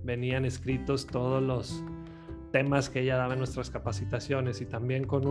venían 0.03 0.45
escritos 0.45 1.07
todos 1.07 1.41
los 1.41 1.83
temas 2.51 2.89
que 2.89 3.01
ella 3.01 3.17
daba 3.17 3.33
en 3.33 3.39
nuestras 3.39 3.69
capacitaciones 3.69 4.61
y 4.61 4.65
también 4.65 5.05
con 5.05 5.27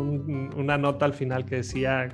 una 0.56 0.76
nota 0.76 1.04
al 1.04 1.14
final 1.14 1.44
que 1.44 1.56
decía, 1.56 2.08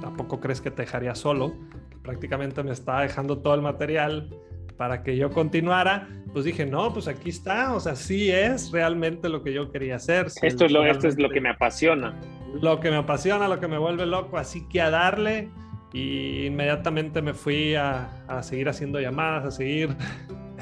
tampoco 0.00 0.40
crees 0.40 0.60
que 0.60 0.70
te 0.70 0.82
dejaría 0.82 1.14
solo, 1.14 1.54
prácticamente 2.02 2.62
me 2.62 2.72
estaba 2.72 3.02
dejando 3.02 3.38
todo 3.38 3.54
el 3.54 3.62
material 3.62 4.30
para 4.76 5.02
que 5.02 5.16
yo 5.16 5.30
continuara, 5.30 6.08
pues 6.32 6.44
dije, 6.44 6.66
no, 6.66 6.92
pues 6.92 7.06
aquí 7.06 7.28
está, 7.28 7.74
o 7.74 7.80
sea, 7.80 7.94
sí 7.94 8.30
es 8.30 8.72
realmente 8.72 9.28
lo 9.28 9.42
que 9.42 9.52
yo 9.52 9.70
quería 9.70 9.96
hacer. 9.96 10.26
esto, 10.42 10.64
es 10.64 10.72
lo, 10.72 10.84
esto 10.84 11.06
es 11.06 11.18
lo 11.18 11.30
que 11.30 11.40
me 11.40 11.50
apasiona 11.50 12.18
lo 12.60 12.80
que 12.80 12.90
me 12.90 12.96
apasiona, 12.96 13.48
lo 13.48 13.60
que 13.60 13.68
me 13.68 13.78
vuelve 13.78 14.06
loco, 14.06 14.38
así 14.38 14.66
que 14.68 14.80
a 14.80 14.90
darle. 14.90 15.50
Y 15.92 16.46
inmediatamente 16.46 17.20
me 17.20 17.34
fui 17.34 17.74
a, 17.74 18.24
a 18.26 18.42
seguir 18.42 18.68
haciendo 18.68 18.98
llamadas, 19.00 19.44
a 19.44 19.50
seguir 19.50 19.94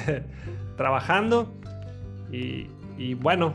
trabajando. 0.77 1.55
Y, 2.33 2.67
y, 2.99 3.15
bueno, 3.15 3.55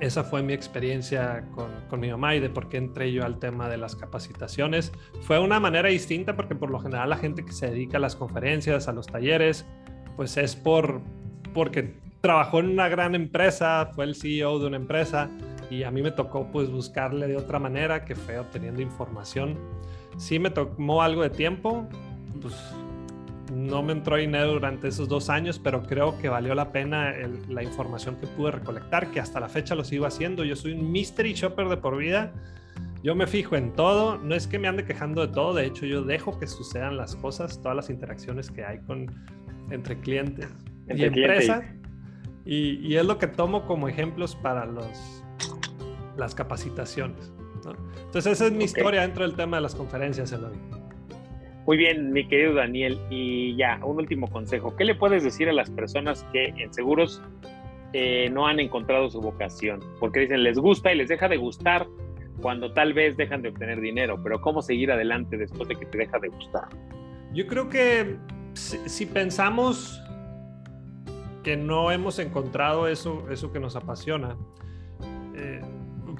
esa 0.00 0.24
fue 0.24 0.42
mi 0.42 0.52
experiencia 0.52 1.44
con, 1.54 1.70
con, 1.88 2.00
mi 2.00 2.10
mamá 2.10 2.34
y 2.34 2.40
de 2.40 2.50
por 2.50 2.68
qué 2.68 2.78
entré 2.78 3.12
yo 3.12 3.24
al 3.24 3.38
tema 3.38 3.68
de 3.68 3.76
las 3.76 3.94
capacitaciones. 3.94 4.92
Fue 5.22 5.38
una 5.38 5.60
manera 5.60 5.88
distinta 5.88 6.34
porque 6.34 6.54
por 6.54 6.70
lo 6.70 6.80
general 6.80 7.10
la 7.10 7.16
gente 7.16 7.44
que 7.44 7.52
se 7.52 7.70
dedica 7.70 7.98
a 7.98 8.00
las 8.00 8.16
conferencias, 8.16 8.88
a 8.88 8.92
los 8.92 9.06
talleres, 9.06 9.66
pues 10.16 10.36
es 10.36 10.56
por 10.56 11.00
porque 11.54 11.94
trabajó 12.20 12.60
en 12.60 12.70
una 12.70 12.88
gran 12.88 13.14
empresa, 13.14 13.90
fue 13.94 14.04
el 14.04 14.14
CEO 14.14 14.58
de 14.58 14.66
una 14.66 14.76
empresa 14.76 15.30
y 15.70 15.84
a 15.84 15.90
mí 15.90 16.02
me 16.02 16.10
tocó 16.10 16.50
pues 16.50 16.70
buscarle 16.70 17.28
de 17.28 17.36
otra 17.36 17.58
manera 17.58 18.04
que 18.04 18.14
fue 18.14 18.38
obteniendo 18.38 18.82
información. 18.82 19.56
Sí 20.16 20.38
me 20.38 20.50
tomó 20.50 21.02
algo 21.02 21.22
de 21.22 21.30
tiempo, 21.30 21.88
pues 22.42 22.54
no 23.54 23.82
me 23.82 23.92
entró 23.92 24.16
dinero 24.16 24.52
durante 24.52 24.88
esos 24.88 25.08
dos 25.08 25.30
años, 25.30 25.58
pero 25.58 25.82
creo 25.82 26.18
que 26.18 26.28
valió 26.28 26.54
la 26.54 26.72
pena 26.72 27.14
la 27.48 27.62
información 27.62 28.16
que 28.16 28.26
pude 28.26 28.52
recolectar, 28.52 29.10
que 29.10 29.20
hasta 29.20 29.40
la 29.40 29.48
fecha 29.48 29.74
lo 29.74 29.84
sigo 29.84 30.06
haciendo. 30.06 30.44
Yo 30.44 30.56
soy 30.56 30.72
un 30.72 30.90
mystery 30.90 31.34
shopper 31.34 31.68
de 31.68 31.76
por 31.76 31.96
vida. 31.96 32.32
Yo 33.02 33.14
me 33.14 33.26
fijo 33.26 33.56
en 33.56 33.72
todo, 33.72 34.18
no 34.18 34.34
es 34.34 34.46
que 34.46 34.58
me 34.58 34.68
ande 34.68 34.84
quejando 34.84 35.26
de 35.26 35.32
todo, 35.32 35.54
de 35.54 35.64
hecho 35.64 35.86
yo 35.86 36.02
dejo 36.02 36.38
que 36.38 36.46
sucedan 36.46 36.98
las 36.98 37.16
cosas, 37.16 37.62
todas 37.62 37.74
las 37.74 37.88
interacciones 37.88 38.50
que 38.50 38.62
hay 38.62 38.78
con 38.80 39.10
entre 39.70 39.98
clientes 40.00 40.46
y 40.88 41.04
empresa. 41.04 41.62
Y, 42.44 42.96
es 42.96 43.04
lo 43.04 43.18
que 43.18 43.26
tomo 43.26 43.66
como 43.66 43.88
ejemplos 43.88 44.34
para 44.34 44.66
los, 44.66 45.19
las 46.20 46.34
capacitaciones. 46.34 47.32
Entonces 48.06 48.32
esa 48.32 48.46
es 48.46 48.52
mi 48.52 48.64
historia 48.64 49.02
dentro 49.02 49.24
del 49.24 49.34
tema 49.34 49.56
de 49.58 49.62
las 49.62 49.74
conferencias, 49.74 50.32
Eloy. 50.32 50.56
Muy 51.66 51.76
bien, 51.76 52.12
mi 52.12 52.26
querido 52.26 52.54
Daniel. 52.54 52.98
Y 53.10 53.56
ya, 53.56 53.80
un 53.84 53.96
último 53.98 54.28
consejo. 54.30 54.74
¿Qué 54.76 54.84
le 54.84 54.94
puedes 54.94 55.22
decir 55.22 55.48
a 55.48 55.52
las 55.52 55.70
personas 55.70 56.24
que 56.32 56.46
en 56.46 56.72
seguros 56.72 57.22
eh, 57.92 58.30
no 58.30 58.46
han 58.46 58.60
encontrado 58.60 59.10
su 59.10 59.20
vocación? 59.20 59.80
Porque 59.98 60.20
dicen, 60.20 60.42
les 60.42 60.58
gusta 60.58 60.92
y 60.92 60.96
les 60.96 61.08
deja 61.08 61.28
de 61.28 61.36
gustar 61.36 61.86
cuando 62.40 62.72
tal 62.72 62.94
vez 62.94 63.16
dejan 63.16 63.42
de 63.42 63.50
obtener 63.50 63.80
dinero, 63.80 64.18
pero 64.22 64.40
¿cómo 64.40 64.62
seguir 64.62 64.90
adelante 64.90 65.36
después 65.36 65.68
de 65.68 65.76
que 65.76 65.86
te 65.86 65.98
deja 65.98 66.18
de 66.18 66.28
gustar? 66.28 66.68
Yo 67.32 67.46
creo 67.46 67.68
que 67.68 68.16
si, 68.54 69.06
pensamos 69.06 70.02
que 71.42 71.56
no 71.56 71.90
hemos 71.90 72.18
encontrado 72.18 72.88
eso, 72.88 73.26
eso 73.30 73.52
que 73.52 73.60
nos 73.60 73.76
apasiona, 73.76 74.36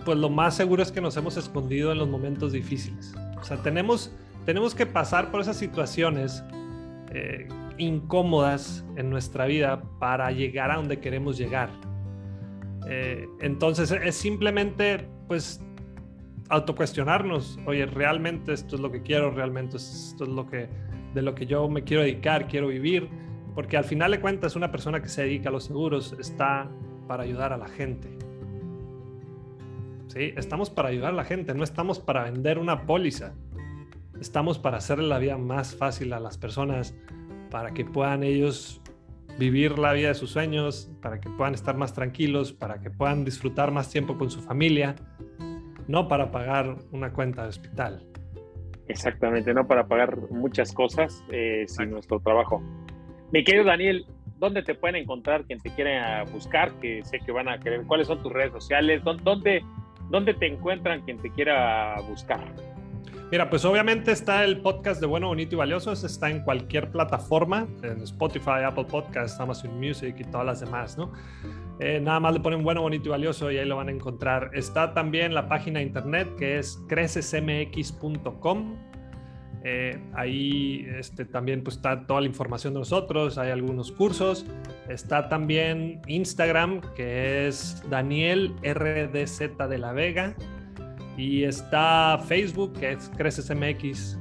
pues 0.05 0.19
lo 0.19 0.29
más 0.29 0.57
seguro 0.57 0.83
es 0.83 0.93
que 0.93 1.01
nos 1.01 1.17
hemos 1.17 1.37
escondido 1.37 1.93
en 1.93 1.99
los 1.99 2.09
momentos 2.09 2.53
difíciles. 2.53 3.15
O 3.41 3.45
sea, 3.45 3.57
tenemos, 3.59 4.13
tenemos 4.45 4.75
que 4.75 4.87
pasar 4.87 5.31
por 5.31 5.41
esas 5.41 5.57
situaciones 5.57 6.43
eh, 7.13 7.49
incómodas 7.79 8.85
en 8.97 9.11
nuestra 9.11 9.47
vida 9.47 9.83
para 9.99 10.31
llegar 10.31 10.71
a 10.71 10.77
donde 10.77 11.01
queremos 11.01 11.39
llegar. 11.39 11.71
Eh, 12.89 13.27
entonces 13.41 13.91
es 13.91 14.15
simplemente, 14.15 15.09
pues, 15.29 15.63
autocuestionarnos, 16.49 17.59
oye, 17.67 17.87
realmente 17.87 18.53
esto 18.53 18.75
es 18.75 18.83
lo 18.83 18.91
que 18.91 19.03
quiero, 19.03 19.31
realmente 19.31 19.77
esto 19.77 20.25
es 20.25 20.31
lo 20.31 20.47
que, 20.47 20.69
de 21.15 21.23
lo 21.23 21.35
que 21.35 21.47
yo 21.47 21.69
me 21.69 21.85
quiero 21.85 22.03
dedicar, 22.03 22.49
quiero 22.49 22.69
vivir, 22.69 23.09
porque 23.55 23.77
al 23.77 23.85
final 23.85 24.11
de 24.11 24.21
cuentas 24.21 24.57
una 24.57 24.71
persona 24.71 25.01
que 25.01 25.09
se 25.09 25.23
dedica 25.23 25.49
a 25.49 25.53
los 25.53 25.65
seguros 25.65 26.15
está 26.19 26.69
para 27.07 27.23
ayudar 27.23 27.53
a 27.53 27.57
la 27.57 27.69
gente. 27.69 28.20
¿Sí? 30.11 30.35
Estamos 30.37 30.71
para 30.71 30.89
ayudar 30.89 31.13
a 31.13 31.17
la 31.17 31.25
gente, 31.25 31.55
no 31.55 31.63
estamos 31.63 32.01
para 32.01 32.25
vender 32.25 32.59
una 32.59 32.85
póliza. 32.85 33.33
Estamos 34.21 34.59
para 34.59 34.79
hacerle 34.79 35.07
la 35.07 35.21
vida 35.21 35.39
más 35.39 35.77
fácil 35.77 36.13
a 36.13 36.19
las 36.19 36.37
personas, 36.37 36.97
para 37.49 37.71
que 37.71 37.85
puedan 37.85 38.25
ellos 38.25 38.83
vivir 39.39 39.79
la 39.79 39.93
vida 39.93 40.09
de 40.09 40.15
sus 40.15 40.31
sueños, 40.31 40.91
para 41.01 41.21
que 41.21 41.31
puedan 41.31 41.55
estar 41.55 41.77
más 41.77 41.95
tranquilos, 41.95 42.53
para 42.53 42.81
que 42.81 42.91
puedan 42.91 43.25
disfrutar 43.25 43.71
más 43.71 43.89
tiempo 43.89 44.19
con 44.19 44.33
su 44.33 44.41
familia, 44.41 44.97
no 45.87 46.09
para 46.09 46.33
pagar 46.33 46.77
una 46.91 47.13
cuenta 47.13 47.45
de 47.45 47.49
hospital. 47.51 48.05
Exactamente, 48.89 49.55
no 49.55 49.69
para 49.69 49.87
pagar 49.87 50.17
muchas 50.31 50.73
cosas 50.73 51.25
eh, 51.31 51.67
sin 51.69 51.93
nuestro 51.93 52.19
trabajo. 52.19 52.61
Mi 53.31 53.45
querido 53.45 53.65
Daniel, 53.65 54.05
¿dónde 54.41 54.65
te 54.65 54.75
pueden 54.75 54.97
encontrar 54.97 55.45
quien 55.45 55.61
te 55.61 55.71
quiera 55.71 56.25
buscar? 56.25 56.73
Que 56.81 57.01
sé 57.05 57.21
que 57.21 57.31
van 57.31 57.49
a 57.49 57.61
querer. 57.61 57.85
¿Cuáles 57.87 58.09
son 58.09 58.21
tus 58.21 58.33
redes 58.33 58.51
sociales? 58.51 59.05
¿Dónde, 59.05 59.63
dónde 60.11 60.35
te 60.35 60.47
encuentran 60.47 61.03
quien 61.03 61.19
te 61.19 61.31
quiera 61.31 61.97
buscar? 62.09 62.41
Mira, 63.31 63.49
pues 63.49 63.65
obviamente 63.65 64.11
está 64.11 64.43
el 64.43 64.61
podcast 64.61 65.01
de 65.01 65.07
Bueno, 65.07 65.29
Bonito 65.29 65.55
y 65.55 65.59
Valioso. 65.59 65.93
Está 65.93 66.31
en 66.31 66.43
cualquier 66.43 66.91
plataforma, 66.91 67.69
en 67.83 68.03
Spotify, 68.03 68.65
Apple 68.67 68.87
Podcasts, 68.87 69.39
Amazon 69.39 69.79
Music 69.79 70.17
y 70.19 70.25
todas 70.25 70.45
las 70.45 70.59
demás, 70.59 70.99
¿no? 70.99 71.13
Eh, 71.79 72.01
nada 72.01 72.19
más 72.19 72.35
le 72.35 72.41
ponen 72.41 72.65
Bueno, 72.65 72.83
Bonito 72.83 73.07
y 73.07 73.11
Valioso 73.11 73.49
y 73.53 73.59
ahí 73.59 73.67
lo 73.67 73.77
van 73.77 73.89
a 73.89 73.93
encontrar. 73.93 74.51
Está 74.53 74.95
también 74.95 75.33
la 75.33 75.49
página 75.49 75.81
internet 75.81 76.29
que 76.37 76.59
es 76.59 76.85
crecesmx.com. 76.89 78.90
Eh, 79.63 79.99
ahí 80.15 80.87
este, 80.97 81.25
también 81.25 81.63
pues, 81.63 81.77
está 81.77 82.07
toda 82.07 82.23
la 82.23 82.27
información 82.27 82.73
de 82.73 82.81
nosotros, 82.81 83.39
hay 83.39 83.51
algunos 83.51 83.93
cursos. 83.93 84.47
Está 84.89 85.29
también 85.29 86.01
Instagram, 86.07 86.81
que 86.95 87.47
es 87.47 87.83
Daniel 87.91 88.55
RDZ 88.63 89.57
de 89.69 89.79
la 89.79 89.93
Vega. 89.93 90.35
Y 91.17 91.45
está 91.45 92.19
Facebook, 92.27 92.73
que 92.79 92.93
es 92.93 93.11
CrecesMX. 93.17 94.19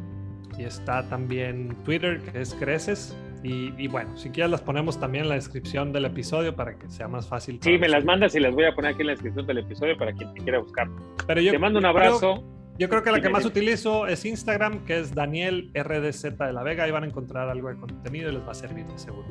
Y 0.58 0.64
está 0.64 1.08
también 1.08 1.76
Twitter, 1.86 2.20
que 2.20 2.42
es 2.42 2.54
Creces. 2.56 3.16
Y, 3.42 3.88
bueno, 3.88 4.18
si 4.18 4.30
quieres 4.32 4.52
las 4.52 4.62
ponemos 4.62 5.00
también 5.00 5.24
en 5.24 5.30
la 5.30 5.36
descripción 5.36 5.94
del 5.94 6.04
episodio 6.04 6.54
para 6.54 6.78
que 6.78 6.90
sea 6.90 7.08
más 7.08 7.26
fácil. 7.26 7.58
Sí, 7.62 7.78
me 7.78 7.88
las 7.88 8.04
mandas 8.04 8.36
y 8.36 8.40
las 8.42 8.54
voy 8.54 8.66
a 8.66 8.76
poner 8.76 8.92
aquí 8.92 9.02
en 9.02 9.08
la 9.08 9.14
descripción 9.14 9.48
del 9.48 9.60
episodio 9.60 9.98
para 9.98 10.12
quien 10.12 10.34
te 10.34 10.42
quiera 10.42 10.60
buscar. 10.60 10.90
Pero 11.26 11.40
yo, 11.40 11.52
te 11.52 11.60
mando 11.60 11.80
un 11.80 11.86
abrazo. 11.86 12.44
Yo 12.80 12.88
creo 12.88 13.04
que 13.04 13.12
la 13.12 13.22
que 13.22 13.28
más 13.28 13.46
utilizo 13.46 14.08
es 14.08 14.24
Instagram, 14.24 14.86
que 14.86 15.00
es 15.00 15.14
Daniel 15.14 15.70
RDZ 15.76 16.38
de 16.38 16.54
la 16.54 16.64
Vega. 16.64 16.86
Ahí 16.86 16.92
van 16.92 17.04
a 17.04 17.08
encontrar 17.08 17.50
algo 17.50 17.68
de 17.68 17.76
contenido 17.76 18.32
y 18.32 18.34
les 18.36 18.48
va 18.48 18.52
a 18.52 18.56
servir, 18.56 18.86
seguro. 18.96 19.28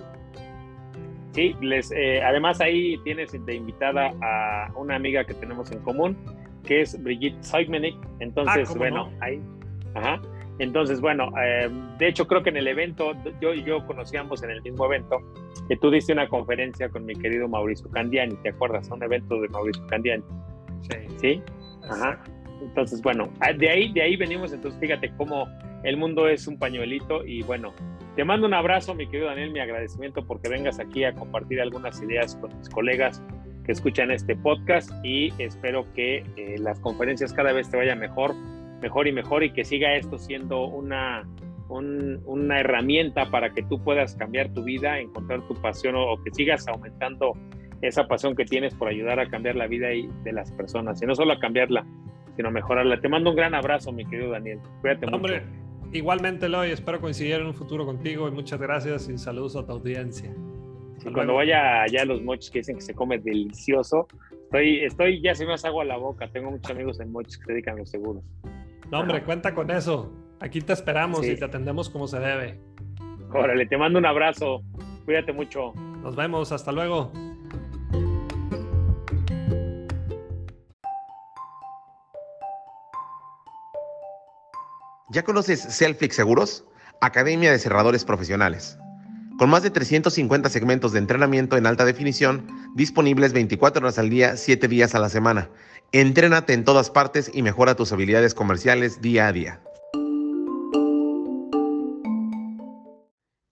Sí, 1.33 1.57
les, 1.63 1.91
eh, 1.93 2.23
además 2.23 2.61
ahí 2.61 2.99
tienes 3.05 3.33
de 3.33 3.55
invitada 3.55 4.13
a 4.21 4.71
una 4.77 4.97
amiga 4.97 5.25
que 5.25 5.33
tenemos 5.33 5.73
en 5.73 5.79
común, 5.79 6.15
que 6.65 6.83
es 6.83 7.03
Brigitte 7.03 7.43
Seigmenik. 7.43 7.97
Entonces, 8.21 8.69
ah, 8.71 8.75
bueno, 8.77 9.11
ahí. 9.21 9.41
Ajá. 9.95 10.21
Entonces, 10.59 11.01
bueno, 11.01 11.33
eh, 11.43 11.71
de 11.99 12.09
hecho 12.09 12.27
creo 12.27 12.43
que 12.43 12.51
en 12.51 12.59
el 12.59 12.69
evento, 12.69 13.13
yo 13.41 13.55
y 13.55 13.63
yo 13.65 13.87
conocí 13.87 14.19
ambos 14.19 14.43
en 14.43 14.51
el 14.51 14.61
mismo 14.61 14.85
evento, 14.85 15.21
que 15.69 15.77
tú 15.79 15.91
diste 15.91 16.13
una 16.13 16.29
conferencia 16.29 16.91
con 16.91 17.07
mi 17.07 17.15
querido 17.15 17.49
Mauricio 17.49 17.89
Candiani, 17.91 18.35
¿te 18.43 18.51
acuerdas? 18.51 18.91
Un 18.91 19.03
evento 19.03 19.41
de 19.41 19.49
Mauricio 19.49 19.87
Candiani. 19.87 20.25
Sí. 20.83 20.99
¿Sí? 21.19 21.43
Ajá. 21.89 22.23
Entonces, 22.61 23.03
bueno, 23.03 23.29
ah, 23.41 23.53
de 23.53 23.71
ahí, 23.71 23.93
de 23.93 24.03
ahí 24.03 24.17
venimos, 24.17 24.53
entonces 24.53 24.81
fíjate 24.81 25.13
cómo 25.17 25.47
el 25.85 25.97
mundo 25.97 26.29
es 26.29 26.47
un 26.47 26.59
pañuelito 26.59 27.25
y 27.25 27.43
bueno, 27.43 27.73
te 28.17 28.25
mando 28.25 28.47
un 28.47 28.55
abrazo, 28.55 28.95
mi 28.95 29.07
querido 29.07 29.29
Daniel, 29.29 29.53
mi 29.53 29.61
agradecimiento 29.61 30.27
porque 30.27 30.49
vengas 30.49 30.81
aquí 30.81 31.05
a 31.05 31.15
compartir 31.15 31.61
algunas 31.61 32.03
ideas 32.03 32.35
con 32.37 32.57
mis 32.59 32.69
colegas 32.69 33.23
que 33.65 33.73
escuchan 33.73 34.11
este 34.11 34.35
podcast 34.35 34.91
y 35.05 35.33
espero 35.39 35.87
que 35.93 36.25
eh, 36.37 36.57
las 36.59 36.81
conferencias 36.81 37.33
cada 37.33 37.53
vez 37.53 37.71
te 37.71 37.77
vayan 37.77 37.99
mejor, 37.99 38.35
mejor 38.81 39.07
y 39.07 39.13
mejor 39.13 39.45
y 39.45 39.53
que 39.53 39.65
siga 39.65 39.95
esto 39.95 40.19
siendo 40.19 40.65
una, 40.67 41.29
una 41.69 42.61
herramienta 42.61 43.31
para 43.31 43.51
que 43.51 43.63
tú 43.63 43.83
puedas 43.85 44.17
cambiar 44.17 44.53
tu 44.53 44.65
vida, 44.65 44.99
encontrar 44.99 45.47
tu 45.47 45.55
pasión 45.55 45.95
o, 45.97 46.17
que 46.25 46.31
sigas 46.33 46.67
aumentando 46.67 47.33
esa 47.83 48.09
pasión 48.09 48.35
que 48.35 48.45
tienes 48.45 48.75
por 48.75 48.89
ayudar 48.89 49.21
a 49.21 49.29
cambiar 49.29 49.55
la 49.55 49.67
vida 49.67 49.89
de 49.89 50.33
las 50.33 50.51
personas 50.53 51.01
y 51.03 51.07
no 51.07 51.15
solo 51.15 51.35
a 51.35 51.39
cambiarla, 51.39 51.87
sino 52.39 52.53
mejorarla. 52.53 53.01
Te 53.01 53.09
mando 53.09 53.31
un 53.31 53.37
gran 53.37 53.53
abrazo, 53.53 53.91
mi 53.91 54.07
querido 54.07 54.31
Daniel. 54.31 54.61
Cuídate 54.81 55.07
Hombre, 55.07 55.43
Igualmente, 55.93 56.47
Eloy, 56.47 56.71
espero 56.71 57.01
coincidir 57.01 57.35
en 57.35 57.47
un 57.47 57.55
futuro 57.55 57.85
contigo 57.85 58.29
y 58.29 58.31
muchas 58.31 58.61
gracias 58.61 59.09
y 59.09 59.19
saludos 59.19 59.57
a 59.57 59.67
tu 59.67 59.73
audiencia. 59.73 60.31
Y 61.05 61.13
cuando 61.13 61.35
vaya 61.35 61.83
allá 61.83 62.03
a 62.03 62.05
los 62.05 62.23
mochis 62.23 62.51
que 62.51 62.61
dicen 62.61 62.77
que 62.77 62.83
se 62.83 62.95
come 62.95 63.19
delicioso, 63.19 64.07
estoy, 64.45 64.85
estoy 64.85 65.21
ya 65.21 65.35
se 65.35 65.47
me 65.47 65.55
hace 65.55 65.67
agua 65.67 65.83
a 65.83 65.87
la 65.87 65.97
boca. 65.97 66.29
Tengo 66.29 66.53
muchos 66.53 66.71
amigos 66.71 67.01
en 67.01 67.11
mochis 67.11 67.39
que 67.39 67.47
se 67.47 67.53
dedican 67.55 67.75
a 67.75 67.79
los 67.79 67.91
seguros. 67.91 68.23
No, 68.93 69.01
hombre, 69.01 69.25
cuenta 69.25 69.53
con 69.53 69.73
eso. 69.73 70.13
Aquí 70.39 70.61
te 70.61 70.75
esperamos 70.75 71.27
y 71.27 71.35
te 71.35 71.45
atendemos 71.45 71.91
como 71.91 72.07
se 72.07 72.21
debe. 72.21 72.61
Órale, 73.33 73.67
te 73.67 73.77
mando 73.77 73.99
un 73.99 74.07
abrazo. 74.07 74.63
Cuídate 75.07 75.33
mucho. 75.33 75.73
Nos 76.05 76.15
vemos, 76.15 76.53
hasta 76.53 76.71
luego. 76.71 77.11
¿Ya 85.11 85.25
conoces 85.25 85.61
Selflix 85.61 86.17
Seguros? 86.17 86.65
Academia 87.01 87.51
de 87.51 87.59
Cerradores 87.59 88.05
Profesionales 88.05 88.79
con 89.39 89.51
más 89.51 89.63
de 89.63 89.71
350 89.71 90.49
segmentos 90.51 90.93
de 90.93 90.99
entrenamiento 90.99 91.57
en 91.57 91.67
alta 91.67 91.85
definición 91.85 92.49
disponibles 92.75 93.33
24 93.33 93.81
horas 93.81 93.99
al 93.99 94.11
día, 94.11 94.37
7 94.37 94.67
días 94.67 94.97
a 94.97 94.99
la 94.99 95.09
semana. 95.09 95.49
Entrénate 95.93 96.55
en 96.55 96.65
todas 96.65 96.91
partes 96.91 97.31
y 97.33 97.43
mejora 97.43 97.77
tus 97.77 97.93
habilidades 97.93 98.35
comerciales 98.35 99.01
día 99.01 99.29
a 99.29 99.33
día. 99.33 99.61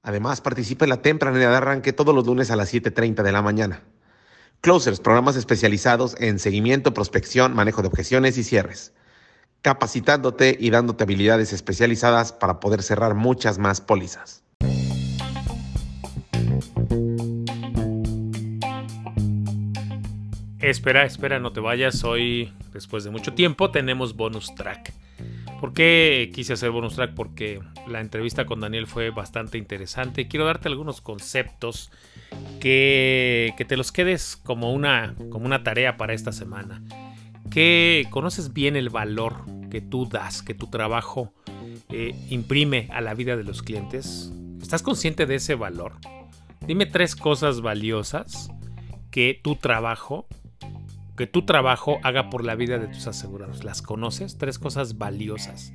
Además, 0.03 0.41
participa 0.41 0.85
en 0.85 0.91
la 0.91 1.03
temprana 1.03 1.39
de 1.39 1.47
arranque 1.47 1.93
todos 1.93 2.15
los 2.15 2.27
lunes 2.27 2.51
a 2.51 2.57
las 2.57 2.75
7.30 2.75 3.23
de 3.23 3.33
la 3.33 3.43
mañana. 3.43 3.83
Closers, 4.61 4.99
programas 4.99 5.37
especializados 5.37 6.17
en 6.19 6.41
seguimiento, 6.41 6.95
prospección, 6.95 7.55
manejo 7.55 7.83
de 7.83 7.89
objeciones 7.89 8.39
y 8.39 8.45
cierres. 8.45 8.93
Capacitándote 9.67 10.57
y 10.61 10.71
dándote 10.71 11.03
habilidades 11.03 11.53
especializadas 11.53 12.33
para 12.33 12.61
poder 12.61 12.85
cerrar 12.85 13.17
muchas 13.17 13.59
más 13.59 13.81
pólizas. 13.81 14.45
Espera, 20.61 21.05
espera, 21.05 21.41
no 21.41 21.51
te 21.53 21.59
vayas. 21.59 22.05
Hoy, 22.05 22.53
después 22.73 23.03
de 23.03 23.11
mucho 23.11 23.33
tiempo, 23.33 23.73
tenemos 23.73 24.15
bonus 24.15 24.55
track. 24.55 24.93
¿Por 25.61 25.73
qué 25.73 26.31
quise 26.33 26.53
hacer 26.53 26.71
bonus 26.71 26.95
track? 26.95 27.15
Porque 27.17 27.59
la 27.89 28.01
entrevista 28.01 28.47
con 28.47 28.61
Daniel 28.61 28.87
fue 28.87 29.11
bastante 29.11 29.59
interesante. 29.59 30.29
Quiero 30.29 30.47
darte 30.47 30.69
algunos 30.69 31.01
conceptos 31.01 31.91
que, 32.61 33.53
que 33.57 33.65
te 33.65 33.77
los 33.77 33.91
quedes 33.91 34.37
como 34.37 34.73
una, 34.73 35.17
como 35.29 35.45
una 35.45 35.65
tarea 35.65 35.97
para 35.97 36.15
esta 36.15 36.31
semana. 36.31 36.81
Que 37.51 38.07
conoces 38.11 38.53
bien 38.53 38.77
el 38.77 38.91
valor 38.91 39.56
que 39.77 39.83
tú 39.83 40.07
das, 40.07 40.41
que 40.41 40.55
tu 40.55 40.69
trabajo 40.69 41.35
eh, 41.91 42.15
imprime 42.31 42.89
a 42.95 43.03
la 43.03 43.13
vida 43.13 43.37
de 43.37 43.45
los 43.45 43.63
clientes. 43.63 44.33
¿Estás 44.63 44.81
consciente 44.81 45.27
de 45.27 45.35
ese 45.35 45.55
valor? 45.55 45.97
Dime 46.67 46.87
tres 46.87 47.15
cosas 47.15 47.61
valiosas 47.61 48.49
que 49.11 49.39
tu 49.45 49.57
trabajo, 49.57 50.29
que 51.15 51.27
tu 51.27 51.45
trabajo 51.45 51.99
haga 52.05 52.31
por 52.31 52.43
la 52.43 52.55
vida 52.55 52.79
de 52.79 52.89
tus 52.89 53.07
asegurados. 53.07 53.65
¿Las 53.65 53.83
conoces? 53.83 54.39
Tres 54.39 54.59
cosas 54.59 54.97
valiosas. 54.97 55.75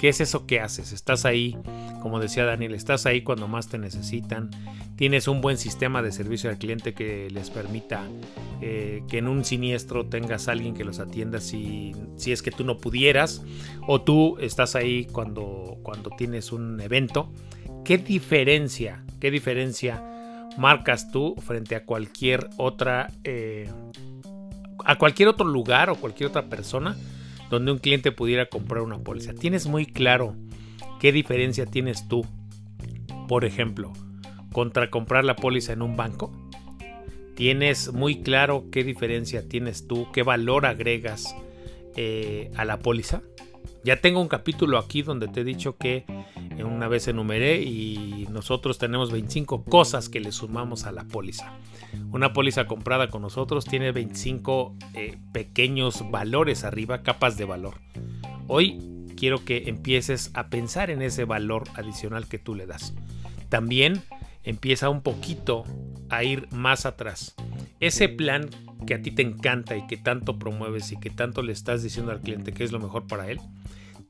¿Qué 0.00 0.08
es 0.08 0.20
eso 0.20 0.46
que 0.46 0.60
haces? 0.60 0.92
Estás 0.92 1.24
ahí, 1.24 1.58
como 2.02 2.20
decía 2.20 2.44
Daniel, 2.44 2.74
estás 2.74 3.04
ahí 3.04 3.22
cuando 3.22 3.48
más 3.48 3.68
te 3.68 3.78
necesitan. 3.78 4.50
Tienes 4.96 5.26
un 5.26 5.40
buen 5.40 5.58
sistema 5.58 6.02
de 6.02 6.12
servicio 6.12 6.50
al 6.50 6.58
cliente 6.58 6.94
que 6.94 7.28
les 7.30 7.50
permita 7.50 8.04
eh, 8.60 9.02
que 9.08 9.18
en 9.18 9.26
un 9.26 9.44
siniestro 9.44 10.06
tengas 10.06 10.46
alguien 10.46 10.74
que 10.74 10.84
los 10.84 11.00
atienda 11.00 11.40
si, 11.40 11.94
si 12.16 12.30
es 12.30 12.42
que 12.42 12.52
tú 12.52 12.64
no 12.64 12.78
pudieras. 12.78 13.42
O 13.88 14.00
tú 14.00 14.36
estás 14.38 14.76
ahí 14.76 15.06
cuando, 15.06 15.78
cuando 15.82 16.10
tienes 16.10 16.52
un 16.52 16.80
evento. 16.80 17.32
¿Qué 17.84 17.98
diferencia? 17.98 19.04
¿Qué 19.18 19.32
diferencia 19.32 20.02
marcas 20.56 21.10
tú 21.10 21.34
frente 21.44 21.74
a 21.74 21.84
cualquier 21.84 22.48
otra... 22.56 23.10
Eh, 23.24 23.68
a 24.84 24.96
cualquier 24.96 25.28
otro 25.28 25.46
lugar 25.46 25.90
o 25.90 25.96
cualquier 25.96 26.30
otra 26.30 26.48
persona 26.48 26.96
donde 27.50 27.72
un 27.72 27.78
cliente 27.78 28.12
pudiera 28.12 28.46
comprar 28.46 28.82
una 28.82 28.98
póliza. 28.98 29.34
Tienes 29.34 29.66
muy 29.66 29.86
claro 29.86 30.36
qué 31.00 31.12
diferencia 31.12 31.66
tienes 31.66 32.08
tú, 32.08 32.26
por 33.28 33.44
ejemplo, 33.44 33.92
contra 34.52 34.90
comprar 34.90 35.24
la 35.24 35.36
póliza 35.36 35.72
en 35.72 35.82
un 35.82 35.96
banco. 35.96 36.32
Tienes 37.34 37.92
muy 37.92 38.22
claro 38.22 38.66
qué 38.72 38.82
diferencia 38.82 39.48
tienes 39.48 39.86
tú, 39.86 40.08
qué 40.12 40.22
valor 40.22 40.66
agregas 40.66 41.36
eh, 41.96 42.50
a 42.56 42.64
la 42.64 42.78
póliza. 42.78 43.22
Ya 43.84 44.00
tengo 44.00 44.20
un 44.20 44.28
capítulo 44.28 44.76
aquí 44.76 45.02
donde 45.02 45.28
te 45.28 45.40
he 45.40 45.44
dicho 45.44 45.76
que 45.76 46.04
una 46.64 46.88
vez 46.88 47.08
enumeré 47.08 47.62
y 47.62 48.26
nosotros 48.30 48.78
tenemos 48.78 49.12
25 49.12 49.64
cosas 49.64 50.08
que 50.08 50.20
le 50.20 50.32
sumamos 50.32 50.84
a 50.84 50.92
la 50.92 51.04
póliza. 51.04 51.52
Una 52.10 52.32
póliza 52.32 52.66
comprada 52.66 53.08
con 53.08 53.22
nosotros 53.22 53.64
tiene 53.64 53.92
25 53.92 54.76
eh, 54.94 55.18
pequeños 55.32 56.10
valores 56.10 56.64
arriba, 56.64 57.02
capas 57.02 57.36
de 57.36 57.44
valor. 57.44 57.74
Hoy 58.46 58.78
quiero 59.16 59.44
que 59.44 59.64
empieces 59.68 60.30
a 60.34 60.48
pensar 60.48 60.90
en 60.90 61.02
ese 61.02 61.24
valor 61.24 61.64
adicional 61.74 62.28
que 62.28 62.38
tú 62.38 62.54
le 62.54 62.66
das. 62.66 62.94
También 63.48 64.02
empieza 64.44 64.88
un 64.88 65.02
poquito 65.02 65.64
a 66.08 66.24
ir 66.24 66.48
más 66.52 66.86
atrás. 66.86 67.34
Ese 67.80 68.08
plan 68.08 68.48
que 68.86 68.94
a 68.94 69.02
ti 69.02 69.10
te 69.10 69.22
encanta 69.22 69.76
y 69.76 69.86
que 69.86 69.96
tanto 69.96 70.38
promueves 70.38 70.92
y 70.92 70.98
que 70.98 71.10
tanto 71.10 71.42
le 71.42 71.52
estás 71.52 71.82
diciendo 71.82 72.12
al 72.12 72.20
cliente 72.20 72.52
que 72.52 72.64
es 72.64 72.72
lo 72.72 72.78
mejor 72.78 73.06
para 73.06 73.28
él, 73.30 73.40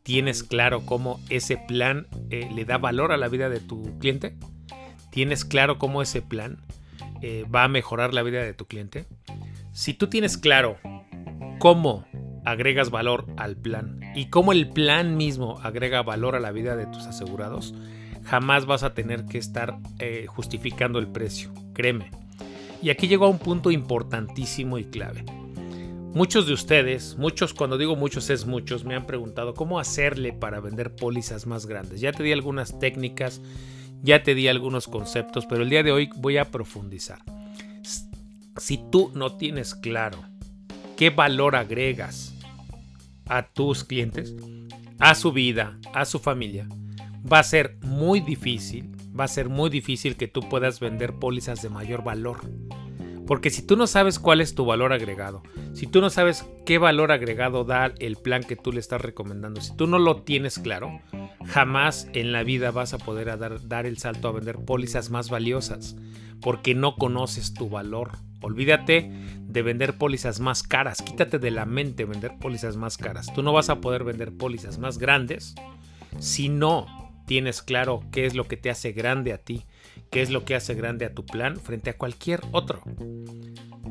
¿tienes 0.09 0.42
claro 0.42 0.86
cómo 0.86 1.20
ese 1.28 1.59
plan 1.59 2.06
eh, 2.30 2.48
le 2.50 2.64
da 2.64 2.78
valor 2.78 3.12
a 3.12 3.18
la 3.18 3.28
vida 3.28 3.50
de 3.50 3.61
tu 3.61 3.98
cliente? 3.98 4.34
¿Tienes 5.11 5.44
claro 5.44 5.76
cómo 5.76 6.00
ese 6.00 6.22
plan 6.22 6.62
eh, 7.20 7.44
va 7.54 7.64
a 7.64 7.68
mejorar 7.68 8.14
la 8.14 8.22
vida 8.22 8.42
de 8.42 8.54
tu 8.54 8.64
cliente? 8.64 9.04
Si 9.72 9.92
tú 9.92 10.06
tienes 10.06 10.38
claro 10.38 10.78
cómo 11.59 12.06
agregas 12.46 12.88
valor 12.88 13.26
al 13.36 13.59
plan 13.59 14.00
y 14.14 14.30
cómo 14.30 14.52
el 14.52 14.70
plan 14.70 15.18
mismo 15.18 15.59
agrega 15.62 16.02
valor 16.02 16.36
a 16.36 16.40
la 16.40 16.52
vida 16.52 16.74
de 16.74 16.86
tus 16.86 17.04
asegurados, 17.04 17.74
jamás 18.24 18.64
vas 18.64 18.84
a 18.84 18.94
tener 18.94 19.26
que 19.26 19.36
estar 19.36 19.76
eh, 19.98 20.24
justificando 20.26 20.98
el 21.00 21.09
precio, 21.09 21.52
créeme. 21.74 22.12
Y 22.80 22.88
aquí 22.88 23.09
llegó 23.09 23.26
a 23.26 23.28
un 23.28 23.38
punto 23.38 23.70
importantísimo 23.70 24.78
y 24.78 24.84
clave. 24.84 25.26
Muchos 26.14 26.46
de 26.46 26.54
ustedes, 26.54 27.16
muchos, 27.18 27.52
cuando 27.54 27.76
digo 27.76 27.94
muchos 27.94 28.30
es 28.30 28.46
muchos, 28.46 28.84
me 28.84 28.96
han 28.96 29.06
preguntado 29.06 29.54
cómo 29.54 29.78
hacerle 29.78 30.32
para 30.32 30.59
vender 30.59 30.96
pólizas 30.96 31.46
más 31.46 31.66
grandes. 31.66 32.00
Ya 32.00 32.12
te 32.12 32.22
di 32.22 32.32
algunas 32.32 32.78
técnicas, 32.78 33.42
ya 34.02 34.22
te 34.22 34.34
di 34.34 34.48
algunos 34.48 34.88
conceptos, 34.88 35.46
pero 35.46 35.62
el 35.62 35.70
día 35.70 35.82
de 35.82 35.92
hoy 35.92 36.11
voy 36.16 36.38
a 36.38 36.50
profundizar. 36.50 37.20
Si 38.56 38.80
tú 38.90 39.12
no 39.14 39.36
tienes 39.36 39.74
claro 39.74 40.24
qué 40.96 41.11
valor 41.11 41.54
agregas 41.54 42.34
a 43.26 43.42
tus 43.42 43.84
clientes, 43.84 44.34
a 44.98 45.14
su 45.14 45.30
vida, 45.30 45.78
a 45.94 46.04
su 46.04 46.18
familia, 46.18 46.66
va 47.30 47.40
a 47.40 47.44
ser 47.44 47.76
muy 47.82 48.20
difícil, 48.20 48.90
va 49.18 49.24
a 49.24 49.28
ser 49.28 49.48
muy 49.48 49.70
difícil 49.70 50.16
que 50.16 50.26
tú 50.26 50.40
puedas 50.48 50.80
vender 50.80 51.14
pólizas 51.14 51.62
de 51.62 51.68
mayor 51.68 52.02
valor. 52.02 52.40
Porque 53.28 53.50
si 53.50 53.60
tú 53.60 53.76
no 53.76 53.86
sabes 53.86 54.18
cuál 54.18 54.40
es 54.40 54.54
tu 54.54 54.64
valor 54.64 54.94
agregado, 54.94 55.42
si 55.74 55.86
tú 55.86 56.00
no 56.00 56.08
sabes 56.08 56.46
qué 56.64 56.78
valor 56.78 57.12
agregado 57.12 57.62
da 57.62 57.92
el 57.98 58.16
plan 58.16 58.42
que 58.42 58.56
tú 58.56 58.72
le 58.72 58.80
estás 58.80 59.02
recomendando, 59.02 59.60
si 59.60 59.76
tú 59.76 59.86
no 59.86 59.98
lo 59.98 60.22
tienes 60.22 60.58
claro, 60.58 61.02
jamás 61.44 62.08
en 62.14 62.32
la 62.32 62.42
vida 62.42 62.70
vas 62.70 62.94
a 62.94 62.98
poder 62.98 63.38
dar, 63.38 63.68
dar 63.68 63.84
el 63.84 63.98
salto 63.98 64.28
a 64.28 64.32
vender 64.32 64.56
pólizas 64.56 65.10
más 65.10 65.28
valiosas, 65.28 65.94
porque 66.40 66.74
no 66.74 66.96
conoces 66.96 67.52
tu 67.52 67.68
valor. 67.68 68.12
Olvídate 68.40 69.12
de 69.42 69.62
vender 69.62 69.98
pólizas 69.98 70.40
más 70.40 70.62
caras, 70.62 71.02
quítate 71.02 71.38
de 71.38 71.50
la 71.50 71.66
mente 71.66 72.06
vender 72.06 72.32
pólizas 72.40 72.78
más 72.78 72.96
caras. 72.96 73.30
Tú 73.34 73.42
no 73.42 73.52
vas 73.52 73.68
a 73.68 73.82
poder 73.82 74.04
vender 74.04 74.32
pólizas 74.32 74.78
más 74.78 74.96
grandes 74.96 75.54
si 76.18 76.48
no 76.48 76.86
tienes 77.26 77.60
claro 77.60 78.00
qué 78.10 78.24
es 78.24 78.34
lo 78.34 78.48
que 78.48 78.56
te 78.56 78.70
hace 78.70 78.92
grande 78.92 79.34
a 79.34 79.38
ti, 79.38 79.66
qué 80.11 80.22
es 80.22 80.30
lo 80.30 80.44
que 80.44 80.54
hace 80.54 80.74
grande 80.74 81.04
a 81.06 81.14
tu 81.14 81.24
plan 81.24 81.56
frente 81.59 81.90
a 81.90 81.96
cualquier 81.96 82.40
otro. 82.52 82.82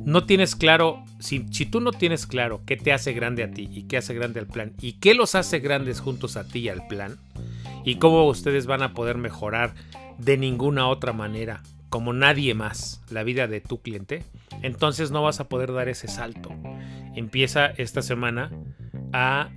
No 0.05 0.25
tienes 0.25 0.55
claro, 0.55 1.03
si, 1.19 1.41
tú 1.41 1.81
no 1.81 1.91
tienes 1.91 2.27
claro 2.27 2.61
qué 2.65 2.77
te 2.77 2.93
hace 2.93 3.13
grande 3.13 3.43
a 3.43 3.51
ti 3.51 3.69
y 3.71 3.83
qué 3.83 3.97
hace 3.97 4.13
grande 4.13 4.39
al 4.39 4.47
plan 4.47 4.73
y 4.79 4.93
qué 4.93 5.13
los 5.13 5.35
hace 5.35 5.59
grandes 5.59 5.99
juntos 5.99 6.37
a 6.37 6.47
ti 6.47 6.59
y 6.59 6.69
al 6.69 6.87
plan 6.87 7.17
y 7.83 7.95
cómo 7.95 8.25
ustedes 8.25 8.67
van 8.67 8.83
a 8.83 8.93
poder 8.93 9.17
mejorar 9.17 9.73
de 10.17 10.37
ninguna 10.37 10.87
otra 10.87 11.13
manera, 11.13 11.61
como 11.89 12.13
nadie 12.13 12.53
más, 12.53 13.01
la 13.09 13.23
vida 13.23 13.47
de 13.47 13.61
tu 13.61 13.81
cliente, 13.81 14.23
entonces 14.61 15.11
no 15.11 15.21
vas 15.21 15.39
a 15.39 15.47
poder 15.47 15.73
dar 15.73 15.89
ese 15.89 16.07
salto. 16.07 16.49
Empieza 17.15 17.67
esta 17.67 18.01
semana 18.01 18.51
a, 19.13 19.49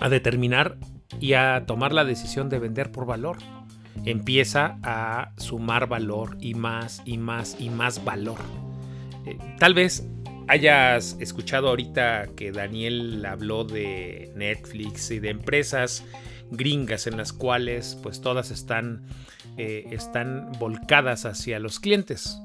a 0.00 0.08
determinar 0.08 0.76
y 1.20 1.34
a 1.34 1.64
tomar 1.66 1.92
la 1.92 2.04
decisión 2.04 2.48
de 2.48 2.58
vender 2.58 2.90
por 2.90 3.06
valor 3.06 3.38
empieza 4.04 4.78
a 4.82 5.32
sumar 5.36 5.88
valor 5.88 6.36
y 6.40 6.54
más 6.54 7.02
y 7.04 7.18
más 7.18 7.56
y 7.58 7.70
más 7.70 8.04
valor. 8.04 8.38
Eh, 9.26 9.38
tal 9.58 9.74
vez 9.74 10.06
hayas 10.48 11.16
escuchado 11.20 11.68
ahorita 11.68 12.28
que 12.36 12.52
Daniel 12.52 13.24
habló 13.24 13.64
de 13.64 14.32
Netflix 14.36 15.10
y 15.10 15.20
de 15.20 15.30
empresas 15.30 16.04
gringas 16.50 17.06
en 17.06 17.16
las 17.16 17.32
cuales 17.32 17.98
pues 18.02 18.20
todas 18.20 18.50
están, 18.50 19.02
eh, 19.56 19.86
están 19.90 20.52
volcadas 20.58 21.24
hacia 21.24 21.58
los 21.58 21.80
clientes. 21.80 22.38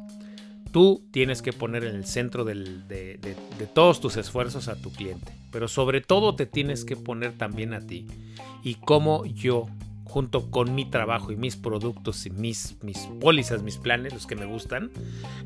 Tú 0.72 1.08
tienes 1.12 1.42
que 1.42 1.54
poner 1.54 1.84
en 1.86 1.96
el 1.96 2.06
centro 2.06 2.44
de, 2.44 2.56
de 2.56 3.68
todos 3.74 4.00
tus 4.00 4.18
esfuerzos 4.18 4.68
a 4.68 4.76
tu 4.76 4.92
cliente, 4.92 5.34
pero 5.52 5.68
sobre 5.68 6.02
todo 6.02 6.36
te 6.36 6.46
tienes 6.46 6.86
que 6.86 6.96
poner 6.96 7.34
también 7.34 7.74
a 7.74 7.80
ti. 7.80 8.06
Y 8.64 8.76
cómo 8.76 9.26
yo 9.26 9.68
junto 10.08 10.50
con 10.50 10.74
mi 10.74 10.86
trabajo 10.86 11.32
y 11.32 11.36
mis 11.36 11.56
productos 11.56 12.26
y 12.26 12.30
mis, 12.30 12.78
mis 12.82 12.98
pólizas, 13.20 13.62
mis 13.64 13.78
planes, 13.78 14.14
los 14.14 14.26
que 14.26 14.36
me 14.36 14.46
gustan, 14.46 14.92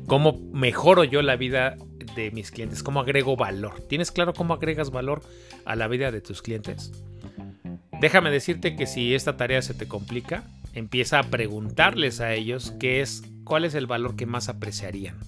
cómo 0.06 0.40
mejoro 0.52 1.04
yo 1.04 1.22
la 1.22 1.36
vida 1.36 1.76
de 2.14 2.30
mis 2.30 2.50
clientes, 2.50 2.82
cómo 2.82 3.00
agrego 3.00 3.36
valor. 3.36 3.80
¿Tienes 3.88 4.10
claro 4.10 4.32
cómo 4.32 4.54
agregas 4.54 4.90
valor 4.90 5.22
a 5.64 5.76
la 5.76 5.88
vida 5.88 6.10
de 6.10 6.20
tus 6.20 6.42
clientes? 6.42 6.92
Déjame 8.00 8.30
decirte 8.30 8.76
que 8.76 8.86
si 8.86 9.14
esta 9.14 9.36
tarea 9.36 9.62
se 9.62 9.74
te 9.74 9.86
complica, 9.86 10.44
empieza 10.74 11.18
a 11.18 11.22
preguntarles 11.24 12.20
a 12.20 12.34
ellos 12.34 12.74
qué 12.80 13.00
es, 13.00 13.22
cuál 13.44 13.64
es 13.64 13.74
el 13.74 13.86
valor 13.86 14.16
que 14.16 14.26
más 14.26 14.48
apreciarían. 14.48 15.18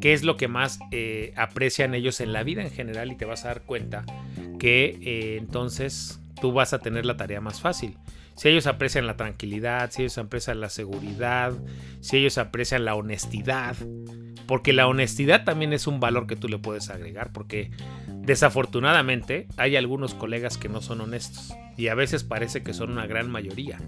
¿Qué 0.00 0.12
es 0.12 0.22
lo 0.22 0.36
que 0.36 0.48
más 0.48 0.80
eh, 0.90 1.32
aprecian 1.36 1.94
ellos 1.94 2.20
en 2.20 2.32
la 2.32 2.42
vida 2.42 2.62
en 2.62 2.70
general? 2.70 3.10
Y 3.10 3.16
te 3.16 3.24
vas 3.24 3.44
a 3.44 3.48
dar 3.48 3.62
cuenta 3.62 4.04
que 4.58 4.98
eh, 5.02 5.36
entonces 5.38 6.20
tú 6.40 6.52
vas 6.52 6.72
a 6.72 6.78
tener 6.78 7.06
la 7.06 7.16
tarea 7.16 7.40
más 7.40 7.60
fácil 7.60 7.98
si 8.36 8.48
ellos 8.48 8.66
aprecian 8.66 9.06
la 9.06 9.16
tranquilidad, 9.16 9.90
si 9.90 10.02
ellos 10.02 10.18
aprecian 10.18 10.60
la 10.60 10.68
seguridad, 10.68 11.52
si 12.00 12.16
ellos 12.16 12.38
aprecian 12.38 12.84
la 12.84 12.94
honestidad, 12.94 13.76
porque 14.46 14.72
la 14.72 14.86
honestidad 14.86 15.44
también 15.44 15.72
es 15.72 15.86
un 15.86 16.00
valor 16.00 16.26
que 16.26 16.36
tú 16.36 16.48
le 16.48 16.58
puedes 16.58 16.90
agregar, 16.90 17.32
porque 17.32 17.70
desafortunadamente 18.08 19.46
hay 19.56 19.76
algunos 19.76 20.14
colegas 20.14 20.58
que 20.58 20.68
no 20.68 20.80
son 20.80 21.00
honestos 21.00 21.54
y 21.76 21.88
a 21.88 21.94
veces 21.94 22.24
parece 22.24 22.62
que 22.62 22.74
son 22.74 22.90
una 22.90 23.06
gran 23.06 23.30
mayoría. 23.30 23.78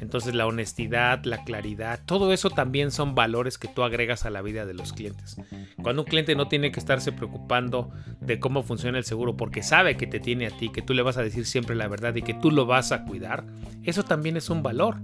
Entonces 0.00 0.34
la 0.34 0.46
honestidad, 0.46 1.24
la 1.24 1.44
claridad, 1.44 2.00
todo 2.06 2.32
eso 2.32 2.50
también 2.50 2.90
son 2.90 3.14
valores 3.14 3.58
que 3.58 3.68
tú 3.68 3.82
agregas 3.82 4.24
a 4.24 4.30
la 4.30 4.42
vida 4.42 4.66
de 4.66 4.74
los 4.74 4.92
clientes. 4.92 5.36
Cuando 5.82 6.02
un 6.02 6.08
cliente 6.08 6.34
no 6.34 6.48
tiene 6.48 6.72
que 6.72 6.80
estarse 6.80 7.12
preocupando 7.12 7.90
de 8.20 8.40
cómo 8.40 8.62
funciona 8.62 8.98
el 8.98 9.04
seguro 9.04 9.36
porque 9.36 9.62
sabe 9.62 9.96
que 9.96 10.06
te 10.06 10.20
tiene 10.20 10.46
a 10.46 10.56
ti, 10.56 10.70
que 10.70 10.82
tú 10.82 10.94
le 10.94 11.02
vas 11.02 11.16
a 11.16 11.22
decir 11.22 11.46
siempre 11.46 11.76
la 11.76 11.88
verdad 11.88 12.14
y 12.14 12.22
que 12.22 12.34
tú 12.34 12.50
lo 12.50 12.66
vas 12.66 12.92
a 12.92 13.04
cuidar, 13.04 13.44
eso 13.84 14.02
también 14.02 14.36
es 14.36 14.50
un 14.50 14.62
valor. 14.62 14.96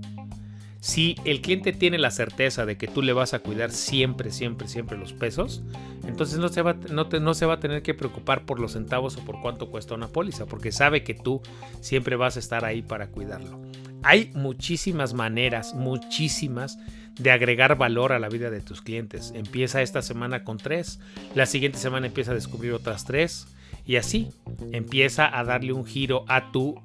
Si 0.80 1.16
el 1.24 1.40
cliente 1.40 1.72
tiene 1.72 1.98
la 1.98 2.10
certeza 2.10 2.64
de 2.64 2.76
que 2.76 2.86
tú 2.86 3.02
le 3.02 3.12
vas 3.12 3.34
a 3.34 3.40
cuidar 3.40 3.72
siempre, 3.72 4.30
siempre, 4.30 4.68
siempre 4.68 4.96
los 4.96 5.12
pesos, 5.12 5.62
entonces 6.06 6.38
no 6.38 6.48
se, 6.48 6.62
va, 6.62 7.52
a 7.52 7.60
tener 7.60 7.82
que 7.82 7.94
preocupar 7.94 8.44
por 8.44 8.60
los 8.60 8.74
centavos 8.74 9.16
o 9.16 9.24
por 9.24 9.40
cuánto 9.40 9.68
cuesta 9.70 9.94
una 9.94 10.08
póliza, 10.08 10.46
porque 10.46 10.70
sabe 10.70 11.02
que 11.02 11.14
tú 11.14 11.42
siempre 11.80 12.14
vas 12.16 12.36
a 12.36 12.38
estar 12.38 12.64
ahí 12.64 12.82
para 12.82 13.08
cuidarlo. 13.08 13.60
Hay 14.02 14.30
muchísimas 14.34 15.14
maneras, 15.14 15.74
muchísimas, 15.74 16.78
de 17.18 17.30
agregar 17.30 17.76
valor 17.76 18.12
a 18.12 18.18
la 18.18 18.28
vida 18.28 18.50
de 18.50 18.60
tus 18.60 18.82
clientes. 18.82 19.32
Empieza 19.34 19.82
esta 19.82 20.02
semana 20.02 20.44
con 20.44 20.58
tres, 20.58 21.00
la 21.34 21.46
siguiente 21.46 21.78
semana 21.78 22.06
empieza 22.06 22.32
a 22.32 22.34
descubrir 22.34 22.72
otras 22.72 23.04
tres 23.04 23.48
y 23.86 23.96
así 23.96 24.30
empieza 24.72 25.36
a 25.38 25.44
darle 25.44 25.72
un 25.72 25.86
giro 25.86 26.24
a 26.28 26.52
tu, 26.52 26.80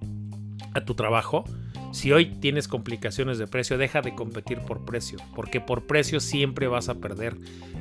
a 0.73 0.81
tu 0.81 0.95
trabajo 0.95 1.43
si 1.91 2.11
hoy 2.11 2.25
tienes 2.25 2.67
complicaciones 2.67 3.37
de 3.37 3.47
precio, 3.47 3.77
deja 3.77 4.01
de 4.01 4.15
competir 4.15 4.59
por 4.59 4.85
precio, 4.85 5.19
porque 5.35 5.59
por 5.59 5.87
precio 5.87 6.19
siempre 6.19 6.67
vas 6.67 6.89
a 6.89 6.95
perder. 6.95 7.35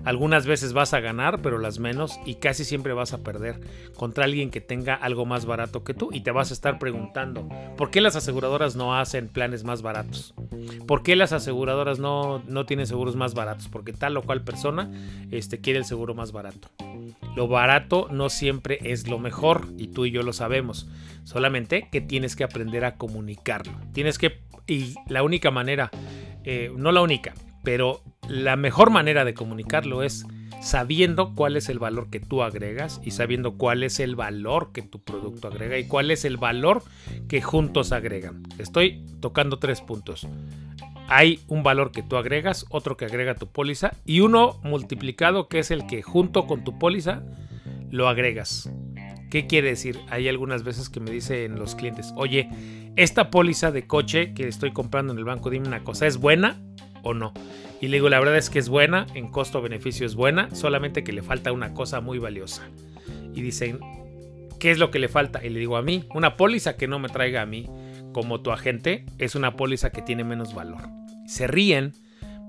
Algunas 0.05 0.47
veces 0.47 0.73
vas 0.73 0.95
a 0.95 1.01
ganar, 1.01 1.43
pero 1.43 1.59
las 1.59 1.79
menos, 1.79 2.19
y 2.25 2.37
casi 2.37 2.65
siempre 2.65 2.93
vas 2.93 3.13
a 3.13 3.19
perder 3.19 3.61
contra 3.97 4.25
alguien 4.25 4.51
que 4.51 4.61
tenga 4.61 4.95
algo 4.95 5.27
más 5.27 5.45
barato 5.45 5.85
que 5.85 5.95
tú. 5.95 6.11
Y 6.13 6.21
te 6.21 6.31
vas 6.31 6.51
a 6.51 6.55
estar 6.55 6.79
preguntando, 6.79 7.49
¿por 7.77 7.91
qué 7.91 8.01
las 8.01 8.17
aseguradoras 8.17 8.77
no 8.77 8.97
hacen 8.97 9.29
planes 9.29 9.65
más 9.65 9.83
baratos? 9.83 10.35
¿Por 10.87 11.03
qué 11.03 11.17
las 11.17 11.33
aseguradoras 11.33 11.99
no, 11.99 12.43
no 12.47 12.67
tienen 12.67 12.87
seguros 12.87 13.17
más 13.17 13.35
baratos? 13.35 13.69
Porque 13.69 13.93
tal 13.93 14.17
o 14.17 14.23
cual 14.23 14.43
persona 14.43 14.91
este, 15.31 15.61
quiere 15.61 15.79
el 15.79 15.85
seguro 15.85 16.15
más 16.15 16.33
barato. 16.33 16.69
Lo 17.37 17.47
barato 17.47 18.09
no 18.11 18.29
siempre 18.29 18.79
es 18.83 19.09
lo 19.09 19.19
mejor, 19.19 19.69
y 19.79 19.89
tú 19.89 20.07
y 20.07 20.11
yo 20.11 20.23
lo 20.23 20.33
sabemos. 20.33 20.89
Solamente 21.25 21.89
que 21.91 22.01
tienes 22.01 22.37
que 22.37 22.45
aprender 22.45 22.85
a 22.85 22.97
comunicarlo. 22.97 23.73
Tienes 23.93 24.19
que, 24.19 24.41
y 24.67 24.95
la 25.09 25.23
única 25.23 25.51
manera, 25.51 25.91
eh, 26.45 26.73
no 26.77 26.93
la 26.93 27.03
única, 27.03 27.35
pero 27.63 28.03
la 28.29 28.57
mejor 28.57 28.91
manera 28.91 29.25
de 29.25 29.35
comunicarlo 29.35 30.03
es 30.03 30.27
sabiendo 30.61 31.35
cuál 31.35 31.57
es 31.57 31.69
el 31.69 31.79
valor 31.79 32.11
que 32.11 32.21
tú 32.21 32.43
agregas 32.43 33.01
y 33.03 33.13
sabiendo 33.13 33.57
cuál 33.57 33.83
es 33.83 33.99
el 33.99 34.15
valor 34.15 34.73
que 34.73 34.83
tu 34.83 35.03
producto 35.03 35.49
agrega 35.49 35.79
y 35.79 35.87
cuál 35.87 36.11
es 36.11 36.25
el 36.25 36.37
valor 36.37 36.83
que 37.29 37.41
juntos 37.41 37.93
agregan. 37.93 38.43
Estoy 38.59 39.05
tocando 39.21 39.59
tres 39.59 39.81
puntos. 39.81 40.29
Hay 41.09 41.41
un 41.49 41.63
valor 41.63 41.91
que 41.91 42.03
tú 42.03 42.17
agregas, 42.17 42.67
otro 42.69 42.97
que 42.97 43.07
agrega 43.07 43.35
tu 43.35 43.49
póliza 43.49 43.95
y 44.05 44.21
uno 44.21 44.61
multiplicado 44.63 45.49
que 45.49 45.59
es 45.59 45.71
el 45.71 45.87
que 45.87 46.03
junto 46.03 46.47
con 46.47 46.63
tu 46.63 46.79
póliza 46.79 47.23
lo 47.91 48.09
agregas. 48.09 48.71
¿Qué 49.31 49.47
quiere 49.47 49.69
decir? 49.69 49.99
Hay 50.09 50.29
algunas 50.29 50.65
veces 50.65 50.89
que 50.89 50.99
me 50.99 51.11
dicen 51.11 51.59
los 51.59 51.77
clientes, 51.77 52.13
oye, 52.17 52.49
esta 52.97 53.31
póliza 53.31 53.71
de 53.71 53.87
coche 53.87 54.35
que 54.35 54.49
estoy 54.49 54.73
comprando 54.73 55.13
en 55.13 55.19
el 55.19 55.25
banco, 55.25 55.51
dime 55.51 55.69
una 55.69 55.85
cosa, 55.85 56.07
¿es 56.07 56.17
buena 56.17 56.61
o 57.03 57.15
no? 57.15 57.33
Y 57.81 57.89
le 57.89 57.99
digo, 57.99 58.09
la 58.09 58.19
verdad 58.19 58.37
es 58.37 58.51
que 58.51 58.59
es 58.59 58.69
buena, 58.69 59.07
en 59.15 59.29
costo-beneficio 59.29 60.05
es 60.05 60.17
buena, 60.17 60.55
solamente 60.55 61.05
que 61.05 61.13
le 61.13 61.23
falta 61.23 61.53
una 61.53 61.73
cosa 61.73 62.01
muy 62.01 62.19
valiosa. 62.19 62.69
Y 63.33 63.41
dicen, 63.41 63.79
¿qué 64.59 64.73
es 64.73 64.79
lo 64.79 64.91
que 64.91 64.99
le 64.99 65.09
falta? 65.09 65.45
Y 65.45 65.51
le 65.51 65.61
digo 65.61 65.77
a 65.77 65.83
mí, 65.83 66.05
una 66.13 66.37
póliza 66.37 66.77
que 66.77 66.89
no 66.89 66.99
me 66.99 67.09
traiga 67.09 67.43
a 67.43 67.47
mí 67.47 67.69
como 68.13 68.41
tu 68.41 68.51
agente 68.51 69.07
es 69.19 69.37
una 69.37 69.57
póliza 69.57 69.91
que 69.91 70.03
tiene 70.03 70.25
menos 70.25 70.55
valor. 70.55 70.89
Se 71.27 71.47
ríen 71.47 71.93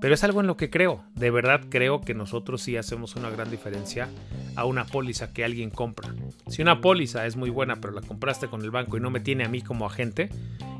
pero 0.02 0.14
es 0.14 0.24
algo 0.24 0.40
en 0.40 0.48
lo 0.48 0.56
que 0.56 0.68
creo. 0.68 1.04
De 1.14 1.30
verdad 1.30 1.60
creo 1.68 2.00
que 2.00 2.12
nosotros 2.12 2.60
sí 2.60 2.76
hacemos 2.76 3.14
una 3.14 3.30
gran 3.30 3.52
diferencia 3.52 4.08
a 4.56 4.64
una 4.64 4.84
póliza 4.84 5.32
que 5.32 5.44
alguien 5.44 5.70
compra. 5.70 6.12
Si 6.48 6.60
una 6.60 6.80
póliza 6.80 7.24
es 7.24 7.36
muy 7.36 7.50
buena, 7.50 7.76
pero 7.76 7.94
la 7.94 8.00
compraste 8.00 8.48
con 8.48 8.62
el 8.62 8.72
banco 8.72 8.96
y 8.96 9.00
no 9.00 9.10
me 9.10 9.20
tiene 9.20 9.44
a 9.44 9.48
mí 9.48 9.62
como 9.62 9.86
agente, 9.86 10.28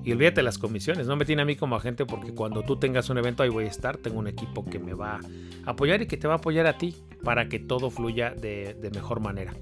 y 0.03 0.11
olvídate 0.11 0.43
las 0.43 0.59
comisiones, 0.59 1.07
no 1.07 1.15
me 1.15 1.25
tiene 1.25 1.43
a 1.43 1.45
mí 1.45 1.55
como 1.55 1.77
agente 1.77 2.05
porque 2.05 2.35
cuando 2.35 2.65
tú 2.65 2.81
tengas 2.81 3.11
un 3.11 3.19
evento 3.19 3.45
ahí 3.45 3.49
voy 3.49 3.67
a 3.67 3.69
estar, 3.69 3.97
tengo 3.97 4.19
un 4.19 4.27
equipo 4.27 4.65
que 4.65 4.81
me 4.81 4.93
va 4.93 5.21
a 5.67 5.71
apoyar 5.71 6.03
y 6.03 6.07
que 6.07 6.17
te 6.17 6.27
va 6.27 6.35
a 6.35 6.39
apoyar 6.39 6.67
a 6.67 6.77
ti 6.77 6.97
para 7.23 7.49
que 7.49 7.61
todo 7.61 7.91
fluya 7.91 8.31
de, 8.31 8.75
de 8.75 8.91
mejor 8.91 9.21
manera. 9.21 9.55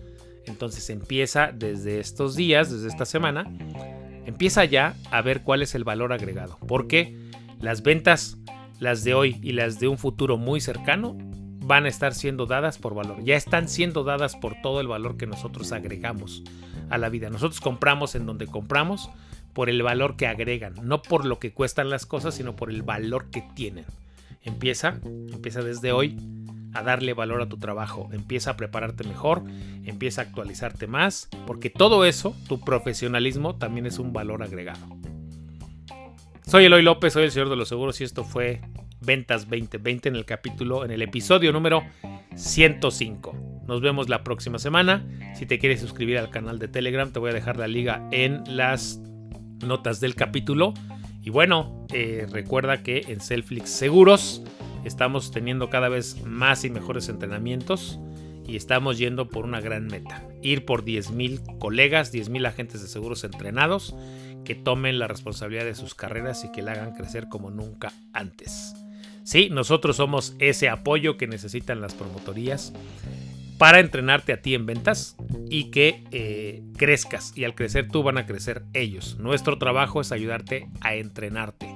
Entonces 0.47 0.89
empieza 0.89 1.53
desde 1.53 2.01
estos 2.01 2.35
días, 2.35 2.71
desde 2.71 2.89
esta 2.89 3.05
semana, 3.05 3.45
empieza 4.25 4.65
ya 4.65 4.95
a 5.11 5.21
ver 5.21 5.43
cuál 5.43 5.61
es 5.61 5.75
el 5.75 5.85
valor 5.85 6.15
agregado. 6.15 6.57
Porque 6.67 7.15
las 7.61 7.83
ventas 7.83 8.39
las 8.81 9.05
de 9.05 9.15
hoy 9.15 9.39
y 9.43 9.53
las 9.53 9.79
de 9.79 9.87
un 9.87 9.99
futuro 9.99 10.37
muy 10.39 10.61
cercano 10.61 11.17
van 11.65 11.85
a 11.85 11.89
estar 11.89 12.15
siendo 12.15 12.47
dadas 12.47 12.79
por 12.79 12.95
valor. 12.95 13.23
Ya 13.23 13.37
están 13.37 13.69
siendo 13.69 14.03
dadas 14.03 14.35
por 14.35 14.61
todo 14.61 14.81
el 14.81 14.89
valor 14.89 15.17
que 15.17 15.27
nosotros 15.27 15.71
agregamos 15.71 16.43
a 16.89 16.99
la 16.99 17.09
vida. 17.11 17.31
Nosotros 17.31 17.61
compramos 17.61 18.17
en 18.17 18.27
donde 18.27 18.47
compramos 18.47 19.09
por 19.53 19.69
el 19.69 19.83
valor 19.83 20.17
que 20.17 20.27
agregan, 20.27 20.75
no 20.83 21.03
por 21.03 21.25
lo 21.25 21.39
que 21.39 21.53
cuestan 21.53 21.91
las 21.91 22.07
cosas, 22.07 22.35
sino 22.35 22.57
por 22.57 22.71
el 22.71 22.83
valor 22.83 23.31
que 23.31 23.45
tienen. 23.55 23.85
Empieza, 24.43 24.99
empieza 25.05 25.63
desde 25.63 25.93
hoy 25.93 26.17
a 26.73 26.83
darle 26.83 27.15
valor 27.15 27.43
a 27.43 27.49
tu 27.49 27.59
trabajo, 27.59 28.09
empieza 28.13 28.53
a 28.53 28.57
prepararte 28.57 29.05
mejor, 29.05 29.43
empieza 29.85 30.23
a 30.23 30.25
actualizarte 30.25 30.87
más, 30.87 31.29
porque 31.47 31.69
todo 31.69 32.05
eso, 32.05 32.35
tu 32.49 32.61
profesionalismo, 32.61 33.57
también 33.57 33.87
es 33.87 33.99
un 33.99 34.13
valor 34.13 34.43
agregado. 34.43 35.00
Soy 36.51 36.65
Eloy 36.65 36.83
López, 36.83 37.13
soy 37.13 37.23
el 37.23 37.31
señor 37.31 37.49
de 37.49 37.55
los 37.55 37.69
seguros 37.69 38.01
y 38.01 38.05
esto 38.05 38.25
fue 38.25 38.61
Ventas 39.01 39.43
2020 39.43 40.09
en 40.09 40.17
el 40.17 40.25
capítulo, 40.25 40.85
en 40.85 40.91
el 40.91 41.01
episodio 41.01 41.53
número 41.53 41.85
105. 42.35 43.63
Nos 43.69 43.81
vemos 43.81 44.09
la 44.09 44.25
próxima 44.25 44.59
semana. 44.59 45.07
Si 45.37 45.47
te 45.47 45.61
quieres 45.61 45.79
suscribir 45.79 46.19
al 46.19 46.29
canal 46.29 46.59
de 46.59 46.67
Telegram, 46.67 47.13
te 47.13 47.21
voy 47.21 47.31
a 47.31 47.35
dejar 47.35 47.57
la 47.57 47.69
liga 47.69 48.05
en 48.11 48.43
las 48.49 49.01
notas 49.65 50.01
del 50.01 50.17
capítulo. 50.17 50.75
Y 51.23 51.31
bueno, 51.31 51.87
eh, 51.93 52.27
recuerda 52.29 52.83
que 52.83 53.05
en 53.07 53.21
Selflix 53.21 53.71
Seguros 53.71 54.43
estamos 54.85 55.31
teniendo 55.31 55.71
cada 55.71 55.89
vez 55.89 56.21
más 56.27 56.65
y 56.65 56.71
mejores 56.71 57.09
entrenamientos 57.09 58.01
y 58.45 58.57
estamos 58.57 58.99
yendo 58.99 59.29
por 59.29 59.45
una 59.45 59.61
gran 59.61 59.87
meta. 59.87 60.27
Ir 60.43 60.65
por 60.65 60.85
10.000 60.85 61.59
colegas, 61.61 62.13
10.000 62.13 62.49
agentes 62.49 62.83
de 62.83 62.89
seguros 62.89 63.23
entrenados 63.23 63.95
que 64.51 64.57
tomen 64.57 64.99
la 64.99 65.07
responsabilidad 65.07 65.65
de 65.65 65.77
sus 65.77 65.95
carreras 65.95 66.45
y 66.45 66.51
que 66.51 66.61
la 66.61 66.73
hagan 66.73 66.93
crecer 66.93 67.29
como 67.29 67.53
nunca 67.53 67.93
antes. 68.13 68.75
Sí, 69.23 69.49
nosotros 69.49 69.95
somos 69.95 70.35
ese 70.41 70.69
apoyo 70.69 71.17
que 71.17 71.29
necesitan 71.29 71.81
las 71.81 71.95
promotorías 71.95 72.73
para 73.59 73.79
entrenarte 73.79 74.33
a 74.33 74.43
ti 74.43 74.57
en 74.57 74.67
ventas 74.67 75.15
y 75.49 75.71
que 75.71 76.03
eh, 76.11 76.65
crezcas. 76.77 77.33
Y 77.37 77.45
al 77.45 77.55
crecer 77.55 77.87
tú 77.93 78.03
van 78.03 78.19
a 78.19 78.27
crecer 78.27 78.65
ellos. 78.73 79.19
Nuestro 79.21 79.57
trabajo 79.57 80.01
es 80.01 80.11
ayudarte 80.11 80.67
a 80.81 80.97
entrenarte, 80.97 81.73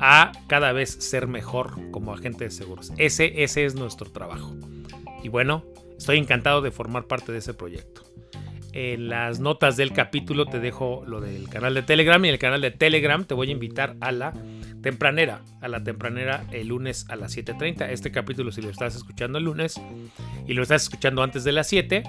a 0.00 0.32
cada 0.46 0.72
vez 0.72 0.88
ser 0.88 1.26
mejor 1.26 1.90
como 1.90 2.14
agente 2.14 2.44
de 2.44 2.50
seguros. 2.50 2.90
Ese, 2.96 3.42
ese 3.42 3.66
es 3.66 3.74
nuestro 3.74 4.10
trabajo. 4.10 4.56
Y 5.22 5.28
bueno, 5.28 5.62
estoy 5.98 6.16
encantado 6.16 6.62
de 6.62 6.70
formar 6.70 7.04
parte 7.04 7.32
de 7.32 7.38
ese 7.40 7.52
proyecto 7.52 8.07
en 8.72 9.08
las 9.08 9.40
notas 9.40 9.76
del 9.76 9.92
capítulo 9.92 10.46
te 10.46 10.60
dejo 10.60 11.02
lo 11.06 11.20
del 11.20 11.48
canal 11.48 11.74
de 11.74 11.82
Telegram 11.82 12.22
y 12.24 12.28
en 12.28 12.34
el 12.34 12.38
canal 12.38 12.60
de 12.60 12.70
Telegram 12.70 13.24
te 13.24 13.34
voy 13.34 13.48
a 13.48 13.52
invitar 13.52 13.96
a 14.00 14.12
la 14.12 14.32
tempranera, 14.82 15.42
a 15.60 15.68
la 15.68 15.82
tempranera 15.82 16.44
el 16.52 16.68
lunes 16.68 17.06
a 17.08 17.16
las 17.16 17.36
7.30. 17.36 17.88
Este 17.90 18.10
capítulo 18.10 18.52
si 18.52 18.62
lo 18.62 18.70
estás 18.70 18.94
escuchando 18.96 19.38
el 19.38 19.44
lunes 19.44 19.80
y 20.46 20.52
lo 20.54 20.62
estás 20.62 20.82
escuchando 20.82 21.22
antes 21.22 21.44
de 21.44 21.52
las 21.52 21.66
7, 21.68 22.02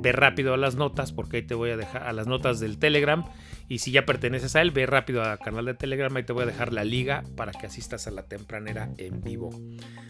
ve 0.00 0.12
rápido 0.12 0.54
a 0.54 0.56
las 0.56 0.76
notas 0.76 1.12
porque 1.12 1.38
ahí 1.38 1.42
te 1.42 1.54
voy 1.54 1.70
a 1.70 1.76
dejar 1.76 2.04
a 2.04 2.12
las 2.12 2.26
notas 2.26 2.60
del 2.60 2.78
Telegram 2.78 3.24
y 3.68 3.78
si 3.78 3.90
ya 3.90 4.06
perteneces 4.06 4.54
a 4.56 4.62
él, 4.62 4.70
ve 4.70 4.86
rápido 4.86 5.22
al 5.22 5.38
canal 5.38 5.64
de 5.64 5.74
Telegram, 5.74 6.14
ahí 6.14 6.22
te 6.22 6.32
voy 6.32 6.44
a 6.44 6.46
dejar 6.46 6.72
la 6.72 6.84
liga 6.84 7.24
para 7.36 7.52
que 7.52 7.66
asistas 7.66 8.06
a 8.06 8.10
la 8.10 8.22
tempranera 8.22 8.90
en 8.96 9.20
vivo. 9.20 9.50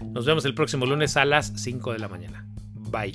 Nos 0.05 0.27
vemos 0.27 0.45
el 0.45 0.55
próximo 0.55 0.85
lunes 0.85 1.17
a 1.17 1.25
las 1.25 1.53
5 1.57 1.93
de 1.93 1.99
la 1.99 2.09
mañana. 2.09 2.47
Bye. 2.91 3.15